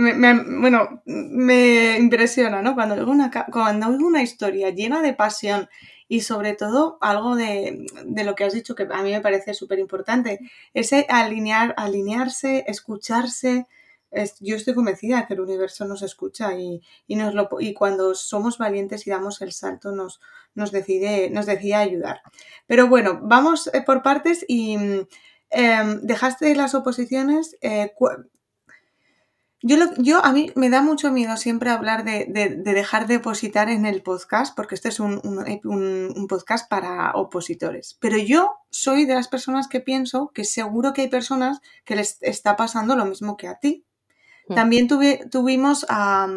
bueno, 0.59 1.01
me 1.05 1.97
impresiona, 1.97 2.61
¿no? 2.61 2.73
Cuando 2.73 3.09
una, 3.09 3.31
cuando 3.51 3.87
oigo 3.87 4.05
una 4.05 4.21
historia 4.21 4.69
llena 4.69 5.01
de 5.01 5.13
pasión 5.13 5.69
y 6.11 6.19
sobre 6.19 6.55
todo 6.55 6.97
algo 6.99 7.37
de, 7.37 7.85
lo 8.05 8.35
que 8.35 8.43
has 8.43 8.51
dicho 8.51 8.75
que 8.75 8.85
a 8.91 9.01
mí 9.01 9.11
me 9.11 9.21
parece 9.21 9.53
súper 9.53 9.79
importante, 9.79 10.41
ese 10.73 11.05
alinear, 11.07 11.73
alinearse, 11.77 12.65
escucharse, 12.67 13.65
yo 14.41 14.57
estoy 14.57 14.73
convencida 14.73 15.25
que 15.25 15.35
el 15.35 15.39
universo 15.39 15.85
nos 15.85 16.01
escucha 16.01 16.53
y, 16.53 16.81
nos 17.07 17.33
lo, 17.33 17.47
y 17.61 17.73
cuando 17.73 18.13
somos 18.13 18.57
valientes 18.57 19.07
y 19.07 19.09
damos 19.09 19.41
el 19.41 19.53
salto 19.53 19.93
nos, 19.93 20.19
nos, 20.53 20.73
decide, 20.73 21.29
nos 21.29 21.47
ayudar. 21.47 22.21
Pero 22.67 22.89
bueno, 22.89 23.21
vamos 23.23 23.69
eh, 23.73 23.81
por 23.81 24.03
partes 24.03 24.43
y 24.49 24.75
em, 25.49 26.01
dejaste 26.01 26.53
las 26.57 26.75
oposiciones. 26.75 27.55
Eh, 27.61 27.93
yo, 29.63 29.77
yo, 29.97 30.25
a 30.25 30.31
mí 30.31 30.51
me 30.55 30.69
da 30.69 30.81
mucho 30.81 31.11
miedo 31.11 31.37
siempre 31.37 31.69
hablar 31.69 32.03
de, 32.03 32.25
dejar 32.63 33.05
de 33.07 33.17
opositar 33.17 33.69
en 33.69 33.85
el 33.85 34.01
podcast, 34.01 34.55
porque 34.55 34.73
este 34.73 34.89
es 34.89 34.99
un, 34.99 35.21
un, 35.23 36.27
podcast 36.27 36.67
para 36.67 37.11
opositores. 37.11 37.95
Pero 37.99 38.17
yo 38.17 38.55
soy 38.71 39.05
de 39.05 39.13
las 39.13 39.27
personas 39.27 39.67
que 39.67 39.79
pienso 39.79 40.31
que 40.33 40.45
seguro 40.45 40.93
que 40.93 41.01
hay 41.01 41.09
personas 41.09 41.61
que 41.85 41.95
les 41.95 42.17
está 42.21 42.55
pasando 42.55 42.95
lo 42.95 43.05
mismo 43.05 43.37
que 43.37 43.47
a 43.47 43.59
ti. 43.59 43.85
Hmm. 44.47 44.55
También 44.55 44.87
tuvimos 44.87 45.85
a, 45.89 46.27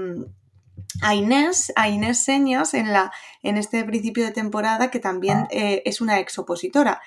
a, 1.01 1.15
Inés, 1.15 1.73
a 1.77 1.89
Inés 1.89 2.23
Señas 2.23 2.75
en, 2.75 2.93
la, 2.93 3.11
en 3.43 3.57
este 3.57 3.85
principio 3.85 4.25
de 4.25 4.33
temporada, 4.33 4.91
que 4.91 5.01
también 5.01 5.47
eh, 5.51 5.83
es 5.87 6.03
una 6.03 6.21
ex 6.21 6.39
opositora. 6.39 7.01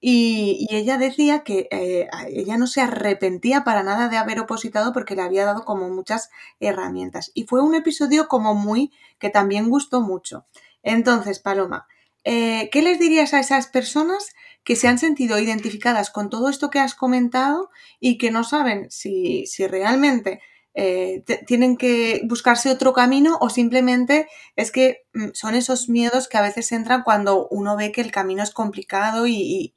Y, 0.00 0.66
ella 0.70 0.96
decía 0.96 1.40
que 1.44 1.68
eh, 1.70 2.08
ella 2.28 2.56
no 2.56 2.66
se 2.66 2.80
arrepentía 2.80 3.64
para 3.64 3.82
nada 3.82 4.08
de 4.08 4.16
haber 4.16 4.40
opositado 4.40 4.92
porque 4.92 5.14
le 5.14 5.22
había 5.22 5.44
dado 5.44 5.64
como 5.64 5.88
muchas 5.90 6.30
herramientas. 6.58 7.30
Y 7.34 7.44
fue 7.44 7.62
un 7.62 7.74
episodio 7.74 8.28
como 8.28 8.54
muy 8.54 8.92
que 9.18 9.28
también 9.28 9.68
gustó 9.68 10.00
mucho. 10.00 10.46
Entonces, 10.82 11.38
Paloma, 11.38 11.86
eh, 12.24 12.70
¿qué 12.72 12.82
les 12.82 12.98
dirías 12.98 13.34
a 13.34 13.40
esas 13.40 13.66
personas 13.66 14.34
que 14.64 14.76
se 14.76 14.88
han 14.88 14.98
sentido 14.98 15.38
identificadas 15.38 16.10
con 16.10 16.30
todo 16.30 16.48
esto 16.48 16.70
que 16.70 16.78
has 16.78 16.94
comentado 16.94 17.70
y 17.98 18.18
que 18.18 18.30
no 18.30 18.44
saben 18.44 18.90
si, 18.90 19.46
si 19.46 19.66
realmente 19.66 20.40
eh, 20.74 21.24
tienen 21.46 21.76
que 21.76 22.20
buscarse 22.24 22.70
otro 22.70 22.92
camino 22.92 23.38
o 23.40 23.50
simplemente 23.50 24.28
es 24.54 24.70
que 24.70 25.02
mm, 25.14 25.30
son 25.32 25.54
esos 25.54 25.88
miedos 25.88 26.28
que 26.28 26.38
a 26.38 26.42
veces 26.42 26.70
entran 26.70 27.02
cuando 27.02 27.48
uno 27.48 27.76
ve 27.76 27.90
que 27.90 28.00
el 28.00 28.12
camino 28.12 28.42
es 28.42 28.52
complicado 28.52 29.26
y, 29.26 29.72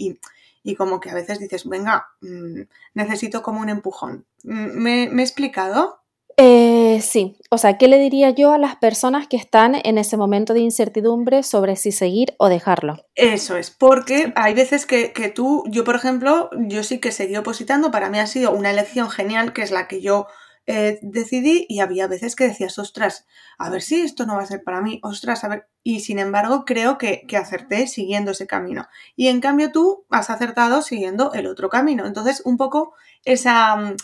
como 0.77 0.99
que 0.99 1.09
a 1.09 1.15
veces 1.15 1.39
dices, 1.39 1.67
venga, 1.67 2.07
mm, 2.21 2.61
necesito 2.93 3.41
como 3.41 3.61
un 3.61 3.69
empujón. 3.69 4.25
Mm, 4.43 4.81
¿Me, 4.81 5.03
he 5.05 5.21
explicado? 5.21 5.99
Eh, 6.37 6.99
sí, 7.01 7.37
o 7.49 7.57
sea, 7.57 7.77
¿qué 7.77 7.87
le 7.87 7.99
diría 7.99 8.31
yo 8.31 8.51
a 8.53 8.57
las 8.57 8.75
personas 8.75 9.27
que 9.27 9.37
están 9.37 9.75
en 9.83 9.97
ese 9.97 10.17
momento 10.17 10.53
de 10.53 10.61
incertidumbre 10.61 11.43
sobre 11.43 11.75
si 11.75 11.91
seguir 11.91 12.35
o 12.37 12.49
dejarlo? 12.49 13.05
Eso 13.15 13.55
es, 13.55 13.71
porque 13.71 14.31
hay 14.35 14.53
veces 14.53 14.85
que, 14.85 15.11
que 15.11 15.29
tú, 15.29 15.63
yo 15.67 15.83
por 15.83 15.95
ejemplo, 15.95 16.49
yo 16.67 16.83
sí 16.83 16.99
que 16.99 17.11
seguí 17.11 17.35
opositando, 17.35 17.91
para 17.91 18.09
mí 18.09 18.19
ha 18.19 18.27
sido 18.27 18.51
una 18.51 18.71
elección 18.71 19.09
genial, 19.09 19.53
que 19.53 19.61
es 19.61 19.71
la 19.71 19.87
que 19.87 20.01
yo 20.01 20.27
eh, 20.65 20.99
decidí 21.01 21.65
y 21.67 21.81
había 21.81 22.07
veces 22.07 22.35
que 22.35 22.47
decías, 22.47 22.79
ostras, 22.79 23.25
a 23.57 23.69
ver 23.69 23.81
si 23.81 24.01
esto 24.01 24.25
no 24.25 24.37
va 24.37 24.43
a 24.43 24.47
ser 24.47 24.63
para 24.63 24.81
mí, 24.81 24.99
ostras, 25.03 25.43
a 25.43 25.49
ver, 25.49 25.67
y 25.83 25.99
sin 25.99 26.19
embargo 26.19 26.63
creo 26.63 26.97
que, 26.97 27.25
acerté 27.37 27.87
siguiendo 27.87 28.31
ese 28.31 28.47
camino. 28.47 28.87
Y 29.15 29.27
en 29.27 29.41
cambio 29.41 29.71
tú 29.71 30.05
has 30.09 30.29
acertado 30.29 30.81
siguiendo 30.81 31.33
el 31.33 31.47
otro 31.47 31.69
camino. 31.69 32.05
Entonces, 32.05 32.41
un 32.45 32.55
poco 32.55 32.93
esa, 33.25 33.95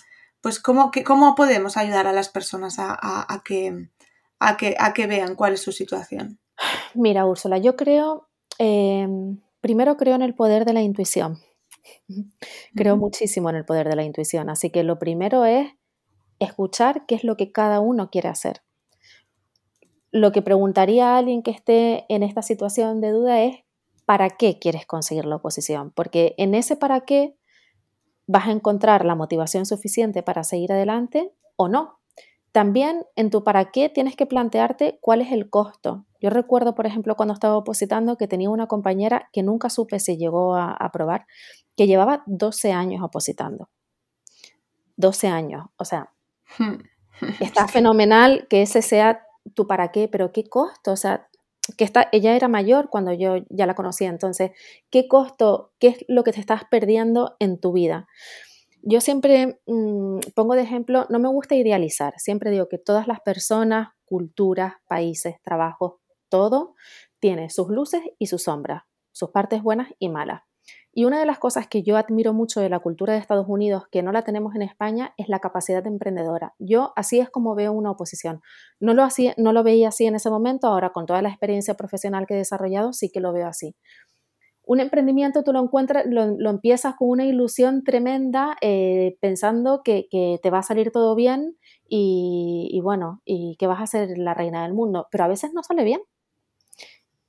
pues, 0.41 0.59
¿cómo, 0.59 0.91
que, 0.91 1.03
cómo 1.05 1.35
podemos 1.35 1.77
ayudar 1.77 2.07
a 2.07 2.13
las 2.13 2.27
personas 2.27 2.75
a, 2.77 3.41
que, 3.45 3.89
a, 4.39 4.57
que, 4.57 4.75
a 4.77 4.93
que 4.93 5.07
vean 5.07 5.35
cuál 5.35 5.53
es 5.53 5.61
su 5.61 5.71
situación? 5.71 6.39
Mira, 6.93 7.25
Úrsula, 7.25 7.57
yo 7.57 7.77
creo, 7.77 8.27
em, 8.57 9.39
primero 9.61 9.95
creo 9.95 10.15
en 10.15 10.23
el 10.23 10.35
poder 10.35 10.65
de 10.65 10.73
la 10.73 10.81
intuición. 10.81 11.39
Creo 12.75 12.97
muchísimo 12.97 13.49
en 13.49 13.55
el 13.55 13.65
poder 13.65 13.87
de 13.87 13.95
la 13.95 14.03
intuición. 14.03 14.49
Así 14.49 14.69
que 14.69 14.83
lo 14.83 14.99
primero 14.99 15.45
es 15.45 15.71
escuchar 16.39 17.05
qué 17.05 17.15
es 17.15 17.23
lo 17.23 17.37
que 17.37 17.51
cada 17.51 17.79
uno 17.79 18.09
quiere 18.09 18.29
hacer. 18.29 18.61
Lo 20.11 20.31
que 20.31 20.41
preguntaría 20.41 21.13
a 21.13 21.17
alguien 21.17 21.43
que 21.43 21.51
esté 21.51 22.05
en 22.09 22.23
esta 22.23 22.41
situación 22.41 22.99
de 23.01 23.11
duda 23.11 23.43
es, 23.43 23.57
¿para 24.05 24.29
qué 24.29 24.57
quieres 24.57 24.85
conseguir 24.87 25.25
la 25.25 25.35
oposición? 25.35 25.91
Porque 25.91 26.33
en 26.37 26.55
ese 26.55 26.75
para 26.75 27.01
qué 27.01 27.35
vas 28.25 28.47
a 28.47 28.51
encontrar 28.51 29.05
la 29.05 29.15
motivación 29.15 29.65
suficiente 29.65 30.23
para 30.23 30.43
seguir 30.43 30.71
adelante 30.71 31.33
o 31.55 31.67
no. 31.67 31.99
También 32.51 33.05
en 33.15 33.29
tu 33.29 33.43
para 33.43 33.71
qué 33.71 33.89
tienes 33.89 34.15
que 34.15 34.25
plantearte 34.25 34.97
cuál 35.01 35.21
es 35.21 35.31
el 35.31 35.49
costo. 35.49 36.05
Yo 36.19 36.29
recuerdo, 36.29 36.73
por 36.75 36.85
ejemplo, 36.85 37.15
cuando 37.15 37.33
estaba 37.33 37.55
opositando 37.57 38.17
que 38.17 38.27
tenía 38.27 38.49
una 38.49 38.67
compañera 38.67 39.29
que 39.31 39.43
nunca 39.43 39.69
supe 39.69 39.99
si 39.99 40.17
llegó 40.17 40.55
a 40.55 40.73
aprobar, 40.73 41.25
que 41.75 41.87
llevaba 41.87 42.23
12 42.25 42.71
años 42.71 43.03
opositando. 43.03 43.69
12 44.97 45.27
años. 45.27 45.67
O 45.77 45.85
sea. 45.85 46.11
Está 47.39 47.67
fenomenal 47.67 48.47
que 48.49 48.61
ese 48.61 48.81
sea 48.81 49.25
tu 49.53 49.67
para 49.67 49.91
qué, 49.91 50.07
pero 50.07 50.31
qué 50.31 50.45
costo, 50.47 50.91
o 50.91 50.95
sea, 50.95 51.27
que 51.77 51.89
ella 52.11 52.35
era 52.35 52.47
mayor 52.47 52.89
cuando 52.89 53.13
yo 53.13 53.37
ya 53.49 53.65
la 53.65 53.75
conocía, 53.75 54.09
entonces, 54.09 54.51
¿qué 54.89 55.07
costo, 55.07 55.73
qué 55.79 55.89
es 55.89 56.05
lo 56.07 56.23
que 56.23 56.31
te 56.31 56.39
estás 56.39 56.63
perdiendo 56.69 57.35
en 57.39 57.59
tu 57.59 57.73
vida? 57.73 58.07
Yo 58.81 59.01
siempre 59.01 59.59
mm, 59.67 60.19
pongo 60.35 60.55
de 60.55 60.61
ejemplo, 60.61 61.05
no 61.09 61.19
me 61.19 61.27
gusta 61.29 61.55
idealizar, 61.55 62.13
siempre 62.17 62.51
digo 62.51 62.69
que 62.69 62.77
todas 62.77 63.07
las 63.07 63.19
personas, 63.19 63.89
culturas, 64.05 64.75
países, 64.87 65.35
trabajos, 65.43 65.95
todo 66.29 66.75
tiene 67.19 67.49
sus 67.49 67.69
luces 67.69 68.01
y 68.17 68.27
sus 68.27 68.43
sombras, 68.43 68.83
sus 69.11 69.31
partes 69.31 69.61
buenas 69.61 69.89
y 69.99 70.09
malas. 70.09 70.48
Y 70.91 71.05
una 71.05 71.19
de 71.19 71.25
las 71.25 71.37
cosas 71.37 71.67
que 71.67 71.83
yo 71.83 71.97
admiro 71.97 72.33
mucho 72.33 72.61
de 72.61 72.69
la 72.69 72.79
cultura 72.79 73.13
de 73.13 73.19
Estados 73.19 73.45
Unidos, 73.47 73.83
que 73.91 74.01
no 74.01 74.11
la 74.11 74.23
tenemos 74.23 74.55
en 74.55 74.63
España, 74.63 75.13
es 75.17 75.29
la 75.29 75.39
capacidad 75.39 75.85
emprendedora. 75.85 76.55
Yo 76.57 76.93
así 76.95 77.19
es 77.19 77.29
como 77.29 77.53
veo 77.53 77.71
una 77.71 77.91
oposición. 77.91 78.41
No 78.79 78.93
lo, 78.93 79.07
no 79.37 79.53
lo 79.53 79.63
veía 79.63 79.89
así 79.89 80.07
en 80.07 80.15
ese 80.15 80.29
momento, 80.29 80.67
ahora 80.67 80.91
con 80.91 81.05
toda 81.05 81.21
la 81.21 81.29
experiencia 81.29 81.75
profesional 81.75 82.25
que 82.25 82.33
he 82.33 82.37
desarrollado, 82.37 82.91
sí 82.93 83.11
que 83.11 83.19
lo 83.19 83.31
veo 83.33 83.47
así. 83.47 83.75
Un 84.63 84.79
emprendimiento 84.79 85.43
tú 85.43 85.53
lo 85.53 85.61
encuentras, 85.61 86.05
lo, 86.07 86.49
empiezas 86.49 86.95
con 86.95 87.09
una 87.09 87.25
ilusión 87.25 87.83
tremenda, 87.83 88.55
eh, 88.61 89.17
pensando 89.21 89.81
que, 89.83 90.07
te 90.41 90.49
va 90.49 90.59
a 90.59 90.63
salir 90.63 90.91
todo 90.91 91.15
bien 91.15 91.57
y 91.87 92.79
bueno, 92.83 93.21
y 93.25 93.55
que 93.57 93.67
vas 93.67 93.81
a 93.81 93.87
ser 93.87 94.17
la 94.17 94.33
reina 94.33 94.63
del 94.63 94.73
mundo, 94.73 95.07
pero 95.11 95.23
a 95.23 95.27
veces 95.27 95.53
no 95.53 95.63
sale 95.63 95.83
bien. 95.83 96.01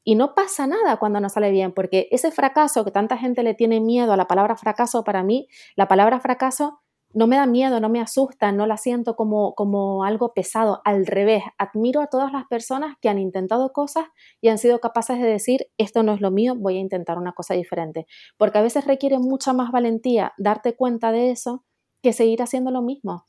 Y 0.05 0.15
no 0.15 0.35
pasa 0.35 0.67
nada 0.67 0.97
cuando 0.97 1.21
no 1.21 1.29
sale 1.29 1.51
bien, 1.51 1.73
porque 1.73 2.09
ese 2.11 2.31
fracaso 2.31 2.85
que 2.85 2.91
tanta 2.91 3.17
gente 3.19 3.43
le 3.43 3.55
tiene 3.55 3.81
miedo 3.81 4.13
a 4.13 4.17
la 4.17 4.27
palabra 4.27 4.57
fracaso, 4.57 5.05
para 5.05 5.23
mí, 5.23 5.49
la 5.77 5.89
palabra 5.89 6.21
fracaso 6.21 6.81
no 7.13 7.27
me 7.27 7.37
da 7.37 7.47
miedo, 7.47 7.81
no 7.81 7.89
me 7.89 8.01
asusta, 8.01 8.53
no 8.53 8.67
la 8.67 8.77
siento 8.77 9.17
como, 9.17 9.55
como 9.55 10.05
algo 10.05 10.33
pesado. 10.33 10.81
Al 10.85 11.07
revés, 11.07 11.43
admiro 11.59 12.01
a 12.01 12.07
todas 12.07 12.33
las 12.33 12.47
personas 12.47 12.97
que 13.01 13.09
han 13.09 13.19
intentado 13.19 13.73
cosas 13.73 14.05
y 14.41 14.49
han 14.49 14.59
sido 14.59 14.81
capaces 14.81 15.19
de 15.19 15.27
decir, 15.27 15.67
esto 15.77 16.03
no 16.03 16.15
es 16.15 16.21
lo 16.21 16.31
mío, 16.31 16.55
voy 16.57 16.77
a 16.77 16.81
intentar 16.81 17.19
una 17.19 17.33
cosa 17.33 17.55
diferente. 17.55 18.07
Porque 18.37 18.59
a 18.59 18.63
veces 18.63 18.87
requiere 18.87 19.19
mucha 19.19 19.53
más 19.53 19.73
valentía 19.73 20.33
darte 20.39 20.77
cuenta 20.77 21.11
de 21.11 21.31
eso 21.31 21.65
que 22.03 22.13
seguir 22.13 22.43
haciendo 22.43 22.71
lo 22.71 22.83
mismo. 22.83 23.25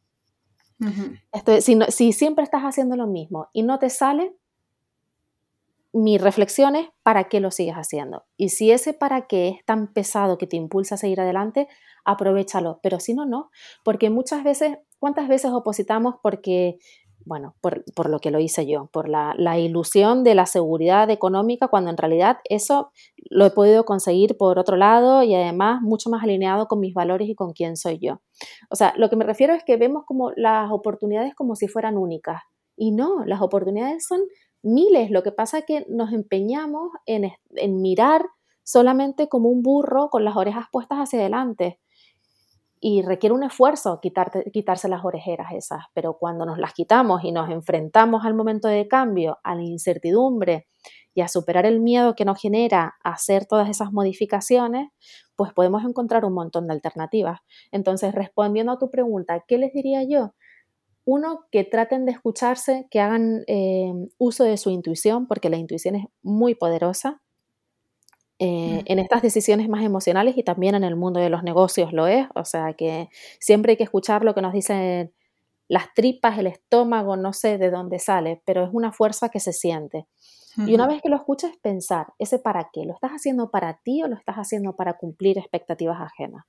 si, 1.60 1.80
si 1.90 2.14
siempre 2.14 2.44
estás 2.44 2.64
haciendo 2.64 2.96
lo 2.96 3.08
mismo 3.08 3.50
y 3.52 3.64
no 3.64 3.80
te 3.80 3.90
sale, 3.90 4.36
mi 5.94 6.18
reflexión 6.18 6.76
es 6.76 6.88
para 7.04 7.26
qué 7.26 7.40
lo 7.40 7.52
sigues 7.52 7.76
haciendo. 7.76 8.24
Y 8.38 8.50
si 8.50 8.72
ese 8.72 8.94
para 8.94 9.28
qué 9.28 9.50
es 9.50 9.66
tan 9.66 9.92
pesado 9.94 10.38
que 10.38 10.48
te 10.48 10.56
impulsa 10.56 10.96
a 10.96 10.98
seguir 10.98 11.20
adelante, 11.20 11.68
aprovechalo. 12.06 12.80
Pero 12.82 13.00
si 13.00 13.14
no, 13.14 13.26
no. 13.26 13.50
Porque 13.84 14.10
muchas 14.10 14.44
veces, 14.44 14.78
¿cuántas 15.00 15.28
veces 15.28 15.52
opositamos 15.52 16.16
porque, 16.24 16.78
bueno, 17.26 17.56
por, 17.60 17.84
lo 18.10 18.20
que 18.20 18.32
lo 18.32 18.40
hice 18.40 18.66
yo, 18.66 18.90
por 18.94 19.10
la, 19.10 19.34
la, 19.38 19.60
ilusión 19.60 20.24
de 20.24 20.34
la 20.34 20.46
seguridad 20.46 21.10
económica, 21.10 21.68
cuando 21.68 21.90
en 21.90 21.98
realidad 21.98 22.38
eso 22.46 22.92
lo 23.30 23.46
he 23.46 23.52
podido 23.52 23.84
conseguir 23.84 24.38
por 24.38 24.60
otro 24.60 24.78
lado 24.78 25.24
y 25.24 25.36
además 25.36 25.82
mucho 25.82 26.10
más 26.10 26.24
alineado 26.24 26.68
con 26.68 26.80
mis 26.80 26.94
valores 26.94 27.28
y 27.28 27.36
con 27.36 27.52
quién 27.52 27.76
soy 27.76 28.00
yo. 28.00 28.22
O 28.70 28.76
sea, 28.76 28.94
lo 28.96 29.10
que 29.10 29.18
me 29.18 29.26
refiero 29.26 29.54
es 29.54 29.64
que 29.66 29.76
vemos 29.76 30.06
como 30.06 30.32
las 30.38 30.72
oportunidades 30.72 31.36
como 31.36 31.56
si 31.56 31.68
fueran 31.68 31.98
únicas. 31.98 32.42
Y 32.78 32.92
no, 32.92 33.26
las 33.26 33.42
oportunidades 33.42 34.08
son 34.08 34.22
miles. 34.64 35.12
Lo 35.12 35.24
que 35.24 35.32
pasa 35.32 35.60
es 35.60 35.66
que 35.66 35.86
nos 35.90 36.12
empeñamos 36.14 36.92
en, 37.06 37.32
mirar 37.82 38.26
solamente 38.64 39.28
como 39.30 39.50
un 39.50 39.62
burro 39.62 40.10
con 40.10 40.24
las 40.24 40.36
orejas 40.36 40.66
puestas 40.72 41.00
hacia 41.00 41.20
adelante. 41.20 41.80
Y 42.84 43.04
requiere 43.04 43.36
un 43.36 43.44
esfuerzo 43.44 44.00
quitarse 44.02 44.90
las 44.90 45.06
orejeras 45.06 45.52
esas, 45.54 45.86
pero 45.94 46.18
cuando 46.18 46.48
nos 46.48 46.58
las 46.58 46.74
quitamos 46.74 47.24
y 47.24 47.32
nos 47.32 47.50
enfrentamos 47.52 48.26
al 48.26 48.34
momento 48.34 48.68
de 48.68 48.88
cambio, 48.88 49.38
a 49.44 49.54
la 49.54 49.62
incertidumbre 49.62 50.68
y 51.14 51.22
a 51.22 51.28
superar 51.28 51.68
el 51.68 51.80
miedo 51.80 52.16
que 52.16 52.26
nos 52.26 52.42
genera 52.42 52.96
hacer 53.04 53.46
todas 53.46 53.70
esas 53.70 53.92
modificaciones, 53.92 54.90
pues 55.36 55.54
podemos 55.54 55.84
encontrar 55.84 56.26
un 56.26 56.34
montón 56.34 56.68
de 56.68 56.74
alternativas. 56.74 57.42
Entonces, 57.72 58.16
respondiendo 58.16 58.72
a 58.72 58.80
tu 58.80 58.90
pregunta, 58.90 59.44
¿qué 59.48 59.60
les 59.60 59.74
diría 59.74 60.04
yo? 60.04 60.34
Uno, 61.06 61.46
que 61.52 61.64
traten 61.64 62.06
de 62.06 62.12
escucharse, 62.12 62.88
que 62.92 63.00
hagan 63.00 63.44
eh, 63.48 63.92
uso 64.18 64.44
de 64.44 64.58
su 64.58 64.70
intuición, 64.70 65.28
porque 65.28 65.50
la 65.50 65.58
intuición 65.58 65.96
es 65.96 66.06
muy 66.22 66.56
poderosa. 66.56 67.22
Eh, 68.44 68.82
mm. 68.82 68.92
en 68.92 69.00
estas 69.00 69.22
decisiones 69.22 69.70
más 69.70 69.84
emocionales 69.84 70.36
y 70.36 70.42
también 70.42 70.74
en 70.74 70.84
el 70.84 70.96
mundo 70.96 71.20
de 71.20 71.30
los 71.30 71.44
negocios 71.44 71.94
lo 71.94 72.08
es, 72.08 72.26
o 72.34 72.44
sea 72.44 72.74
que 72.74 73.08
siempre 73.40 73.74
hay 73.74 73.78
que 73.78 73.84
escuchar 73.84 74.24
lo 74.24 74.34
que 74.34 74.42
nos 74.42 74.52
dicen 74.52 75.14
las 75.68 75.94
tripas, 75.94 76.38
el 76.38 76.48
estómago, 76.48 77.16
no 77.16 77.34
sé 77.34 77.58
de 77.58 77.70
dónde 77.70 78.00
sale, 78.00 78.42
pero 78.44 78.66
es 78.66 78.70
una 78.74 78.92
fuerza 78.92 79.30
que 79.30 79.40
se 79.40 79.54
siente. 79.54 80.08
Y 80.58 80.74
una 80.74 80.86
vez 80.86 81.02
que 81.02 81.08
lo 81.08 81.16
escuchas, 81.16 81.52
pensar, 81.62 82.08
¿ese 82.20 82.40
para 82.40 82.70
qué? 82.74 82.84
¿Lo 82.84 82.94
estás 82.94 83.12
haciendo 83.12 83.52
para 83.52 83.78
ti 83.78 84.04
o 84.04 84.08
lo 84.08 84.16
estás 84.18 84.36
haciendo 84.36 84.76
para 84.76 84.98
cumplir 84.98 85.38
expectativas 85.38 86.02
ajenas? 86.02 86.46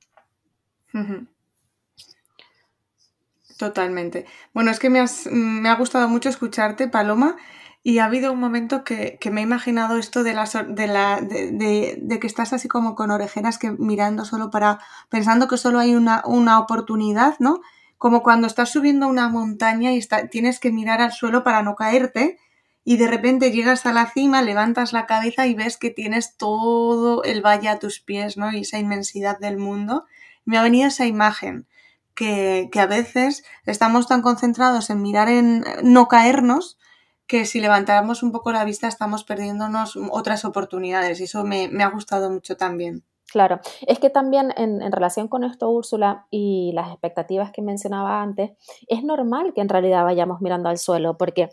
Totalmente. 3.63 4.27
Bueno, 4.53 4.73
es 4.73 4.81
que 4.81 4.91
me, 4.91 5.05
me 5.31 5.69
ha 5.69 5.77
gustado 5.77 6.09
mucho 6.09 6.29
escucharte, 6.29 6.89
Paloma, 6.89 7.37
y 7.85 7.99
ha 7.99 8.07
habido 8.07 8.33
un 8.33 8.41
momento 8.41 8.83
que, 8.83 9.21
me 9.31 9.41
he 9.41 9.45
imaginado 9.45 9.99
esto 9.99 10.25
de, 10.25 10.35
la, 10.35 10.47
de, 10.67 10.87
la, 10.89 11.21
de, 11.21 12.19
que 12.21 12.27
estás 12.27 12.53
así 12.53 12.67
como 12.67 12.97
con 12.97 13.13
orejeras 13.13 13.59
que 13.59 13.71
mirando 13.71 14.25
solo 14.25 14.51
para, 14.51 14.81
pensando 15.11 15.47
que 15.47 15.59
solo 15.59 15.79
hay 15.79 15.95
una, 15.95 16.23
una 16.27 16.59
oportunidad, 16.59 17.37
¿no? 17.39 17.61
Como 17.99 18.25
cuando 18.25 18.49
estás 18.49 18.71
subiendo 18.71 19.07
una 19.07 19.29
montaña 19.29 19.93
y 19.93 19.99
está, 19.99 20.27
tienes 20.27 20.59
que 20.59 20.73
mirar 20.73 21.01
al 21.01 21.13
suelo 21.13 21.45
para 21.45 21.63
no 21.63 21.77
caerte 21.77 22.41
y 22.83 22.97
de 22.97 23.07
repente 23.07 23.53
llegas 23.53 23.87
a 23.87 23.93
la 23.93 24.11
cima, 24.11 24.43
levantas 24.43 24.93
la 24.93 25.07
cabeza 25.07 25.47
y 25.47 25.55
ves 25.55 25.77
que 25.77 25.91
tienes 25.91 26.37
todo 26.37 27.23
el 27.23 27.43
valle 27.43 27.69
a 27.69 27.79
tus 27.79 28.01
pies, 28.01 28.37
¿no? 28.37 28.51
Y 28.51 28.63
esa 28.63 28.81
inmensidad 28.81 29.39
del 29.39 29.57
mundo. 29.57 30.05
Me 30.45 30.59
ha 30.59 30.65
venido 30.65 30.89
esa 30.89 31.07
imagen. 31.07 31.69
Que, 32.15 32.69
a 32.79 32.87
veces 32.87 33.45
estamos 33.65 34.07
tan 34.07 34.23
concentrados 34.23 34.91
en 34.91 35.03
mirar 35.03 35.29
en 35.29 35.65
no 35.83 36.09
caernos 36.09 36.79
que 37.27 37.47
si 37.47 37.61
levantáramos 37.61 38.23
un 38.23 38.33
poco 38.33 38.53
la 38.53 38.65
vista 38.65 38.89
estamos 38.89 39.25
perdiéndonos 39.25 39.99
otras 40.11 40.45
oportunidades 40.45 41.21
y 41.21 41.25
eso 41.25 41.45
me, 41.45 41.71
ha 41.83 41.89
gustado 41.89 42.31
mucho 42.31 42.57
también. 42.57 43.05
Claro, 43.31 43.61
es 43.87 43.99
que 43.99 44.11
también 44.11 44.53
en, 44.59 44.83
en, 44.83 44.93
relación 44.93 45.29
con 45.29 45.43
esto, 45.43 45.71
Úrsula, 45.71 46.27
y 46.31 46.73
las 46.75 46.91
expectativas 46.91 47.51
que 47.51 47.63
mencionaba 47.63 48.21
antes, 48.21 48.51
es 48.89 49.03
normal 49.03 49.55
que 49.55 49.63
en 49.63 49.71
realidad 49.71 50.05
vayamos 50.05 50.43
mirando 50.43 50.69
al 50.69 50.77
suelo, 50.77 51.17
porque 51.17 51.49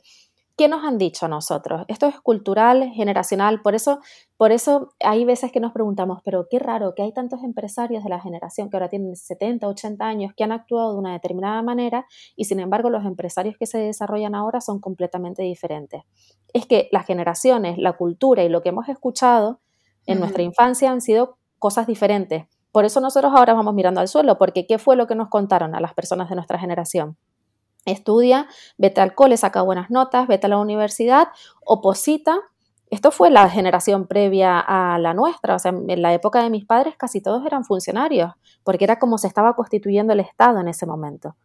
¿Qué 0.60 0.68
nos 0.68 0.84
han 0.84 0.98
dicho 0.98 1.26
a 1.26 1.30
nosotros? 1.30 1.86
Esto 1.88 2.06
es 2.06 2.20
cultural, 2.20 2.92
generacional, 2.94 3.62
por 3.62 3.76
eso, 3.76 4.02
por 4.40 4.54
eso 4.54 4.94
hay 5.02 5.26
veces 5.26 5.52
que 5.52 5.60
nos 5.60 5.74
preguntamos, 5.74 6.22
pero 6.24 6.48
qué 6.50 6.60
raro 6.60 6.96
que 6.96 7.02
hay 7.02 7.12
tantos 7.12 7.44
empresarios 7.44 8.06
de 8.06 8.10
la 8.10 8.22
generación 8.22 8.70
que 8.70 8.78
ahora 8.78 8.88
tienen 8.88 9.18
70, 9.18 9.68
80 9.68 10.06
años 10.06 10.32
que 10.34 10.46
han 10.46 10.54
actuado 10.54 10.94
de 10.94 11.00
una 11.00 11.12
determinada 11.12 11.62
manera 11.62 12.06
y 12.38 12.46
sin 12.46 12.62
embargo 12.62 12.90
los 12.90 13.04
empresarios 13.04 13.58
que 13.58 13.66
se 13.66 13.80
desarrollan 13.80 14.36
ahora 14.36 14.62
son 14.62 14.80
completamente 14.80 15.44
diferentes. 15.44 16.04
Es 16.54 16.66
que 16.66 16.88
las 16.94 17.06
generaciones, 17.06 17.78
la 17.78 17.98
cultura 17.98 18.42
y 18.46 18.48
lo 18.48 18.62
que 18.62 18.70
hemos 18.70 18.88
escuchado 18.88 19.60
en 20.06 20.22
nuestra 20.22 20.42
infancia 20.42 20.90
han 20.90 21.02
sido 21.02 21.38
cosas 21.58 21.86
diferentes. 21.86 22.46
Por 22.72 22.86
eso 22.86 23.02
nosotros 23.02 23.34
ahora 23.36 23.54
vamos 23.54 23.74
mirando 23.74 24.00
al 24.00 24.08
suelo, 24.08 24.38
porque 24.38 24.66
¿qué 24.66 24.80
fue 24.80 24.96
lo 24.96 25.06
que 25.06 25.16
nos 25.16 25.28
contaron 25.28 25.76
a 25.76 25.82
las 25.82 25.94
personas 25.94 26.30
de 26.30 26.36
nuestra 26.36 26.58
generación? 26.58 27.18
estudia, 27.86 28.48
vete 28.78 29.02
al 29.02 29.16
cole, 29.16 29.38
saca 29.38 29.62
buenas 29.62 29.90
notas, 29.90 30.28
vete 30.28 30.48
a 30.48 30.50
la 30.50 30.58
universidad, 30.58 31.28
oposita. 31.66 32.40
Esto 32.90 33.12
fue 33.12 33.30
la 33.30 33.50
generación 33.50 34.08
previa 34.08 34.60
a 34.60 34.98
la 34.98 35.14
nuestra, 35.14 35.56
o 35.56 35.60
sea, 35.60 35.72
en 35.72 36.02
la 36.02 36.14
época 36.14 36.42
de 36.42 36.50
mis 36.50 36.66
padres 36.66 36.96
casi 36.98 37.22
todos 37.22 37.46
eran 37.46 37.64
funcionarios, 37.64 38.34
porque 38.64 38.84
era 38.84 38.98
como 38.98 39.18
se 39.18 39.28
estaba 39.28 39.56
constituyendo 39.56 40.14
el 40.14 40.20
Estado 40.20 40.60
en 40.60 40.68
ese 40.68 40.86
momento. 40.86 41.36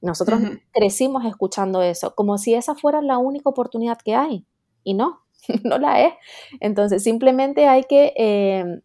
Nosotros 0.00 0.40
crecimos 0.72 1.24
escuchando 1.24 1.82
eso, 1.82 2.14
como 2.14 2.38
si 2.38 2.54
esa 2.54 2.74
fuera 2.74 3.02
la 3.02 3.18
única 3.18 3.48
oportunidad 3.48 3.98
que 3.98 4.14
hay, 4.14 4.44
y 4.82 4.94
no, 4.94 5.20
no 5.64 5.78
la 5.78 6.00
es. 6.02 6.14
Entonces, 6.60 7.02
simplemente 7.02 7.68
hay 7.68 7.84
que 7.84 8.12
eh, 8.16 8.80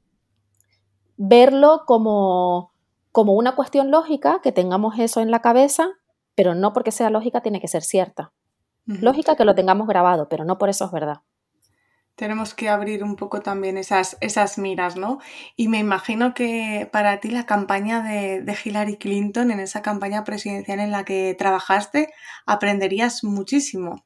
verlo 1.17 1.83
como, 1.85 2.71
como 3.11 3.33
una 3.33 3.55
cuestión 3.55 3.91
lógica, 3.91 4.39
que 4.43 4.51
tengamos 4.51 4.99
eso 4.99 5.19
en 5.19 5.31
la 5.31 5.41
cabeza 5.41 5.93
pero 6.35 6.55
no 6.55 6.73
porque 6.73 6.91
sea 6.91 7.09
lógica 7.09 7.41
tiene 7.41 7.59
que 7.59 7.67
ser 7.67 7.83
cierta. 7.83 8.31
Lógica 8.85 9.37
que 9.37 9.45
lo 9.45 9.55
tengamos 9.55 9.87
grabado, 9.87 10.27
pero 10.27 10.43
no 10.43 10.57
por 10.57 10.67
eso 10.67 10.85
es 10.85 10.91
verdad. 10.91 11.21
Tenemos 12.15 12.53
que 12.53 12.69
abrir 12.69 13.03
un 13.03 13.15
poco 13.15 13.41
también 13.41 13.77
esas, 13.77 14.17
esas 14.21 14.57
miras, 14.57 14.95
¿no? 14.95 15.19
Y 15.55 15.67
me 15.67 15.79
imagino 15.79 16.33
que 16.33 16.87
para 16.91 17.19
ti 17.19 17.29
la 17.29 17.45
campaña 17.45 18.03
de, 18.03 18.55
Hillary 18.63 18.97
Clinton, 18.97 19.51
en 19.51 19.59
esa 19.59 19.81
campaña 19.81 20.23
presidencial 20.23 20.79
en 20.79 20.91
la 20.91 21.05
que 21.05 21.35
trabajaste, 21.37 22.13
aprenderías 22.45 23.23
muchísimo. 23.23 24.05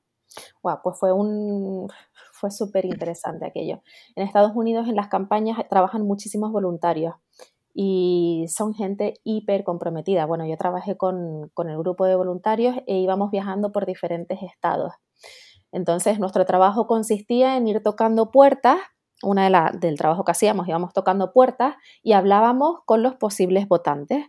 Wow, 0.62 0.80
pues 0.84 0.98
fue 1.00 1.12
un 1.12 1.89
fue 2.32 2.52
súper 2.52 2.86
interesante 2.86 3.46
aquello. 3.46 3.82
En 4.15 4.24
Estados 4.26 4.52
Unidos 4.56 4.88
en 4.88 4.96
las 4.96 5.08
campañas 5.08 5.58
trabajan 5.70 6.04
muchísimos 6.04 6.52
voluntarios 6.52 7.15
y 7.80 8.46
son 8.48 8.74
gente 8.74 9.15
hiper 9.24 9.63
comprometida. 9.63 10.26
Bueno, 10.26 10.48
yo 10.48 10.58
trabajé 10.58 10.98
con, 10.98 11.52
el 11.56 11.78
grupo 11.78 12.06
de 12.06 12.15
voluntarios 12.15 12.76
e 12.88 12.98
íbamos 12.98 13.30
viajando 13.30 13.72
por 13.72 13.86
diferentes 13.86 14.41
estados. 14.41 14.93
Entonces, 15.72 16.20
nuestro 16.20 16.46
trabajo 16.46 16.88
consistía 16.88 17.58
en 17.58 17.68
ir 17.68 17.82
tocando 17.84 18.32
puertas. 18.32 18.80
Una 19.24 19.46
de 19.46 19.50
la, 19.50 19.72
del 19.74 19.98
trabajo 19.98 20.24
que 20.24 20.32
hacíamos, 20.32 20.68
íbamos 20.68 20.94
tocando 20.94 21.34
puertas 21.34 21.76
y 22.04 22.14
hablábamos 22.14 22.82
con 22.86 23.02
los 23.02 23.16
posibles 23.16 23.68
votantes. 23.68 24.26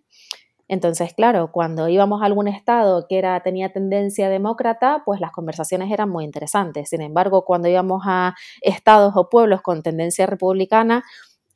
Entonces, 0.69 1.15
claro, 1.15 1.51
cuando 1.51 1.89
íbamos 1.89 2.21
a 2.23 2.27
algún 2.27 2.47
estado 2.47 3.07
que 3.09 3.19
era, 3.19 3.41
tenía 3.43 3.73
tendencia 3.73 4.29
demócrata, 4.29 5.03
pues 5.05 5.19
las 5.21 5.33
conversaciones 5.33 5.91
eran 5.91 6.11
muy 6.11 6.25
interesantes. 6.25 6.91
Sin 6.91 7.01
embargo, 7.01 7.45
cuando 7.45 7.69
íbamos 7.69 8.03
a 8.07 8.35
estados 8.61 9.15
o 9.17 9.31
pueblos 9.31 9.63
con 9.63 9.83
tendencia 9.83 10.27
republicana, 10.27 11.05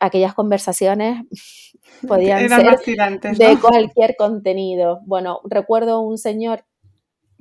aquellas 0.01 0.35
conversaciones 0.35 1.25
podían 2.09 2.49
ser 2.49 2.79
de 3.37 3.59
cualquier 3.61 4.17
contenido. 4.17 5.01
Bueno, 5.05 5.41
recuerdo 5.45 6.01
un 6.01 6.17
señor 6.17 6.65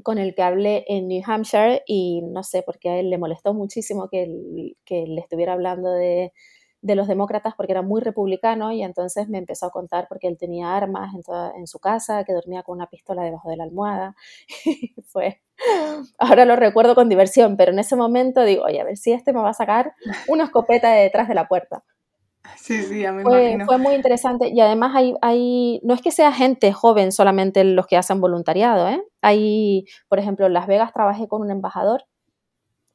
con 0.03 0.17
el 0.17 0.35
que 0.35 0.43
hablé 0.43 0.85
en 0.87 1.07
New 1.07 1.21
Hampshire 1.25 1.83
y 1.85 2.21
no 2.21 2.43
sé, 2.43 2.63
porque 2.63 2.89
a 2.89 2.99
él 2.99 3.09
le 3.09 3.17
molestó 3.17 3.53
muchísimo 3.53 4.09
que, 4.09 4.27
le 4.27 5.19
estuviera 5.19 5.53
hablando 5.53 5.91
de, 5.91 6.33
los 6.81 7.07
demócratas 7.07 7.53
porque 7.55 7.73
era 7.73 7.83
muy 7.83 8.01
republicano 8.01 8.71
y 8.71 8.81
entonces 8.81 9.29
me 9.29 9.37
empezó 9.37 9.67
a 9.67 9.71
contar 9.71 10.07
porque 10.09 10.27
él 10.27 10.37
tenía 10.37 10.75
armas 10.75 11.13
en, 11.13 11.21
en 11.59 11.67
su 11.67 11.79
casa, 11.79 12.23
que 12.23 12.33
dormía 12.33 12.63
con 12.63 12.77
una 12.77 12.87
pistola 12.87 13.23
debajo 13.23 13.49
de 13.49 13.57
la 13.57 13.63
almohada. 13.65 14.15
fue, 15.05 15.41
ahora 16.17 16.45
lo 16.45 16.55
recuerdo 16.55 16.95
con 16.95 17.09
diversión, 17.09 17.57
pero 17.57 17.71
en 17.71 17.79
ese 17.79 17.95
momento 17.95 18.43
digo, 18.43 18.63
oye, 18.63 18.81
a 18.81 18.83
ver 18.83 18.97
si 18.97 19.11
este 19.11 19.33
me 19.33 19.41
va 19.41 19.49
a 19.49 19.53
sacar 19.53 19.93
una 20.27 20.45
escopeta 20.45 20.91
de 20.91 21.03
detrás 21.03 21.27
de 21.27 21.35
la 21.35 21.47
puerta. 21.47 21.83
Sí, 22.57 22.83
sí, 22.83 23.01
ya 23.01 23.11
me 23.11 23.23
fue, 23.23 23.43
imagino. 23.43 23.65
Fue 23.65 23.77
muy 23.77 23.95
interesante 23.95 24.49
y 24.49 24.59
además 24.59 24.95
hay, 24.95 25.13
hay, 25.21 25.79
no 25.83 25.93
es 25.93 26.01
que 26.01 26.11
sea 26.11 26.31
gente 26.31 26.71
joven 26.73 27.11
solamente 27.11 27.63
los 27.63 27.87
que 27.87 27.97
hacen 27.97 28.21
voluntariado, 28.21 28.87
¿eh? 28.87 29.03
Hay, 29.21 29.85
por 30.07 30.19
ejemplo, 30.19 30.45
en 30.45 30.53
Las 30.53 30.67
Vegas 30.67 30.93
trabajé 30.93 31.27
con 31.27 31.41
un 31.41 31.51
embajador 31.51 32.05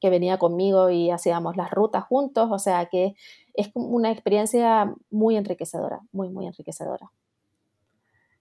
que 0.00 0.10
venía 0.10 0.38
conmigo 0.38 0.90
y 0.90 1.10
hacíamos 1.10 1.56
las 1.56 1.70
rutas 1.70 2.04
juntos, 2.04 2.48
o 2.50 2.58
sea 2.58 2.86
que 2.86 3.14
es 3.54 3.70
una 3.74 4.10
experiencia 4.10 4.94
muy 5.10 5.36
enriquecedora, 5.36 6.00
muy, 6.12 6.28
muy 6.28 6.46
enriquecedora. 6.46 7.10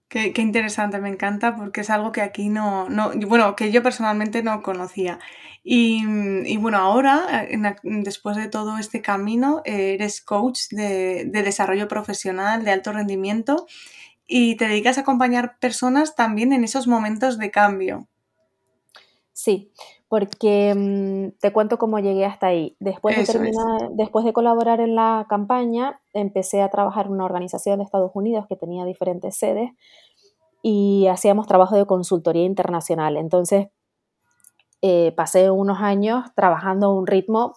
Qué, 0.08 0.32
interesante, 0.36 1.00
me 1.00 1.08
encanta 1.08 1.56
porque 1.56 1.80
es 1.80 1.90
algo 1.90 2.12
que 2.12 2.22
aquí 2.22 2.48
no, 2.48 2.88
no 2.88 3.10
bueno, 3.26 3.56
que 3.56 3.72
yo 3.72 3.82
personalmente 3.82 4.42
no 4.42 4.62
conocía. 4.62 5.18
Y, 5.64 6.56
bueno, 6.58 6.78
ahora, 6.78 7.48
después 7.82 8.36
de 8.36 8.48
todo 8.48 8.78
este 8.78 9.02
camino, 9.02 9.62
eres 9.64 10.20
coach 10.20 10.68
de, 10.70 11.24
desarrollo 11.24 11.88
profesional, 11.88 12.64
de 12.64 12.70
alto 12.70 12.92
rendimiento 12.92 13.66
y 14.28 14.56
te 14.56 14.68
dedicas 14.68 14.96
a 14.98 15.00
acompañar 15.00 15.58
personas 15.58 16.14
también 16.14 16.52
en 16.52 16.62
esos 16.62 16.86
momentos 16.86 17.36
de 17.36 17.50
cambio. 17.50 18.06
Sí, 19.32 19.72
porque 20.08 20.74
mm, 20.74 21.38
te 21.40 21.52
cuento 21.52 21.78
cómo 21.78 21.98
llegué 21.98 22.24
hasta 22.24 22.48
ahí. 22.48 22.76
Después 22.78 23.16
de, 23.16 23.24
terminar, 23.24 23.90
después 23.92 24.24
de 24.24 24.32
colaborar 24.32 24.80
en 24.80 24.94
la 24.94 25.26
campaña, 25.28 26.00
empecé 26.12 26.62
a 26.62 26.70
trabajar 26.70 27.06
en 27.06 27.12
una 27.12 27.24
organización 27.24 27.78
de 27.78 27.84
Estados 27.84 28.12
Unidos 28.14 28.46
que 28.48 28.56
tenía 28.56 28.84
diferentes 28.84 29.36
sedes 29.36 29.70
y 30.62 31.06
hacíamos 31.08 31.46
trabajo 31.46 31.76
de 31.76 31.86
consultoría 31.86 32.44
internacional. 32.44 33.16
Entonces, 33.16 33.68
eh, 34.82 35.12
pasé 35.16 35.50
unos 35.50 35.80
años 35.80 36.24
trabajando 36.34 36.86
a 36.86 36.94
un 36.94 37.06
ritmo 37.06 37.54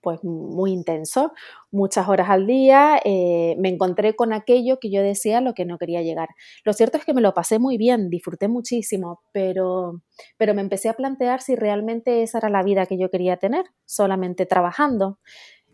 pues 0.00 0.22
muy 0.24 0.72
intenso, 0.72 1.32
muchas 1.70 2.08
horas 2.08 2.28
al 2.30 2.46
día, 2.46 3.00
eh, 3.04 3.56
me 3.58 3.68
encontré 3.68 4.14
con 4.14 4.32
aquello 4.32 4.78
que 4.80 4.90
yo 4.90 5.02
decía 5.02 5.40
lo 5.40 5.54
que 5.54 5.64
no 5.64 5.78
quería 5.78 6.02
llegar. 6.02 6.28
Lo 6.64 6.72
cierto 6.72 6.98
es 6.98 7.04
que 7.04 7.14
me 7.14 7.20
lo 7.20 7.34
pasé 7.34 7.58
muy 7.58 7.76
bien, 7.78 8.10
disfruté 8.10 8.48
muchísimo, 8.48 9.20
pero, 9.32 10.00
pero 10.36 10.54
me 10.54 10.60
empecé 10.62 10.88
a 10.88 10.94
plantear 10.94 11.40
si 11.40 11.56
realmente 11.56 12.22
esa 12.22 12.38
era 12.38 12.48
la 12.50 12.62
vida 12.62 12.86
que 12.86 12.98
yo 12.98 13.10
quería 13.10 13.36
tener, 13.36 13.64
solamente 13.84 14.46
trabajando. 14.46 15.18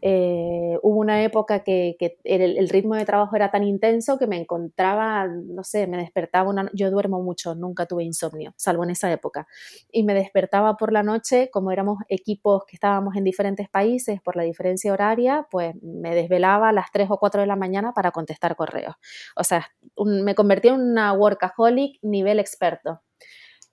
Eh, 0.06 0.78
hubo 0.82 1.00
una 1.00 1.22
época 1.22 1.64
que, 1.64 1.96
el, 2.24 2.68
ritmo 2.68 2.94
de 2.94 3.06
trabajo 3.06 3.36
era 3.36 3.50
tan 3.50 3.64
intenso 3.64 4.18
que 4.18 4.26
me 4.26 4.36
encontraba, 4.36 5.26
no 5.26 5.64
sé, 5.64 5.86
me 5.86 5.96
despertaba 5.96 6.50
una... 6.50 6.70
Yo 6.74 6.90
duermo 6.90 7.22
mucho, 7.22 7.54
nunca 7.54 7.86
tuve 7.86 8.04
insomnio, 8.04 8.52
salvo 8.58 8.84
en 8.84 8.90
esa 8.90 9.10
época. 9.10 9.46
Y 9.90 10.02
me 10.02 10.12
despertaba 10.12 10.76
por 10.76 10.92
la 10.92 11.02
noche, 11.02 11.48
como 11.50 11.72
éramos 11.72 12.00
equipos 12.10 12.64
que 12.66 12.76
estábamos 12.76 13.16
en 13.16 13.24
diferentes 13.24 13.70
países 13.70 14.20
por 14.20 14.36
la 14.36 14.42
diferencia 14.42 14.92
horaria, 14.92 15.46
pues 15.50 15.74
me 15.82 16.14
desvelaba 16.14 16.68
a 16.68 16.72
las 16.72 16.92
3 16.92 17.08
o 17.10 17.18
4 17.18 17.40
de 17.40 17.46
la 17.46 17.56
mañana 17.56 17.94
para 17.94 18.10
contestar 18.10 18.56
correos. 18.56 18.96
O 19.36 19.42
sea, 19.42 19.70
me 20.04 20.34
convertí 20.34 20.68
en 20.68 20.82
una 20.82 21.14
workaholic 21.14 21.98
nivel 22.02 22.40
experto. 22.40 23.00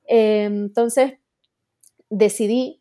Eh, 0.07 0.45
entonces 0.45 1.15
decidí 2.09 2.80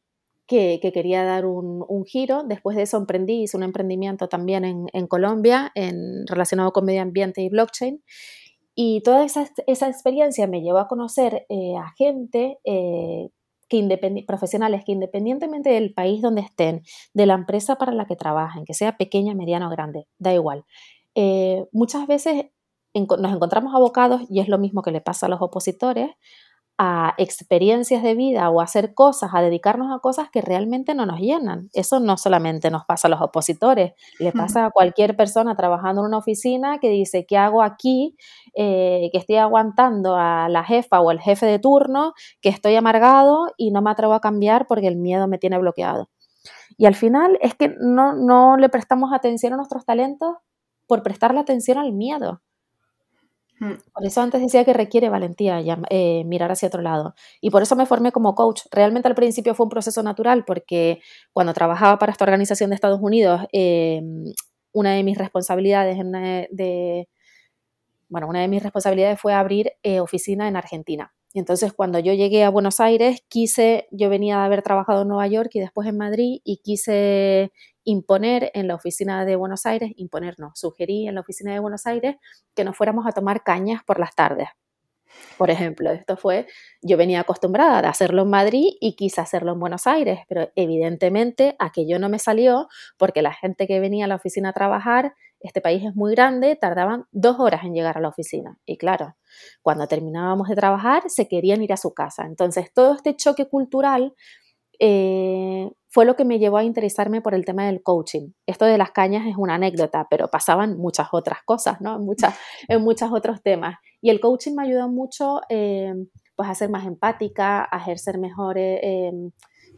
que, 0.50 0.90
quería 0.92 1.22
dar 1.22 1.46
un, 1.46 2.04
giro. 2.04 2.42
Después 2.42 2.76
de 2.76 2.82
eso 2.82 2.96
emprendí, 2.96 3.42
hice 3.44 3.56
un 3.56 3.62
emprendimiento 3.62 4.28
también 4.28 4.64
en, 4.64 5.06
Colombia 5.06 5.70
en, 5.76 6.26
relacionado 6.26 6.72
con 6.72 6.84
medio 6.84 7.02
ambiente 7.02 7.40
y 7.40 7.48
blockchain. 7.48 8.02
Y 8.74 9.00
toda 9.02 9.24
esa, 9.24 9.46
experiencia 9.86 10.48
me 10.48 10.60
llevó 10.60 10.78
a 10.78 10.88
conocer 10.88 11.46
eh, 11.48 11.76
a 11.76 11.92
gente 11.96 12.58
eh, 12.64 13.28
que 13.68 14.24
profesionales 14.26 14.82
que 14.84 14.90
independientemente 14.90 15.70
del 15.70 15.94
país 15.94 16.20
donde 16.20 16.40
estén, 16.40 16.82
de 17.14 17.26
la 17.26 17.34
empresa 17.34 17.76
para 17.76 17.92
la 17.92 18.06
que 18.06 18.16
trabajen, 18.16 18.64
que 18.64 18.74
sea 18.74 18.96
pequeña, 18.96 19.34
mediana 19.34 19.68
o 19.68 19.70
grande, 19.70 20.08
da 20.18 20.34
igual. 20.34 20.64
Eh, 21.14 21.64
muchas 21.70 22.08
veces 22.08 22.46
nos 22.92 23.32
encontramos 23.32 23.72
abocados, 23.72 24.22
y 24.28 24.40
es 24.40 24.48
lo 24.48 24.58
mismo 24.58 24.82
que 24.82 24.90
le 24.90 25.00
pasa 25.00 25.26
a 25.26 25.28
los 25.28 25.40
opositores, 25.40 26.10
a 26.82 27.14
experiencias 27.18 28.02
de 28.02 28.14
vida 28.14 28.48
o 28.48 28.58
a 28.58 28.64
hacer 28.64 28.94
cosas, 28.94 29.32
a 29.34 29.42
dedicarnos 29.42 29.94
a 29.94 29.98
cosas 29.98 30.30
que 30.30 30.40
realmente 30.40 30.94
no 30.94 31.04
nos 31.04 31.20
llenan. 31.20 31.68
Eso 31.74 32.00
no 32.00 32.16
solamente 32.16 32.70
nos 32.70 32.86
pasa 32.86 33.06
a 33.06 33.10
los 33.10 33.20
opositores, 33.20 33.92
le 34.18 34.32
pasa 34.32 34.64
a 34.64 34.70
cualquier 34.70 35.14
persona 35.14 35.54
trabajando 35.54 36.00
en 36.00 36.06
una 36.06 36.16
oficina 36.16 36.78
que 36.78 36.88
dice, 36.88 37.26
¿qué 37.26 37.36
hago 37.36 37.62
aquí? 37.62 38.16
Eh, 38.54 39.10
que 39.12 39.18
estoy 39.18 39.36
aguantando 39.36 40.16
a 40.16 40.48
la 40.48 40.64
jefa 40.64 41.02
o 41.02 41.10
al 41.10 41.20
jefe 41.20 41.44
de 41.44 41.58
turno, 41.58 42.14
que 42.40 42.48
estoy 42.48 42.76
amargado 42.76 43.52
y 43.58 43.72
no 43.72 43.82
me 43.82 43.90
atrevo 43.90 44.14
a 44.14 44.22
cambiar 44.22 44.66
porque 44.66 44.86
el 44.86 44.96
miedo 44.96 45.28
me 45.28 45.36
tiene 45.36 45.58
bloqueado. 45.58 46.08
Y 46.78 46.86
al 46.86 46.94
final 46.94 47.38
es 47.42 47.54
que 47.54 47.76
no, 47.78 48.14
no 48.14 48.56
le 48.56 48.70
prestamos 48.70 49.12
atención 49.12 49.52
a 49.52 49.56
nuestros 49.56 49.84
talentos 49.84 50.38
por 50.86 51.02
prestarle 51.02 51.40
atención 51.40 51.76
al 51.76 51.92
miedo. 51.92 52.40
Mm. 53.60 53.74
Por 53.92 54.06
eso 54.06 54.22
antes 54.22 54.40
decía 54.40 54.64
que 54.64 54.72
requiere 54.72 55.10
valentía 55.10 55.60
eh, 55.90 56.24
mirar 56.24 56.50
hacia 56.50 56.68
otro 56.68 56.80
lado. 56.82 57.14
Y 57.40 57.50
por 57.50 57.62
eso 57.62 57.76
me 57.76 57.86
formé 57.86 58.10
como 58.10 58.34
coach. 58.34 58.62
Realmente 58.70 59.06
al 59.08 59.14
principio 59.14 59.54
fue 59.54 59.64
un 59.64 59.70
proceso 59.70 60.02
natural 60.02 60.44
porque 60.46 61.00
cuando 61.32 61.52
trabajaba 61.52 61.98
para 61.98 62.10
esta 62.10 62.24
organización 62.24 62.70
de 62.70 62.76
Estados 62.76 63.00
Unidos, 63.02 63.42
em, 63.52 64.32
una 64.72 64.94
de 64.94 65.04
mis 65.04 65.18
responsabilidades 65.18 65.98
de, 66.50 67.08
bueno, 68.08 68.28
una 68.28 68.40
de 68.40 68.48
mis 68.48 68.62
responsabilidades 68.62 69.20
fue 69.20 69.34
abrir 69.34 69.72
eh, 69.82 70.00
oficina 70.00 70.48
en 70.48 70.56
Argentina. 70.56 71.12
Y 71.32 71.38
entonces 71.38 71.72
cuando 71.72 71.98
yo 72.00 72.12
llegué 72.14 72.44
a 72.44 72.50
Buenos 72.50 72.80
Aires, 72.80 73.22
quise, 73.28 73.86
yo 73.92 74.08
venía 74.10 74.38
de 74.38 74.44
haber 74.44 74.62
trabajado 74.62 75.02
en 75.02 75.08
Nueva 75.08 75.26
York 75.28 75.50
y 75.54 75.60
después 75.60 75.86
en 75.88 75.96
Madrid 75.98 76.40
y 76.44 76.58
quise 76.58 77.52
imponer 77.84 78.50
en 78.54 78.68
la 78.68 78.74
oficina 78.74 79.24
de 79.24 79.36
Buenos 79.36 79.66
Aires, 79.66 79.92
imponer 79.96 80.34
no, 80.38 80.52
sugerí 80.54 81.08
en 81.08 81.14
la 81.14 81.22
oficina 81.22 81.52
de 81.52 81.60
Buenos 81.60 81.86
Aires 81.86 82.16
que 82.54 82.64
nos 82.64 82.76
fuéramos 82.76 83.06
a 83.06 83.12
tomar 83.12 83.42
cañas 83.42 83.82
por 83.84 83.98
las 83.98 84.14
tardes. 84.14 84.48
Por 85.36 85.50
ejemplo, 85.50 85.90
esto 85.90 86.16
fue, 86.16 86.46
yo 86.82 86.96
venía 86.96 87.20
acostumbrada 87.20 87.80
a 87.80 87.90
hacerlo 87.90 88.22
en 88.22 88.30
Madrid 88.30 88.72
y 88.80 88.94
quise 88.94 89.20
hacerlo 89.20 89.52
en 89.52 89.60
Buenos 89.60 89.86
Aires, 89.86 90.20
pero 90.28 90.50
evidentemente 90.54 91.56
aquello 91.58 91.98
no 91.98 92.08
me 92.08 92.18
salió 92.18 92.68
porque 92.96 93.22
la 93.22 93.32
gente 93.32 93.66
que 93.66 93.80
venía 93.80 94.04
a 94.04 94.08
la 94.08 94.16
oficina 94.16 94.50
a 94.50 94.52
trabajar, 94.52 95.14
este 95.40 95.60
país 95.60 95.82
es 95.84 95.96
muy 95.96 96.14
grande, 96.14 96.54
tardaban 96.56 97.06
dos 97.10 97.40
horas 97.40 97.64
en 97.64 97.74
llegar 97.74 97.96
a 97.96 98.00
la 98.00 98.08
oficina. 98.08 98.58
Y 98.66 98.76
claro, 98.76 99.16
cuando 99.62 99.86
terminábamos 99.86 100.48
de 100.48 100.56
trabajar, 100.56 101.04
se 101.08 101.28
querían 101.28 101.62
ir 101.62 101.72
a 101.72 101.78
su 101.78 101.94
casa. 101.94 102.24
Entonces, 102.26 102.72
todo 102.72 102.94
este 102.94 103.16
choque 103.16 103.46
cultural 103.48 104.14
eh, 104.80 105.70
fue 105.88 106.06
lo 106.06 106.16
que 106.16 106.24
me 106.24 106.38
llevó 106.38 106.56
a 106.56 106.64
interesarme 106.64 107.20
por 107.20 107.34
el 107.34 107.44
tema 107.44 107.66
del 107.66 107.82
coaching. 107.82 108.30
Esto 108.46 108.64
de 108.64 108.78
las 108.78 108.92
cañas 108.92 109.26
es 109.26 109.36
una 109.36 109.56
anécdota, 109.56 110.06
pero 110.08 110.28
pasaban 110.28 110.78
muchas 110.78 111.08
otras 111.12 111.40
cosas, 111.44 111.80
¿no? 111.80 111.96
En, 111.96 112.04
muchas, 112.04 112.34
en 112.68 112.82
muchos 112.82 113.12
otros 113.12 113.42
temas. 113.42 113.76
Y 114.00 114.08
el 114.10 114.20
coaching 114.20 114.54
me 114.54 114.64
ayudó 114.64 114.88
mucho 114.88 115.42
eh, 115.50 115.92
pues 116.34 116.48
a 116.48 116.54
ser 116.54 116.70
más 116.70 116.86
empática, 116.86 117.68
a 117.70 117.78
ejercer 117.78 118.18
mejor 118.18 118.56
eh, 118.56 119.12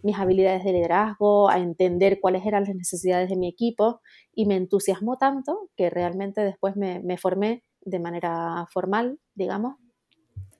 mis 0.04 0.18
habilidades 0.18 0.62
de 0.64 0.72
liderazgo, 0.72 1.48
a 1.48 1.58
entender 1.58 2.20
cuáles 2.20 2.46
eran 2.46 2.64
las 2.64 2.74
necesidades 2.74 3.28
de 3.28 3.36
mi 3.36 3.48
equipo 3.48 4.00
y 4.32 4.46
me 4.46 4.56
entusiasmó 4.56 5.16
tanto 5.16 5.70
que 5.76 5.90
realmente 5.90 6.42
después 6.42 6.76
me, 6.76 7.00
me 7.00 7.18
formé 7.18 7.64
de 7.80 7.98
manera 7.98 8.66
formal, 8.70 9.18
digamos, 9.34 9.76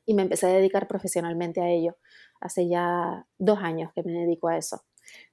y 0.04 0.14
me 0.14 0.22
empecé 0.22 0.46
a 0.46 0.50
dedicar 0.50 0.88
profesionalmente 0.88 1.60
a 1.60 1.68
ello 1.68 1.96
hace 2.42 2.68
ya 2.68 3.26
dos 3.38 3.58
años 3.60 3.92
que 3.94 4.02
me 4.02 4.12
dedico 4.12 4.48
a 4.48 4.56
eso 4.56 4.82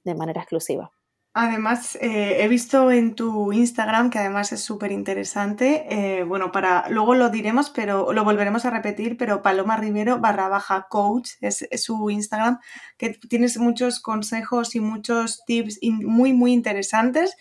de 0.04 0.14
manera 0.14 0.40
exclusiva. 0.40 0.90
Además, 1.32 1.96
eh, 2.00 2.42
he 2.42 2.48
visto 2.48 2.90
en 2.90 3.14
tu 3.14 3.52
Instagram, 3.52 4.10
que 4.10 4.18
además 4.18 4.50
es 4.50 4.62
súper 4.64 4.90
interesante, 4.90 5.86
eh, 5.88 6.24
bueno, 6.24 6.50
para, 6.50 6.88
luego 6.88 7.14
lo 7.14 7.28
diremos, 7.28 7.70
pero 7.70 8.12
lo 8.12 8.24
volveremos 8.24 8.64
a 8.64 8.70
repetir, 8.70 9.16
pero 9.16 9.40
Paloma 9.40 9.76
Rivero 9.76 10.18
barra 10.18 10.48
baja 10.48 10.88
coach 10.90 11.30
es, 11.40 11.68
su 11.76 12.10
Instagram, 12.10 12.58
que 12.98 13.10
tienes 13.10 13.58
muchos 13.58 14.00
consejos 14.00 14.74
y 14.74 14.80
muchos 14.80 15.44
tips 15.46 15.78
muy, 15.82 16.32
muy 16.32 16.52
interesantes. 16.52 17.36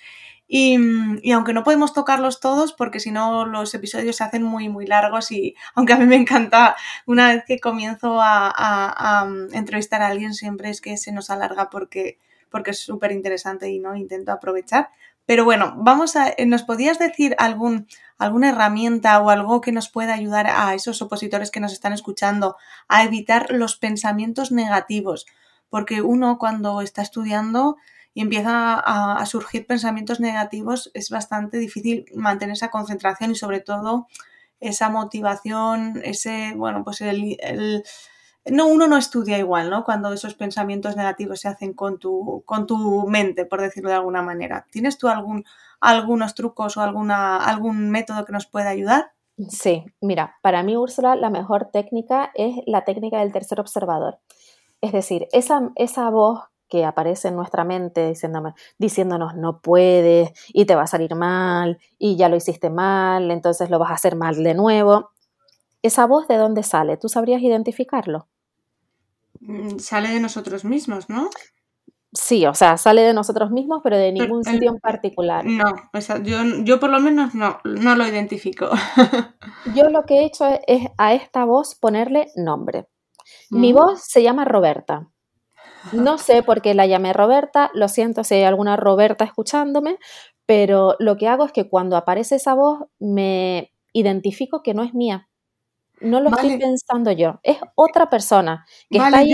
Mm, 0.51 1.17
y, 1.21 1.31
aunque 1.31 1.53
no 1.53 1.63
podemos 1.63 1.93
tocarlos 1.93 2.39
todos, 2.39 2.73
porque 2.73 2.99
si 2.99 3.11
no 3.11 3.45
los 3.45 3.73
episodios 3.75 4.15
se 4.15 4.23
hacen 4.23 4.43
muy, 4.43 4.67
muy 4.67 4.87
largos 4.87 5.31
y 5.31 5.55
aunque 5.75 5.93
a 5.93 5.97
mí 5.97 6.05
me 6.05 6.15
encanta, 6.15 6.75
una 7.05 7.33
vez 7.33 7.43
que 7.47 7.59
comienzo 7.59 8.19
a, 8.21 9.25
mm, 9.27 9.53
entrevistar 9.53 10.01
a 10.01 10.07
alguien, 10.07 10.33
siempre 10.33 10.69
es 10.69 10.81
que 10.81 10.97
se 10.97 11.11
nos 11.11 11.29
alarga 11.29 11.69
porque, 11.69 12.17
porque 12.49 12.71
es 12.71 12.79
súper 12.79 13.11
interesante 13.11 13.69
y 13.69 13.79
no 13.79 13.95
intento 13.95 14.31
aprovechar. 14.31 14.89
Pero 15.25 15.45
bueno, 15.45 15.75
vamos 15.77 16.15
a, 16.15 16.29
eh, 16.29 16.45
¿nos 16.47 16.63
podías 16.63 16.97
decir 16.97 17.35
algún, 17.37 17.87
alguna 18.17 18.49
herramienta 18.49 19.19
o 19.21 19.29
algo 19.29 19.61
que 19.61 19.71
nos 19.71 19.87
pueda 19.87 20.15
ayudar 20.15 20.47
a 20.47 20.73
esos 20.73 21.03
opositores 21.03 21.51
que 21.51 21.59
nos 21.59 21.71
están 21.73 21.93
escuchando 21.93 22.57
a 22.87 23.03
evitar 23.03 23.51
los 23.51 23.75
pensamientos 23.77 24.51
negativos? 24.51 25.27
Porque 25.69 26.01
uno 26.01 26.37
cuando 26.37 26.81
está 26.81 27.01
estudiando 27.01 27.77
y 28.13 28.21
empieza 28.21 28.75
a, 28.79 29.25
surgir 29.25 29.67
pensamientos 29.67 30.19
negativos, 30.19 30.91
es 30.93 31.09
bastante 31.09 31.57
difícil 31.57 32.05
mantener 32.15 32.53
esa 32.53 32.71
concentración 32.71 33.31
y 33.31 33.35
sobre 33.35 33.59
todo 33.59 34.07
esa 34.59 34.89
motivación, 34.89 36.01
ese, 36.03 36.53
bueno, 36.55 36.83
pues 36.83 37.01
el, 37.01 37.37
no, 38.45 38.67
uno 38.67 38.87
no 38.87 38.97
estudia 38.97 39.37
igual, 39.37 39.69
¿no? 39.69 39.83
Cuando 39.83 40.11
esos 40.11 40.33
pensamientos 40.33 40.95
negativos 40.95 41.39
se 41.39 41.47
hacen 41.47 41.73
con 41.73 41.99
tu, 41.99 42.43
con 42.45 42.67
tu 42.67 43.07
mente, 43.07 43.45
por 43.45 43.61
decirlo 43.61 43.89
de 43.89 43.95
alguna 43.95 44.21
manera. 44.21 44.65
¿Tienes 44.71 44.97
tú 44.97 45.07
algún, 45.07 45.45
algunos 45.79 46.35
trucos 46.35 46.77
o 46.77 46.81
alguna, 46.81 47.37
algún 47.37 47.89
método 47.89 48.25
que 48.25 48.33
nos 48.33 48.47
pueda 48.47 48.69
ayudar? 48.69 49.11
Sí, 49.47 49.85
mira, 50.01 50.35
para 50.41 50.63
mí, 50.63 50.75
Úrsula, 50.75 51.15
la 51.15 51.29
mejor 51.29 51.69
técnica 51.71 52.31
es 52.33 52.55
la 52.65 52.83
técnica 52.83 53.19
del 53.19 53.31
tercer 53.31 53.59
observador. 53.59 54.19
Es 54.81 54.91
decir, 54.91 55.27
esa, 55.31 55.71
esa 55.75 56.09
voz 56.09 56.41
que 56.69 56.85
aparece 56.85 57.29
en 57.29 57.35
nuestra 57.35 57.65
mente 57.65 58.13
diciéndonos 58.77 59.35
no 59.35 59.59
puedes 59.59 60.31
y 60.53 60.65
te 60.65 60.75
va 60.75 60.83
a 60.83 60.87
salir 60.87 61.15
mal 61.15 61.79
y 61.97 62.15
ya 62.15 62.29
lo 62.29 62.35
hiciste 62.35 62.69
mal, 62.69 63.31
entonces 63.31 63.69
lo 63.69 63.79
vas 63.79 63.91
a 63.91 63.95
hacer 63.95 64.15
mal 64.15 64.43
de 64.43 64.53
nuevo. 64.53 65.09
¿Esa 65.81 66.05
voz 66.05 66.27
de 66.27 66.37
dónde 66.37 66.63
sale? 66.63 66.97
¿Tú 66.97 67.09
sabrías 67.09 67.41
identificarlo? 67.41 68.27
Mm, 69.39 69.79
sale 69.79 70.09
de 70.09 70.19
nosotros 70.19 70.63
mismos, 70.63 71.09
¿no? 71.09 71.29
Sí, 72.11 72.45
o 72.47 72.55
sea, 72.55 72.77
sale 72.77 73.03
de 73.03 73.13
nosotros 73.13 73.51
mismos, 73.51 73.81
pero 73.83 73.95
de 73.95 74.11
ningún 74.11 74.43
sitio 74.43 74.71
en 74.71 74.79
particular. 74.79 75.45
No, 75.45 75.65
yo, 76.23 76.37
yo 76.63 76.79
por 76.79 76.89
lo 76.89 76.99
menos 76.99 77.35
no, 77.35 77.59
no 77.63 77.95
lo 77.95 78.07
identifico. 78.07 78.67
yo 79.75 79.89
lo 79.89 80.03
que 80.03 80.19
he 80.19 80.25
hecho 80.25 80.45
es, 80.65 80.87
a 80.97 81.13
esta 81.13 81.45
voz 81.45 81.75
ponerle 81.75 82.27
nombre. 82.35 82.87
Mi 83.49 83.73
voz 83.73 84.01
se 84.03 84.23
llama 84.23 84.45
Roberta. 84.45 85.09
No 85.93 86.17
sé 86.17 86.43
por 86.43 86.61
qué 86.61 86.73
la 86.73 86.85
llamé 86.85 87.13
Roberta, 87.13 87.71
lo 87.73 87.87
siento 87.87 88.23
si 88.23 88.35
hay 88.35 88.43
alguna 88.43 88.75
Roberta 88.75 89.23
escuchándome, 89.23 89.97
pero 90.45 90.95
lo 90.99 91.17
que 91.17 91.27
hago 91.27 91.45
es 91.45 91.51
que 91.51 91.69
cuando 91.69 91.95
aparece 91.95 92.35
esa 92.35 92.53
voz 92.53 92.79
me 92.99 93.71
identifico 93.93 94.61
que 94.61 94.73
no 94.73 94.83
es 94.83 94.93
mía. 94.93 95.29
No 96.01 96.21
lo 96.21 96.29
estoy 96.29 96.57
pensando 96.57 97.11
yo, 97.11 97.39
es 97.43 97.57
otra 97.75 98.09
persona 98.09 98.65
que 98.89 98.97
está 98.97 99.17
ahí. 99.17 99.33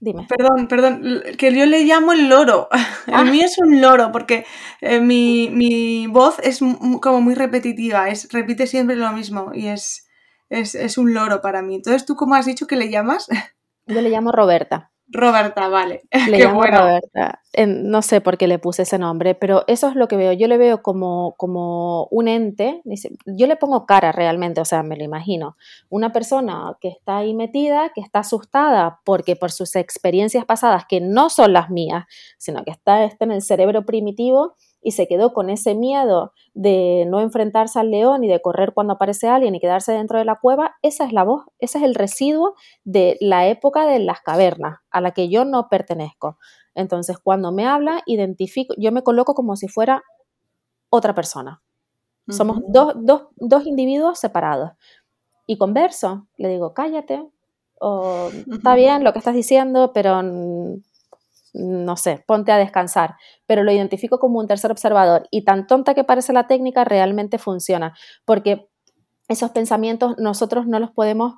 Dime. 0.00 0.26
Perdón, 0.28 0.66
perdón, 0.66 1.22
que 1.38 1.54
yo 1.54 1.64
le 1.64 1.84
llamo 1.84 2.12
el 2.12 2.28
loro. 2.28 2.68
A 3.06 3.20
ah. 3.20 3.24
mí 3.24 3.40
es 3.40 3.56
un 3.58 3.80
loro 3.80 4.10
porque 4.10 4.44
eh, 4.80 4.98
mi, 4.98 6.08
voz 6.08 6.40
es 6.42 6.58
como 7.00 7.20
muy 7.20 7.36
repetitiva, 7.36 8.08
es, 8.08 8.28
repite 8.32 8.66
siempre 8.66 8.96
lo 8.96 9.12
mismo 9.12 9.52
y 9.54 9.68
es, 9.68 10.01
es, 10.52 10.74
es 10.74 10.98
un 10.98 11.14
loro 11.14 11.40
para 11.40 11.62
mí. 11.62 11.76
Entonces, 11.76 12.04
¿tú 12.04 12.14
cómo 12.14 12.34
has 12.34 12.46
dicho 12.46 12.66
que 12.66 12.76
le 12.76 12.90
llamas? 12.90 13.28
Yo 13.86 14.00
le 14.00 14.10
llamo 14.10 14.32
Roberta. 14.32 14.92
Roberta, 15.08 15.68
vale. 15.68 16.02
Le 16.28 16.38
llamo 16.44 16.62
Roberta. 16.62 17.42
no 17.66 18.02
sé 18.02 18.20
por 18.20 18.38
qué 18.38 18.46
le 18.46 18.58
puse 18.58 18.82
ese 18.82 18.98
nombre, 18.98 19.34
pero 19.34 19.64
eso 19.66 19.88
es 19.88 19.94
lo 19.94 20.08
que 20.08 20.16
veo. 20.16 20.32
Yo 20.32 20.48
le 20.48 20.56
veo 20.58 20.82
como, 20.82 21.34
como 21.36 22.06
un 22.10 22.28
ente. 22.28 22.80
Yo 23.26 23.46
le 23.46 23.56
pongo 23.56 23.84
cara 23.86 24.12
realmente, 24.12 24.60
o 24.60 24.64
sea, 24.64 24.82
me 24.82 24.96
lo 24.96 25.04
imagino. 25.04 25.56
Una 25.90 26.12
persona 26.12 26.76
que 26.80 26.88
está 26.88 27.18
ahí 27.18 27.34
metida, 27.34 27.90
que 27.94 28.00
está 28.00 28.20
asustada 28.20 29.00
porque 29.04 29.36
por 29.36 29.50
sus 29.50 29.76
experiencias 29.76 30.44
pasadas, 30.44 30.84
que 30.88 31.00
no 31.00 31.28
son 31.28 31.52
las 31.52 31.68
mías, 31.70 32.04
sino 32.38 32.64
que 32.64 32.70
está, 32.70 33.04
está 33.04 33.24
en 33.24 33.32
el 33.32 33.42
cerebro 33.42 33.84
primitivo, 33.84 34.56
y 34.82 34.92
se 34.92 35.06
quedó 35.06 35.32
con 35.32 35.48
ese 35.48 35.74
miedo 35.74 36.32
de 36.54 37.06
no 37.08 37.20
enfrentarse 37.20 37.78
al 37.78 37.90
león 37.90 38.24
y 38.24 38.28
de 38.28 38.42
correr 38.42 38.74
cuando 38.74 38.94
aparece 38.94 39.28
alguien 39.28 39.54
y 39.54 39.60
quedarse 39.60 39.92
dentro 39.92 40.18
de 40.18 40.24
la 40.24 40.38
cueva, 40.40 40.76
esa 40.82 41.04
es 41.04 41.12
la 41.12 41.22
voz, 41.22 41.44
ese 41.60 41.78
es 41.78 41.84
el 41.84 41.94
residuo 41.94 42.54
de 42.84 43.16
la 43.20 43.46
época 43.46 43.86
de 43.86 44.00
las 44.00 44.20
cavernas 44.20 44.80
a 44.90 45.00
la 45.00 45.12
que 45.12 45.28
yo 45.28 45.44
no 45.44 45.68
pertenezco. 45.68 46.38
Entonces, 46.74 47.18
cuando 47.18 47.52
me 47.52 47.66
habla, 47.66 48.02
identifico, 48.06 48.74
yo 48.76 48.90
me 48.92 49.02
coloco 49.02 49.34
como 49.34 49.56
si 49.56 49.68
fuera 49.68 50.02
otra 50.88 51.14
persona. 51.14 51.62
Somos 52.28 52.60
dos, 52.68 52.94
dos 53.36 53.66
individuos 53.66 54.18
separados. 54.18 54.72
Y 55.46 55.58
converso, 55.58 56.28
le 56.36 56.48
digo, 56.48 56.72
cállate, 56.72 57.22
o 57.80 58.30
está 58.50 58.74
bien 58.76 59.04
lo 59.04 59.12
que 59.12 59.18
estás 59.18 59.34
diciendo, 59.34 59.92
pero 59.92 60.22
no 61.52 61.96
sé, 61.96 62.24
ponte 62.26 62.52
a 62.52 62.56
descansar, 62.56 63.16
pero 63.46 63.62
lo 63.62 63.72
identifico 63.72 64.18
como 64.18 64.38
un 64.38 64.46
tercer 64.46 64.70
observador 64.70 65.28
y 65.30 65.44
tan 65.44 65.66
tonta 65.66 65.94
que 65.94 66.04
parece 66.04 66.32
la 66.32 66.46
técnica 66.46 66.84
realmente 66.84 67.38
funciona, 67.38 67.94
porque 68.24 68.68
esos 69.28 69.50
pensamientos 69.50 70.14
nosotros 70.18 70.66
no 70.66 70.78
los 70.78 70.90
podemos, 70.90 71.34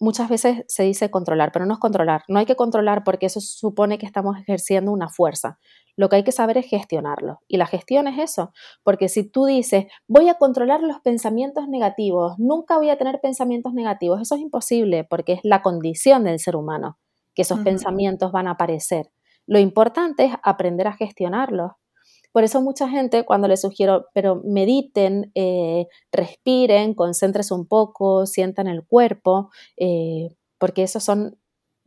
muchas 0.00 0.28
veces 0.28 0.64
se 0.68 0.84
dice 0.84 1.10
controlar, 1.10 1.50
pero 1.52 1.66
no 1.66 1.74
es 1.74 1.80
controlar, 1.80 2.22
no 2.28 2.38
hay 2.38 2.46
que 2.46 2.56
controlar 2.56 3.04
porque 3.04 3.26
eso 3.26 3.40
supone 3.40 3.98
que 3.98 4.06
estamos 4.06 4.36
ejerciendo 4.38 4.92
una 4.92 5.08
fuerza. 5.08 5.58
Lo 5.96 6.08
que 6.08 6.16
hay 6.16 6.22
que 6.22 6.30
saber 6.30 6.56
es 6.58 6.66
gestionarlo. 6.66 7.40
Y 7.48 7.56
la 7.56 7.66
gestión 7.66 8.06
es 8.06 8.18
eso, 8.18 8.52
porque 8.84 9.08
si 9.08 9.28
tú 9.28 9.46
dices, 9.46 9.86
voy 10.06 10.28
a 10.28 10.34
controlar 10.34 10.80
los 10.80 11.00
pensamientos 11.00 11.66
negativos, 11.68 12.38
nunca 12.38 12.76
voy 12.76 12.90
a 12.90 12.98
tener 12.98 13.20
pensamientos 13.20 13.74
negativos, 13.74 14.20
eso 14.20 14.36
es 14.36 14.40
imposible 14.40 15.02
porque 15.02 15.34
es 15.34 15.40
la 15.42 15.60
condición 15.60 16.22
del 16.22 16.38
ser 16.38 16.54
humano, 16.54 16.98
que 17.34 17.42
esos 17.42 17.58
pensamientos 17.60 18.30
van 18.30 18.46
a 18.46 18.52
aparecer. 18.52 19.10
Lo 19.48 19.58
importante 19.58 20.26
es 20.26 20.34
aprender 20.42 20.86
a 20.86 20.92
gestionarlos. 20.92 21.72
Por 22.32 22.44
eso 22.44 22.60
mucha 22.60 22.88
gente 22.88 23.24
cuando 23.24 23.48
les 23.48 23.62
sugiero, 23.62 24.06
pero 24.12 24.42
mediten, 24.44 25.32
eh, 25.34 25.86
respiren, 26.12 26.94
concéntrese 26.94 27.54
un 27.54 27.66
poco, 27.66 28.26
sientan 28.26 28.66
el 28.68 28.86
cuerpo, 28.86 29.50
eh, 29.78 30.36
porque 30.58 30.82
esos 30.82 31.02
son 31.02 31.38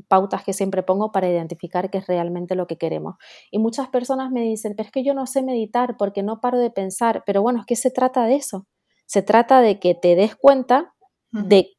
pautas 0.08 0.44
que 0.44 0.54
siempre 0.54 0.82
pongo 0.82 1.12
para 1.12 1.30
identificar 1.30 1.92
qué 1.92 2.00
es 2.00 2.08
realmente 2.08 2.56
lo 2.56 2.66
que 2.66 2.78
queremos. 2.78 3.16
Y 3.52 3.60
muchas 3.60 3.90
personas 3.90 4.32
me 4.32 4.42
dicen, 4.42 4.74
pero 4.76 4.88
es 4.88 4.92
que 4.92 5.04
yo 5.04 5.14
no 5.14 5.28
sé 5.28 5.44
meditar 5.44 5.96
porque 5.98 6.24
no 6.24 6.42
paro 6.42 6.58
de 6.58 6.72
pensar, 6.72 7.24
pero 7.28 7.44
bueno, 7.44 7.60
es 7.60 7.66
que 7.68 7.76
se 7.76 7.92
trata 7.92 8.26
de 8.26 8.36
eso. 8.36 8.66
Se 9.06 9.22
trata 9.22 9.62
de 9.62 9.80
que 9.80 9.94
te 9.94 10.16
des 10.16 10.36
cuenta 10.36 10.96
de, 11.32 11.70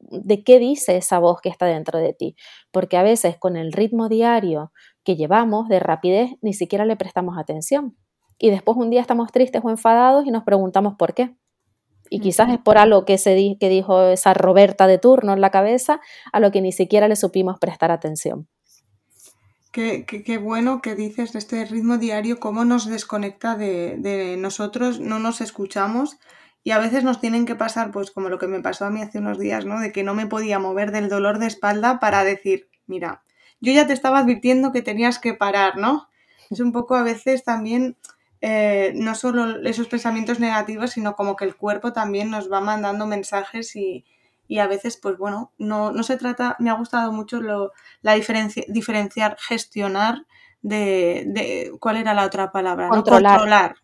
de 0.00 0.44
qué 0.44 0.58
dice 0.58 0.96
esa 0.96 1.18
voz 1.18 1.40
que 1.40 1.48
está 1.48 1.66
dentro 1.66 1.98
de 1.98 2.12
ti, 2.12 2.36
porque 2.70 2.96
a 2.96 3.02
veces 3.02 3.36
con 3.38 3.56
el 3.56 3.72
ritmo 3.72 4.08
diario 4.08 4.72
que 5.04 5.16
llevamos 5.16 5.68
de 5.68 5.80
rapidez 5.80 6.30
ni 6.40 6.52
siquiera 6.52 6.84
le 6.84 6.96
prestamos 6.96 7.38
atención. 7.38 7.96
Y 8.38 8.50
después 8.50 8.76
un 8.76 8.90
día 8.90 9.00
estamos 9.00 9.32
tristes 9.32 9.62
o 9.64 9.70
enfadados 9.70 10.26
y 10.26 10.30
nos 10.30 10.44
preguntamos 10.44 10.94
por 10.96 11.14
qué. 11.14 11.34
Y 12.10 12.20
quizás 12.20 12.50
es 12.50 12.58
por 12.58 12.78
algo 12.78 13.04
que, 13.04 13.18
se 13.18 13.56
que 13.60 13.68
dijo 13.68 14.02
esa 14.02 14.32
Roberta 14.32 14.86
de 14.86 14.98
turno 14.98 15.32
en 15.32 15.40
la 15.40 15.50
cabeza, 15.50 16.00
a 16.32 16.40
lo 16.40 16.50
que 16.50 16.60
ni 16.60 16.72
siquiera 16.72 17.08
le 17.08 17.16
supimos 17.16 17.58
prestar 17.58 17.90
atención. 17.90 18.48
Qué, 19.72 20.06
qué, 20.06 20.38
bueno 20.38 20.80
que 20.80 20.94
dices 20.94 21.32
de 21.32 21.38
este 21.38 21.64
ritmo 21.66 21.98
diario, 21.98 22.40
cómo 22.40 22.64
nos 22.64 22.86
desconecta 22.86 23.54
de, 23.54 23.96
de, 23.98 24.36
nosotros, 24.36 24.98
no 24.98 25.18
nos 25.18 25.40
escuchamos 25.40 26.16
y 26.64 26.72
a 26.72 26.78
veces 26.78 27.04
nos 27.04 27.20
tienen 27.20 27.46
que 27.46 27.54
pasar, 27.54 27.90
pues 27.90 28.10
como 28.10 28.28
lo 28.28 28.38
que 28.38 28.46
me 28.46 28.60
pasó 28.60 28.84
a 28.84 28.90
mí 28.90 29.00
hace 29.00 29.18
unos 29.18 29.38
días, 29.38 29.64
¿no? 29.64 29.80
De 29.80 29.92
que 29.92 30.02
no 30.02 30.14
me 30.14 30.26
podía 30.26 30.58
mover 30.58 30.92
del 30.92 31.08
dolor 31.08 31.38
de 31.38 31.46
espalda 31.46 31.98
para 31.98 32.24
decir, 32.24 32.68
mira, 32.86 33.22
yo 33.60 33.72
ya 33.72 33.86
te 33.86 33.92
estaba 33.92 34.18
advirtiendo 34.18 34.72
que 34.72 34.82
tenías 34.82 35.18
que 35.18 35.34
parar, 35.34 35.76
¿no? 35.76 36.08
Es 36.50 36.60
un 36.60 36.72
poco 36.72 36.94
a 36.94 37.02
veces 37.02 37.44
también 37.44 37.96
eh, 38.40 38.92
no 38.94 39.14
solo 39.14 39.60
esos 39.68 39.88
pensamientos 39.88 40.40
negativos, 40.40 40.90
sino 40.90 41.16
como 41.16 41.36
que 41.36 41.44
el 41.44 41.56
cuerpo 41.56 41.92
también 41.92 42.30
nos 42.30 42.50
va 42.50 42.60
mandando 42.60 43.06
mensajes 43.06 43.74
y, 43.74 44.04
a 44.58 44.66
veces, 44.66 44.96
pues 44.96 45.18
bueno, 45.18 45.52
no, 45.58 45.92
no, 45.92 46.02
se 46.02 46.16
trata, 46.16 46.56
me 46.58 46.70
ha 46.70 46.74
gustado 46.74 47.12
mucho 47.12 47.40
lo, 47.40 47.72
la 48.00 48.14
diferenciar, 48.14 49.36
gestionar 49.38 50.26
de, 50.62 51.24
de, 51.26 51.72
¿cuál 51.80 51.98
era 51.98 52.14
la 52.14 52.24
otra 52.24 52.50
palabra? 52.50 52.88
Controlar. 52.88 53.38
Controlar. 53.38 53.76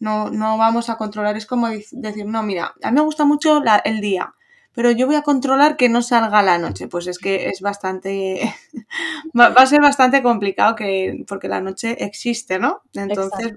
No, 0.00 0.30
no 0.30 0.58
vamos 0.58 0.90
a 0.90 0.96
controlar, 0.96 1.36
es 1.36 1.46
como 1.46 1.68
decir, 1.68 2.26
no, 2.26 2.42
mira, 2.42 2.74
a 2.82 2.90
mí 2.90 2.96
me 2.96 3.04
gusta 3.04 3.24
mucho 3.24 3.62
el 3.84 4.00
día, 4.00 4.34
pero 4.74 4.90
yo 4.90 5.06
voy 5.06 5.14
a 5.14 5.22
controlar 5.22 5.76
que 5.76 5.88
no 5.88 6.02
salga 6.02 6.42
la 6.42 6.58
noche. 6.58 6.88
Pues 6.88 7.06
es 7.06 7.18
que 7.18 7.48
es 7.48 7.60
bastante, 7.60 8.54
va, 9.38 9.46
a 9.46 9.66
ser 9.66 9.80
bastante 9.80 10.22
complicado 10.22 10.74
que, 10.74 11.24
porque 11.28 11.48
la 11.48 11.60
noche 11.60 12.04
existe, 12.04 12.58
¿no? 12.58 12.82
Entonces, 12.92 13.54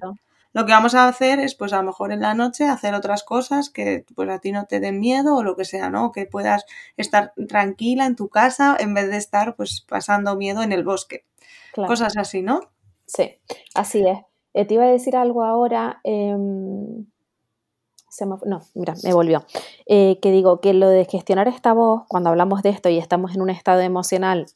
lo 0.54 0.66
que 0.66 0.72
vamos 0.72 0.96
a 0.96 1.08
hacer 1.08 1.40
es, 1.40 1.56
pues 1.56 1.74
a 1.74 1.78
lo 1.78 1.84
mejor 1.84 2.12
en 2.12 2.22
la 2.22 2.34
noche 2.34 2.68
hacer 2.68 2.94
otras 2.94 3.24
cosas 3.24 3.70
que 3.70 4.06
pues 4.16 4.30
a 4.30 4.40
ti 4.40 4.52
no 4.52 4.66
te 4.66 4.80
den 4.80 5.00
miedo 5.00 5.36
o 5.36 5.44
lo 5.44 5.56
que 5.56 5.66
sea, 5.66 5.90
¿no? 5.90 6.12
Que 6.12 6.26
puedas 6.26 6.66
estar 6.98 7.34
tranquila 7.48 8.06
en 8.06 8.16
tu 8.16 8.30
casa 8.30 8.76
en 8.80 8.94
vez 8.94 9.10
de 9.10 9.18
estar 9.18 9.56
pues 9.56 9.86
pasando 9.88 10.36
miedo 10.36 10.64
en 10.64 10.72
el 10.72 10.84
bosque. 10.84 11.26
Cosas 11.76 12.18
así, 12.18 12.42
¿no? 12.42 12.72
Sí, 13.06 13.38
así 13.76 14.04
es. 14.08 14.18
Eh, 14.58 14.66
te 14.66 14.74
iba 14.74 14.86
a 14.86 14.88
decir 14.88 15.16
algo 15.16 15.44
ahora. 15.44 16.02
Em, 16.04 17.06
no, 18.44 18.62
mira, 18.74 18.96
me 19.04 19.14
volvió. 19.14 19.46
Eh, 19.86 20.18
que 20.20 20.32
digo 20.32 20.62
que 20.62 20.74
lo 20.74 20.90
de 20.90 21.06
gestionar 21.06 21.48
esta 21.48 21.74
voz, 21.74 22.06
cuando 22.08 22.32
hablamos 22.32 22.64
de 22.64 22.70
esto 22.70 22.90
y 22.90 22.98
estamos 22.98 23.36
en 23.36 23.44
un 23.44 23.52
estado 23.52 23.82
emocional 23.82 24.48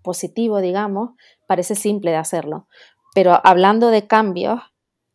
positivo, 0.00 0.62
digamos, 0.62 1.10
parece 1.46 1.74
simple 1.74 2.10
de 2.10 2.16
hacerlo. 2.16 2.66
Pero 3.14 3.38
hablando 3.44 3.88
de 3.88 4.06
cambios, 4.06 4.60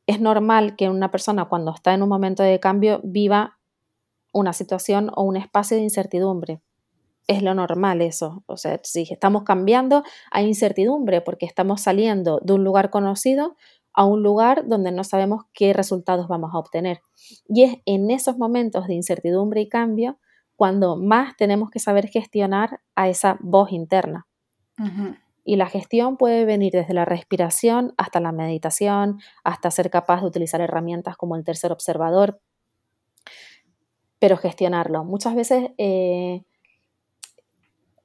es 0.05 0.21
normal 0.21 0.75
que 0.75 0.89
una 0.89 1.09
persona 1.09 1.45
cuando 1.45 1.73
está 1.73 1.95
en 1.95 2.03
un 2.03 2.09
momento 2.09 2.43
de 2.43 2.59
cambio 2.59 3.01
viva 3.03 3.57
una 4.31 4.53
situación 4.53 5.09
o 5.15 5.23
un 5.23 5.37
espacio 5.37 5.75
de 5.75 5.81
incertidumbre. 5.81 6.61
Es 7.25 7.41
lo 7.41 7.55
normal 7.55 8.01
eso. 8.01 8.43
O 8.45 8.57
sea, 8.57 8.79
si 8.83 9.07
estamos 9.09 9.41
cambiando, 9.41 10.03
hay 10.29 10.45
incertidumbre 10.45 11.21
porque 11.21 11.47
estamos 11.47 11.81
saliendo 11.81 12.39
de 12.43 12.53
un 12.53 12.63
lugar 12.63 12.91
conocido 12.91 13.55
a 13.97 14.05
un 14.05 14.21
lugar 14.21 14.67
donde 14.67 14.91
no 14.91 15.03
sabemos 15.03 15.45
qué 15.53 15.73
resultados 15.73 16.27
vamos 16.27 16.53
a 16.53 16.59
obtener. 16.59 17.01
Y 17.49 17.63
es 17.63 17.77
en 17.87 18.11
esos 18.11 18.37
momentos 18.37 18.85
de 18.85 18.93
incertidumbre 18.93 19.59
y 19.61 19.69
cambio 19.69 20.19
cuando 20.55 20.97
más 20.97 21.35
tenemos 21.35 21.71
que 21.71 21.79
saber 21.79 22.07
gestionar 22.07 22.79
a 22.95 23.09
esa 23.09 23.39
voz 23.41 23.71
interna. 23.71 24.27
Y 25.43 25.55
la 25.55 25.65
gestión 25.65 26.17
puede 26.17 26.45
venir 26.45 26.73
desde 26.73 26.93
la 26.93 27.05
respiración 27.05 27.95
hasta 27.97 28.19
la 28.19 28.31
meditación, 28.31 29.19
hasta 29.43 29.71
ser 29.71 29.89
capaz 29.89 30.21
de 30.21 30.27
utilizar 30.27 30.61
herramientas 30.61 31.17
como 31.17 31.35
el 31.35 31.43
tercer 31.43 31.71
observador, 31.71 32.39
pero 34.19 34.37
gestionarlo. 34.37 35.05
Muchas 35.05 35.33
veces 35.33 35.71
eh, 35.79 36.43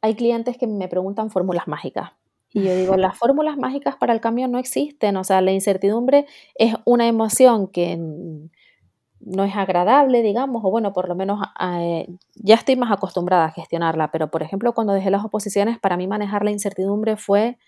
hay 0.01 0.15
clientes 0.15 0.57
que 0.57 0.67
me 0.67 0.89
preguntan 0.89 1.31
fórmulas 1.31 1.69
mágicas. 1.69 2.13
Y 2.53 2.63
yo 2.65 2.75
digo, 2.77 2.97
las 2.97 3.17
fórmulas 3.19 3.57
mágicas 3.57 3.97
para 3.97 4.13
el 4.13 4.21
cambio 4.21 4.47
no 4.49 4.59
existen, 4.59 5.17
o 5.17 5.25
sea, 5.25 5.41
la 5.41 5.53
incertidumbre 5.53 6.27
es 6.55 6.75
una 6.85 7.07
emoción 7.09 7.67
que 7.69 7.97
no 9.21 9.45
es 9.45 9.55
agradable, 9.57 10.23
digamos, 10.23 10.63
o 10.65 10.71
bueno, 10.71 10.93
por 10.93 11.09
lo 11.09 11.15
menos 11.15 11.41
eh, 11.61 12.09
ya 12.35 12.57
estoy 12.57 12.77
más 12.77 12.91
acostumbrada 12.91 13.47
a 13.47 13.51
gestionarla, 13.53 14.11
pero 14.11 14.31
por 14.31 14.43
ejemplo, 14.43 14.73
cuando 14.75 14.93
dejé 14.93 15.11
las 15.11 15.25
oposiciones, 15.25 15.79
para 15.79 15.97
mí 15.97 16.07
manejar 16.09 16.45
la 16.45 16.51
incertidumbre 16.51 17.17
fue, 17.17 17.59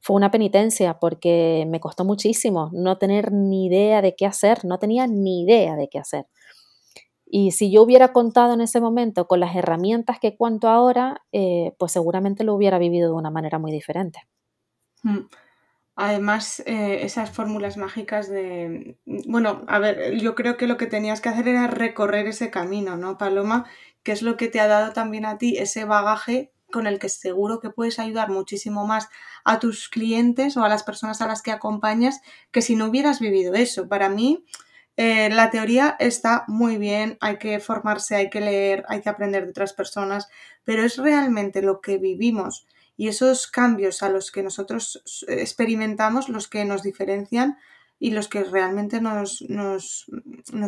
fue 0.00 0.16
una 0.16 0.30
penitencia 0.30 0.98
porque 1.00 1.66
me 1.68 1.80
costó 1.80 2.04
muchísimo 2.04 2.70
no 2.72 2.98
tener 2.98 3.32
ni 3.32 3.66
idea 3.66 4.02
de 4.02 4.14
qué 4.16 4.26
hacer, 4.26 4.64
no 4.64 4.78
tenía 4.78 5.06
ni 5.08 5.42
idea 5.42 5.76
de 5.76 5.88
qué 5.88 5.98
hacer. 5.98 6.26
Y 7.30 7.50
si 7.50 7.70
yo 7.70 7.82
hubiera 7.82 8.12
contado 8.12 8.54
en 8.54 8.62
ese 8.62 8.80
momento 8.80 9.26
con 9.26 9.40
las 9.40 9.54
herramientas 9.54 10.18
que 10.18 10.36
cuento 10.36 10.68
ahora, 10.68 11.22
eh, 11.32 11.74
pues 11.78 11.92
seguramente 11.92 12.42
lo 12.42 12.54
hubiera 12.54 12.78
vivido 12.78 13.10
de 13.10 13.16
una 13.16 13.30
manera 13.30 13.58
muy 13.58 13.70
diferente. 13.70 14.20
Mm. 15.02 15.26
Además, 15.94 16.60
eh, 16.64 17.00
esas 17.02 17.30
fórmulas 17.30 17.76
mágicas 17.76 18.30
de... 18.30 18.96
Bueno, 19.04 19.64
a 19.66 19.78
ver, 19.78 20.16
yo 20.18 20.34
creo 20.34 20.56
que 20.56 20.68
lo 20.68 20.76
que 20.76 20.86
tenías 20.86 21.20
que 21.20 21.28
hacer 21.28 21.48
era 21.48 21.66
recorrer 21.66 22.28
ese 22.28 22.50
camino, 22.50 22.96
¿no, 22.96 23.18
Paloma? 23.18 23.66
Que 24.04 24.12
es 24.12 24.22
lo 24.22 24.36
que 24.36 24.48
te 24.48 24.60
ha 24.60 24.68
dado 24.68 24.92
también 24.92 25.26
a 25.26 25.38
ti 25.38 25.58
ese 25.58 25.84
bagaje 25.84 26.52
con 26.70 26.86
el 26.86 26.98
que 26.98 27.08
seguro 27.08 27.60
que 27.60 27.70
puedes 27.70 27.98
ayudar 27.98 28.30
muchísimo 28.30 28.86
más 28.86 29.08
a 29.44 29.58
tus 29.58 29.88
clientes 29.88 30.56
o 30.56 30.64
a 30.64 30.68
las 30.68 30.82
personas 30.82 31.20
a 31.20 31.26
las 31.26 31.42
que 31.42 31.50
acompañas 31.50 32.20
que 32.52 32.62
si 32.62 32.76
no 32.76 32.86
hubieras 32.86 33.20
vivido 33.20 33.54
eso. 33.54 33.88
Para 33.88 34.08
mí, 34.08 34.44
eh, 35.00 35.30
la 35.30 35.48
teoría 35.50 35.94
está 36.00 36.42
muy 36.48 36.76
bien, 36.76 37.18
hay 37.20 37.38
que 37.38 37.60
formarse, 37.60 38.16
hay 38.16 38.30
que 38.30 38.40
leer, 38.40 38.84
hay 38.88 39.00
que 39.00 39.08
aprender 39.08 39.44
de 39.44 39.50
otras 39.50 39.72
personas, 39.72 40.28
pero 40.64 40.82
es 40.82 40.96
realmente 40.96 41.62
lo 41.62 41.80
que 41.80 41.98
vivimos 41.98 42.66
y 42.96 43.06
esos 43.06 43.46
cambios 43.46 44.02
a 44.02 44.08
los 44.08 44.32
que 44.32 44.42
nosotros 44.42 45.24
experimentamos 45.28 46.28
los 46.28 46.48
que 46.48 46.64
nos 46.64 46.82
diferencian 46.82 47.58
y 48.00 48.10
los 48.10 48.26
que 48.26 48.42
realmente 48.42 49.00
nos, 49.00 49.42
nos, 49.42 50.06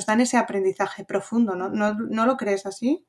dan 0.06 0.20
ese 0.20 0.36
aprendizaje 0.36 1.04
profundo, 1.04 1.56
¿no? 1.56 1.68
¿No, 1.68 2.26
lo 2.26 2.36
crees 2.36 2.66
así? 2.66 3.04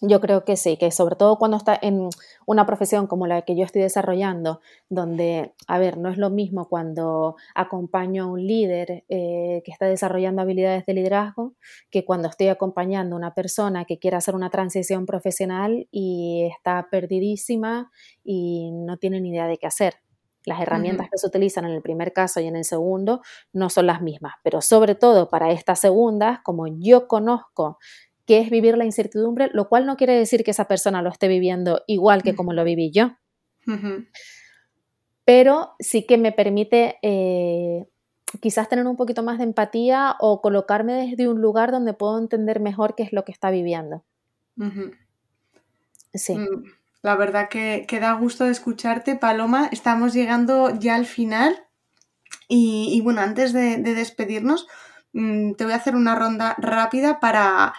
Yo 0.00 0.20
creo 0.20 0.44
que 0.44 0.56
sí, 0.56 0.76
que 0.76 0.90
sobre 0.90 1.16
todo 1.16 1.38
cuando 1.38 1.56
está 1.56 1.78
en 1.80 2.08
una 2.46 2.66
profesión 2.66 3.06
como 3.06 3.26
la 3.26 3.42
que 3.42 3.56
yo 3.56 3.64
estoy 3.64 3.82
desarrollando, 3.82 4.60
donde, 4.88 5.54
a 5.66 5.78
ver, 5.78 5.98
no 5.98 6.10
es 6.10 6.18
lo 6.18 6.30
mismo 6.30 6.68
cuando 6.68 7.36
acompaño 7.54 8.24
a 8.24 8.26
un 8.26 8.46
líder 8.46 9.04
eh, 9.08 9.62
que 9.64 9.70
está 9.70 9.86
desarrollando 9.86 10.42
habilidades 10.42 10.84
de 10.86 10.94
liderazgo 10.94 11.54
que 11.90 12.04
cuando 12.04 12.28
estoy 12.28 12.48
acompañando 12.48 13.14
a 13.14 13.18
una 13.18 13.34
persona 13.34 13.84
que 13.84 13.98
quiere 13.98 14.16
hacer 14.16 14.34
una 14.34 14.50
transición 14.50 15.06
profesional 15.06 15.88
y 15.90 16.50
está 16.50 16.88
perdidísima 16.90 17.90
y 18.24 18.72
no 18.72 18.98
tiene 18.98 19.20
ni 19.20 19.30
idea 19.30 19.46
de 19.46 19.58
qué 19.58 19.66
hacer. 19.66 19.94
Las 20.44 20.60
herramientas 20.60 21.08
que 21.10 21.16
se 21.16 21.26
utilizan 21.26 21.64
en 21.64 21.70
el 21.70 21.80
primer 21.80 22.12
caso 22.12 22.38
y 22.38 22.46
en 22.46 22.56
el 22.56 22.64
segundo 22.64 23.22
no 23.54 23.70
son 23.70 23.86
las 23.86 24.02
mismas, 24.02 24.34
pero 24.42 24.60
sobre 24.60 24.94
todo 24.94 25.30
para 25.30 25.50
estas 25.50 25.80
segundas, 25.80 26.40
como 26.42 26.66
yo 26.66 27.08
conozco 27.08 27.78
que 28.26 28.38
es 28.40 28.50
vivir 28.50 28.76
la 28.76 28.84
incertidumbre, 28.84 29.50
lo 29.52 29.68
cual 29.68 29.86
no 29.86 29.96
quiere 29.96 30.14
decir 30.14 30.44
que 30.44 30.52
esa 30.52 30.66
persona 30.66 31.02
lo 31.02 31.10
esté 31.10 31.28
viviendo 31.28 31.82
igual 31.86 32.22
que 32.22 32.34
como 32.34 32.52
lo 32.52 32.64
viví 32.64 32.90
yo. 32.90 33.16
Pero 35.24 35.72
sí 35.78 36.06
que 36.06 36.18
me 36.18 36.32
permite 36.32 36.96
eh, 37.02 37.86
quizás 38.40 38.68
tener 38.68 38.86
un 38.86 38.96
poquito 38.96 39.22
más 39.22 39.38
de 39.38 39.44
empatía 39.44 40.16
o 40.20 40.40
colocarme 40.40 40.94
desde 40.94 41.28
un 41.28 41.40
lugar 41.40 41.70
donde 41.70 41.94
puedo 41.94 42.18
entender 42.18 42.60
mejor 42.60 42.94
qué 42.94 43.02
es 43.02 43.12
lo 43.12 43.24
que 43.24 43.32
está 43.32 43.50
viviendo. 43.50 44.04
Sí. 46.12 46.36
Mm, 46.36 46.64
la 47.02 47.16
verdad 47.16 47.48
que, 47.48 47.86
da 48.00 48.12
gusto 48.14 48.44
de 48.44 48.52
escucharte, 48.52 49.16
Paloma. 49.16 49.68
Estamos 49.72 50.14
llegando 50.14 50.70
ya 50.78 50.94
al 50.94 51.06
final. 51.06 51.66
Y, 52.48 53.00
bueno, 53.02 53.20
antes 53.20 53.52
de, 53.52 53.78
despedirnos, 53.78 54.66
mm, 55.12 55.52
te 55.54 55.64
voy 55.64 55.72
a 55.72 55.76
hacer 55.76 55.96
una 55.96 56.14
ronda 56.14 56.54
rápida 56.58 57.20
para, 57.20 57.74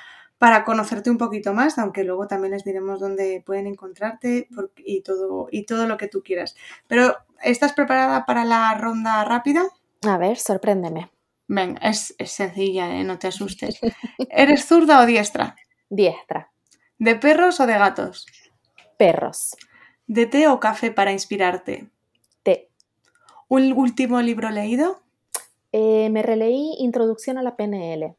para 0.45 0.63
conocerte 0.63 1.09
un 1.09 1.17
poquito 1.17 1.55
más, 1.55 1.79
aunque 1.79 2.03
luego 2.03 2.27
también 2.27 2.51
les 2.51 2.63
diremos 2.63 2.99
dónde 2.99 3.41
pueden 3.43 3.65
encontrarte 3.65 4.47
y 4.77 5.01
todo, 5.01 5.47
y 5.49 5.63
todo 5.65 5.87
lo 5.87 5.97
que 5.97 6.07
tú 6.07 6.21
quieras. 6.21 6.55
Pero, 6.85 7.17
¿estás 7.41 7.73
preparada 7.73 8.27
para 8.27 8.45
la 8.45 8.71
ronda 8.75 9.23
rápida? 9.23 9.63
A 10.03 10.19
ver, 10.19 10.37
sorpréndeme. 10.37 11.09
Venga, 11.47 11.79
es, 11.89 12.13
sencilla, 12.25 12.95
¿eh? 12.95 13.03
no 13.03 13.17
te 13.17 13.29
asustes. 13.29 13.79
¿Eres 14.29 14.67
zurda 14.67 15.01
o 15.01 15.07
diestra? 15.07 15.55
Diestra. 15.89 16.51
¿De 16.99 17.15
perros 17.15 17.59
o 17.59 17.65
de 17.65 17.79
gatos? 17.79 18.27
Perros. 18.99 19.57
¿De 20.05 20.27
té 20.27 20.47
o 20.47 20.59
café 20.59 20.91
para 20.91 21.11
inspirarte? 21.11 21.89
Té. 22.43 22.69
¿Un 23.47 23.73
último 23.73 24.21
libro 24.21 24.51
leído? 24.51 25.01
Eh, 25.71 26.11
me 26.11 26.21
releí 26.21 26.75
Introducción 26.77 27.39
a 27.39 27.41
la 27.41 27.55
PNL. 27.55 28.15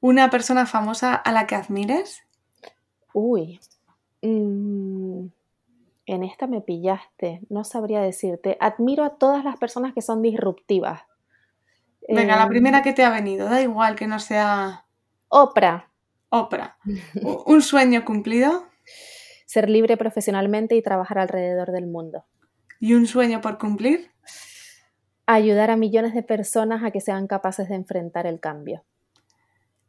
¿Una 0.00 0.30
persona 0.30 0.66
famosa 0.66 1.14
a 1.14 1.32
la 1.32 1.46
que 1.46 1.54
admires? 1.54 2.22
Uy, 3.12 3.60
mm, 4.22 5.26
en 6.06 6.24
esta 6.24 6.46
me 6.46 6.60
pillaste, 6.60 7.40
no 7.50 7.64
sabría 7.64 8.00
decirte. 8.00 8.56
Admiro 8.60 9.04
a 9.04 9.18
todas 9.18 9.44
las 9.44 9.58
personas 9.58 9.92
que 9.92 10.02
son 10.02 10.22
disruptivas. 10.22 11.02
Venga, 12.08 12.36
la 12.36 12.48
primera 12.48 12.78
em, 12.78 12.84
que 12.84 12.92
te 12.92 13.04
ha 13.04 13.10
venido, 13.10 13.48
da 13.48 13.60
igual 13.60 13.94
que 13.94 14.06
no 14.06 14.18
sea... 14.18 14.86
Oprah. 15.28 15.90
Oprah. 16.30 16.78
¿Un 17.46 17.62
sueño 17.62 18.04
cumplido? 18.04 18.66
Ser 19.46 19.68
libre 19.68 19.96
profesionalmente 19.96 20.76
y 20.76 20.82
trabajar 20.82 21.18
alrededor 21.18 21.72
del 21.72 21.86
mundo. 21.86 22.24
¿Y 22.80 22.94
un 22.94 23.06
sueño 23.06 23.40
por 23.40 23.58
cumplir? 23.58 24.10
Ayudar 25.26 25.70
a 25.70 25.76
millones 25.76 26.14
de 26.14 26.22
personas 26.22 26.82
a 26.82 26.90
que 26.90 27.00
sean 27.00 27.26
capaces 27.26 27.68
de 27.68 27.74
enfrentar 27.74 28.26
el 28.26 28.40
cambio. 28.40 28.84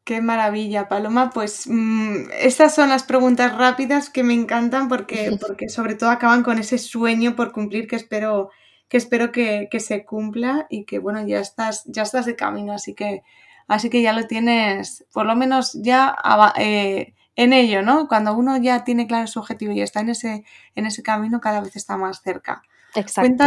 Qué 0.03 0.19
maravilla, 0.19 0.87
Paloma. 0.87 1.29
Pues 1.29 1.67
mm, 1.67 2.31
estas 2.39 2.73
son 2.73 2.89
las 2.89 3.03
preguntas 3.03 3.55
rápidas 3.55 4.09
que 4.09 4.23
me 4.23 4.33
encantan 4.33 4.87
porque, 4.87 5.37
porque 5.39 5.69
sobre 5.69 5.95
todo 5.95 6.09
acaban 6.09 6.41
con 6.41 6.57
ese 6.57 6.79
sueño 6.79 7.35
por 7.35 7.51
cumplir 7.51 7.87
que 7.87 7.97
espero 7.97 8.49
que, 8.89 8.97
espero 8.97 9.31
que, 9.31 9.69
se 9.79 10.03
cumpla 10.03 10.65
y 10.69 10.85
que 10.85 10.99
bueno, 10.99 11.25
ya 11.25 11.39
estás, 11.39 11.83
ya 11.85 12.01
estás 12.01 12.25
de 12.25 12.35
camino, 12.35 12.73
así 12.73 12.93
que, 12.93 13.21
así 13.67 13.89
que 13.89 14.01
ya 14.01 14.11
lo 14.11 14.27
tienes, 14.27 15.05
por 15.13 15.25
lo 15.25 15.35
menos 15.35 15.73
ya 15.81 16.15
eh, 16.57 17.13
en 17.35 17.53
ello, 17.53 17.83
¿no? 17.83 18.07
Cuando 18.07 18.33
uno 18.33 18.57
ya 18.57 18.83
tiene 18.83 19.07
claro 19.07 19.27
su 19.27 19.39
objetivo 19.39 19.71
y 19.71 19.81
está 19.81 20.01
en 20.01 20.09
ese, 20.09 20.43
en 20.75 20.85
ese 20.87 21.03
camino, 21.03 21.39
cada 21.39 21.61
vez 21.61 21.75
está 21.75 21.95
más 21.95 22.21
cerca. 22.21 22.63
Exacto. 22.95 23.45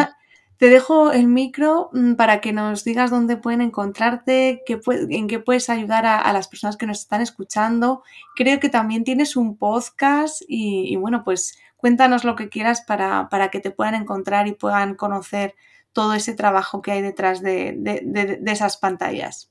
Te 0.59 0.69
dejo 0.69 1.13
el 1.13 1.27
micro 1.27 1.91
mm, 1.93 2.15
para 2.15 2.41
que 2.41 2.53
nos 2.53 2.85
digas 2.85 3.11
dónde 3.11 3.37
pueden 3.37 3.61
encontrarte, 3.61 4.63
en 4.89 5.27
qué 5.27 5.39
puedes 5.39 5.71
ayudar 5.71 6.07
a, 6.07 6.33
las 6.33 6.49
personas 6.49 6.77
que 6.77 6.87
nos 6.87 7.01
están 7.01 7.21
escuchando. 7.21 8.03
Creo 8.37 8.61
que 8.61 8.69
también 8.69 9.05
tienes 9.05 9.37
un 9.37 9.57
podcast 9.57 10.43
y, 10.49 10.97
bueno, 10.97 11.25
pues 11.25 11.59
cuéntanos 11.77 12.25
lo 12.25 12.37
que 12.37 12.49
quieras 12.49 12.83
para, 12.87 13.29
que 13.51 13.61
te 13.61 13.71
puedan 13.71 13.95
encontrar 13.95 14.47
y 14.47 14.53
puedan 14.53 14.95
conocer 14.95 15.55
todo 15.93 16.15
ese 16.15 16.35
trabajo 16.35 16.83
que 16.83 16.93
hay 16.93 17.03
detrás 17.03 17.43
de 17.43 18.41
esas 18.47 18.77
pantallas. 18.77 19.51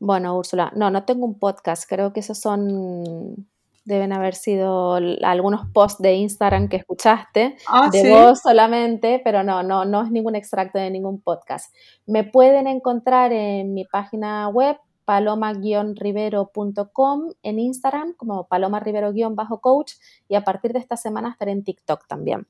Bueno, 0.00 0.36
Úrsula, 0.38 0.72
no, 0.76 0.90
no 0.90 1.04
tengo 1.04 1.26
un 1.26 1.38
podcast, 1.38 1.88
creo 1.88 2.12
que 2.12 2.20
esos 2.20 2.38
son 2.38 3.48
deben 3.88 4.12
haber 4.12 4.34
sido 4.34 4.96
algunos 5.22 5.62
posts 5.72 6.02
de 6.02 6.12
Instagram 6.14 6.68
que 6.68 6.76
escuchaste, 6.76 7.56
ah, 7.66 7.88
de 7.90 8.10
voz 8.10 8.42
solamente, 8.42 9.22
pero 9.24 9.42
no, 9.42 9.62
no, 9.62 9.86
no 9.86 10.04
es 10.04 10.10
ningún 10.10 10.36
extracto 10.36 10.78
de 10.78 10.90
ningún 10.90 11.22
podcast. 11.22 11.74
Me 12.06 12.22
pueden 12.22 12.66
encontrar 12.66 13.32
en 13.32 13.72
mi 13.72 13.86
página 13.86 14.50
web 14.50 14.76
paloma-rivero.com 15.06 17.30
en 17.42 17.58
Instagram 17.58 18.12
como 18.12 18.46
paloma 18.46 18.78
rivero-coach 18.78 19.94
y 20.28 20.34
a 20.34 20.44
partir 20.44 20.74
de 20.74 20.80
esta 20.80 20.98
semana 20.98 21.30
estaré 21.30 21.52
en 21.52 21.64
TikTok 21.64 22.06
también. 22.06 22.46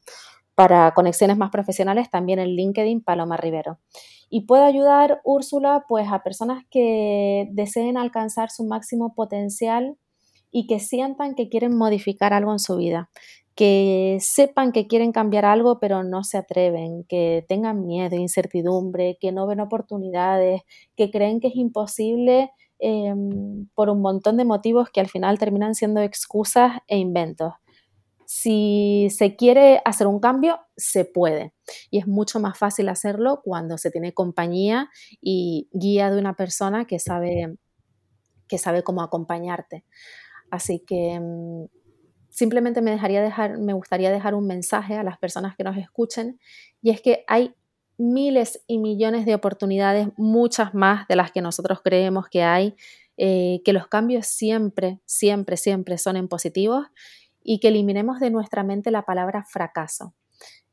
Para 0.57 0.93
conexiones 0.93 1.39
más 1.39 1.51
profesionales 1.51 2.11
también 2.11 2.41
en 2.41 2.49
LinkedIn 2.49 3.05
Paloma 3.05 3.37
Rivero. 3.37 3.79
Y 4.29 4.47
puedo 4.47 4.65
ayudar, 4.65 5.21
Úrsula, 5.23 5.85
pues 5.87 6.09
a 6.11 6.25
personas 6.25 6.65
que 6.69 7.47
deseen 7.53 7.97
alcanzar 7.97 8.51
su 8.51 8.65
máximo 8.65 9.15
potencial 9.15 9.97
y 10.51 10.67
que 10.67 10.81
sientan 10.81 11.35
que 11.35 11.49
quieren 11.49 11.77
modificar 11.77 12.33
algo 12.33 12.53
en 12.53 12.59
su 12.59 12.77
vida, 12.77 13.11
que 13.55 14.19
sepan 14.21 14.71
que 14.71 14.87
quieren 14.87 15.11
cambiar 15.11 15.45
algo 15.45 15.81
pero 15.81 16.05
no 16.05 16.23
se 16.23 16.39
atreven, 16.39 17.05
que 17.09 17.45
tengan 17.49 17.87
miedo, 17.87 18.17
incertidumbre, 18.17 19.19
que 19.21 19.33
no 19.33 19.47
ven 19.49 19.61
oportunidades, 19.61 20.63
que 20.97 21.11
creen 21.11 21.41
que 21.41 21.49
es 21.49 21.57
imposible 21.57 22.53
em, 22.79 23.67
por 23.75 23.91
un 23.91 24.01
montón 24.01 24.37
de 24.37 24.45
motivos 24.45 24.91
que 24.91 25.01
al 25.01 25.09
final 25.09 25.39
terminan 25.41 25.75
siendo 25.75 26.01
excusas 26.01 26.79
e 26.87 26.99
inventos. 26.99 27.53
Si 28.31 29.09
se 29.11 29.37
quiere 29.37 29.81
hacer 29.85 30.07
un 30.07 30.21
cambio, 30.21 30.61
se 30.77 31.05
puede. 31.07 31.55
Y 31.91 31.99
es 31.99 32.07
mucho 32.07 32.39
más 32.41 32.59
fácil 32.59 32.91
hacerlo 32.91 33.41
cuando 33.43 33.79
se 33.79 33.91
tiene 33.91 34.13
compañía 34.13 34.91
y 35.23 35.69
guía 35.73 36.11
de 36.11 36.21
una 36.21 36.37
persona 36.37 36.85
que 36.85 36.99
sabe, 36.99 37.57
que 38.47 38.59
sabe 38.59 38.83
cómo 38.85 39.03
acompañarte. 39.03 39.85
Así 40.51 40.81
que 40.81 41.19
mm, 41.21 41.67
simplemente 42.29 42.83
me, 42.83 42.91
dejaría 42.91 43.23
dejar, 43.23 43.59
me 43.59 43.73
gustaría 43.73 44.11
dejar 44.11 44.35
un 44.35 44.47
mensaje 44.47 44.95
a 44.95 45.03
las 45.03 45.19
personas 45.19 45.57
que 45.57 45.65
nos 45.65 45.77
escuchen 45.77 46.39
y 46.83 46.91
es 46.91 47.01
que 47.01 47.25
hay 47.27 47.55
miles 47.99 48.63
y 48.69 48.79
millones 48.79 49.27
de 49.27 49.35
oportunidades, 49.35 50.09
muchas 50.17 50.73
más 50.73 51.09
de 51.09 51.17
las 51.17 51.33
que 51.33 51.43
nosotros 51.43 51.81
creemos 51.83 52.29
que 52.29 52.45
hay, 52.45 52.77
eh, 53.17 53.61
que 53.65 53.73
los 53.73 53.89
cambios 53.89 54.27
siempre, 54.27 55.01
siempre, 55.05 55.57
siempre 55.57 55.99
son 55.99 56.17
en 56.17 56.29
positivos 56.29 56.87
y 57.43 57.59
que 57.59 57.69
eliminemos 57.69 58.21
de 58.21 58.31
nuestra 58.31 58.63
mente 58.63 58.93
la 58.93 59.03
palabra 59.03 59.45
fracaso. 59.45 60.15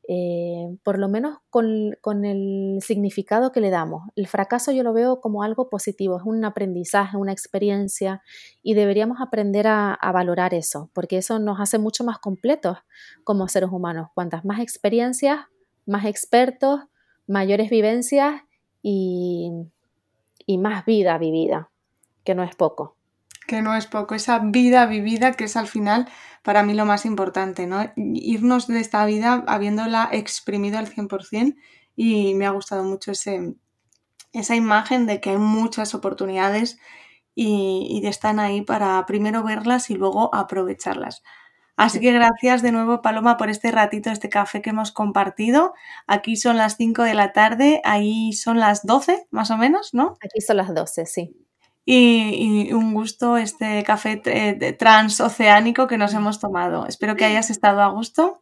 Eh, 0.07 0.77
por 0.83 0.99
lo 0.99 1.09
menos 1.09 1.39
con, 1.49 2.25
el 2.25 2.79
significado 2.81 3.51
que 3.51 3.59
le 3.59 3.71
damos. 3.71 4.03
El 4.15 4.27
fracaso 4.27 4.71
yo 4.71 4.83
lo 4.83 4.93
veo 4.93 5.19
como 5.19 5.41
algo 5.41 5.69
positivo, 5.69 6.17
es 6.17 6.23
un 6.23 6.45
aprendizaje, 6.45 7.17
una 7.17 7.31
experiencia 7.31 8.21
y 8.61 8.75
deberíamos 8.75 9.19
aprender 9.19 9.65
a, 9.67 9.97
valorar 10.13 10.53
eso, 10.53 10.91
porque 10.93 11.17
eso 11.17 11.39
nos 11.39 11.59
hace 11.59 11.79
mucho 11.79 12.03
más 12.03 12.19
completos 12.19 12.77
como 13.23 13.47
seres 13.47 13.69
humanos. 13.71 14.09
Cuantas 14.13 14.45
más 14.45 14.59
experiencias, 14.59 15.39
más 15.87 16.05
expertos, 16.05 16.81
mayores 17.27 17.71
vivencias 17.71 18.43
y, 18.83 19.51
y 20.45 20.57
más 20.59 20.85
vida 20.85 21.17
vivida, 21.17 21.71
que 22.23 22.35
no 22.35 22.43
es 22.43 22.55
poco. 22.55 22.95
Que 23.47 23.61
no 23.61 23.75
es 23.75 23.85
poco, 23.85 24.15
esa 24.15 24.39
vida 24.39 24.85
vivida 24.87 25.33
que 25.33 25.43
es 25.43 25.55
al 25.55 25.67
final 25.67 26.07
para 26.41 26.63
mí 26.63 26.73
lo 26.73 26.85
más 26.85 27.05
importante, 27.05 27.67
¿no? 27.67 27.91
Irnos 27.95 28.67
de 28.67 28.79
esta 28.79 29.05
vida 29.05 29.43
habiéndola 29.47 30.09
exprimido 30.11 30.77
al 30.79 30.87
100% 30.87 31.55
y 31.95 32.33
me 32.35 32.45
ha 32.45 32.51
gustado 32.51 32.83
mucho 32.83 33.11
ese, 33.11 33.55
esa 34.33 34.55
imagen 34.55 35.07
de 35.07 35.21
que 35.21 35.31
hay 35.31 35.37
muchas 35.37 35.95
oportunidades 35.95 36.79
y, 37.35 37.87
y 38.03 38.07
están 38.07 38.39
ahí 38.39 38.61
para 38.61 39.05
primero 39.05 39.43
verlas 39.43 39.89
y 39.89 39.95
luego 39.95 40.33
aprovecharlas. 40.35 41.23
Así 41.77 41.99
que 41.99 42.13
gracias 42.13 42.61
de 42.61 42.71
nuevo, 42.71 43.01
Paloma, 43.01 43.37
por 43.37 43.49
este 43.49 43.71
ratito, 43.71 44.09
este 44.09 44.29
café 44.29 44.61
que 44.61 44.69
hemos 44.69 44.91
compartido. 44.91 45.73
Aquí 46.07 46.37
son 46.37 46.57
las 46.57 46.77
5 46.77 47.03
de 47.03 47.13
la 47.15 47.33
tarde, 47.33 47.81
ahí 47.83 48.31
son 48.33 48.59
las 48.59 48.85
12, 48.85 49.27
más 49.31 49.51
o 49.51 49.57
menos, 49.57 49.93
¿no? 49.93 50.17
Aquí 50.23 50.41
son 50.41 50.57
las 50.57 50.73
12, 50.73 51.05
sí. 51.05 51.44
Y, 51.85 52.73
un 52.73 52.93
gusto 52.93 53.37
este 53.37 53.83
café 53.83 54.17
transoceánico 54.77 55.87
que 55.87 55.97
nos 55.97 56.13
hemos 56.13 56.39
tomado. 56.39 56.87
Espero 56.87 57.15
que 57.15 57.25
hayas 57.25 57.49
estado 57.49 57.81
a 57.81 57.89
gusto. 57.89 58.41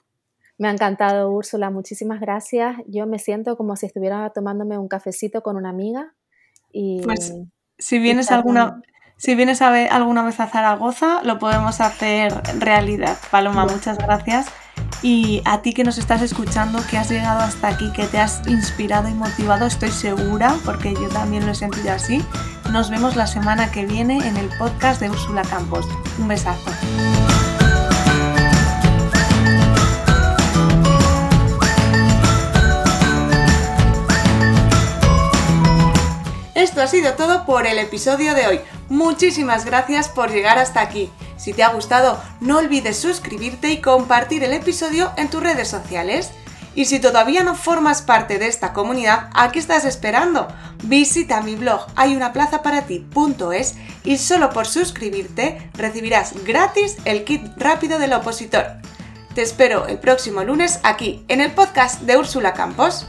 Me 0.57 0.69
ha 0.69 0.71
encantado, 0.71 1.29
Úrsula. 1.31 1.69
Muchísimas 1.69 2.21
gracias. 2.21 2.77
Yo 2.87 3.05
me 3.05 3.19
siento 3.19 3.57
como 3.57 3.75
si 3.75 3.87
estuviera 3.87 4.29
tomándome 4.29 4.77
un 4.77 4.87
cafecito 4.87 5.41
con 5.41 5.57
una 5.57 5.69
amiga. 5.69 6.13
Y, 6.71 7.01
pues 7.03 7.33
si 7.77 7.99
vienes 7.99 8.31
alguna, 8.31 8.81
si 9.17 9.35
vienes 9.35 9.61
a 9.61 9.69
ver, 9.69 9.91
alguna 9.91 10.23
vez 10.23 10.39
a 10.39 10.47
Zaragoza, 10.47 11.21
lo 11.23 11.39
podemos 11.39 11.79
hacer 11.81 12.33
realidad. 12.59 13.17
Paloma, 13.31 13.65
muchas 13.65 13.97
gracias. 13.97 14.47
Y 15.01 15.41
a 15.45 15.61
ti 15.61 15.73
que 15.73 15.83
nos 15.83 15.97
estás 15.97 16.21
escuchando, 16.21 16.79
que 16.89 16.97
has 16.97 17.09
llegado 17.09 17.41
hasta 17.41 17.67
aquí, 17.67 17.91
que 17.93 18.05
te 18.05 18.19
has 18.19 18.41
inspirado 18.47 19.09
y 19.09 19.13
motivado, 19.13 19.65
estoy 19.65 19.91
segura, 19.91 20.55
porque 20.65 20.93
yo 20.93 21.09
también 21.09 21.45
lo 21.45 21.51
he 21.51 21.55
sentido 21.55 21.91
así. 21.91 22.23
Nos 22.71 22.89
vemos 22.89 23.15
la 23.15 23.27
semana 23.27 23.71
que 23.71 23.85
viene 23.85 24.27
en 24.27 24.37
el 24.37 24.49
podcast 24.57 25.01
de 25.01 25.09
Úrsula 25.09 25.43
Campos. 25.43 25.85
Un 26.17 26.27
besazo. 26.27 26.71
Esto 36.55 36.81
ha 36.81 36.87
sido 36.87 37.13
todo 37.13 37.45
por 37.45 37.67
el 37.67 37.77
episodio 37.77 38.33
de 38.33 38.47
hoy. 38.47 38.59
Muchísimas 38.93 39.65
gracias 39.65 40.07
por 40.07 40.29
llegar 40.29 40.59
hasta 40.59 40.79
aquí. 40.79 41.09
Si 41.35 41.51
te 41.51 41.63
ha 41.63 41.69
gustado, 41.69 42.21
no 42.41 42.59
olvides 42.59 42.95
suscribirte 42.95 43.71
y 43.71 43.81
compartir 43.81 44.43
el 44.43 44.53
episodio 44.53 45.11
en 45.17 45.31
tus 45.31 45.41
redes 45.41 45.67
sociales. 45.67 46.29
Y 46.75 46.85
si 46.85 46.99
todavía 46.99 47.41
no 47.41 47.55
formas 47.55 48.03
parte 48.03 48.37
de 48.37 48.45
esta 48.45 48.71
comunidad, 48.71 49.31
¿a 49.33 49.51
qué 49.51 49.57
estás 49.57 49.85
esperando? 49.85 50.47
Visita 50.83 51.41
mi 51.41 51.55
blog 51.55 51.87
hayunaplazaparati.es 51.95 53.73
y 54.03 54.19
solo 54.19 54.51
por 54.51 54.67
suscribirte 54.67 55.71
recibirás 55.73 56.43
gratis 56.43 56.97
el 57.05 57.23
kit 57.23 57.41
rápido 57.57 57.97
del 57.97 58.13
opositor. 58.13 58.73
Te 59.33 59.41
espero 59.41 59.87
el 59.87 59.97
próximo 59.97 60.43
lunes 60.43 60.79
aquí 60.83 61.25
en 61.29 61.41
el 61.41 61.51
podcast 61.53 62.01
de 62.01 62.15
Úrsula 62.15 62.53
Campos. 62.53 63.07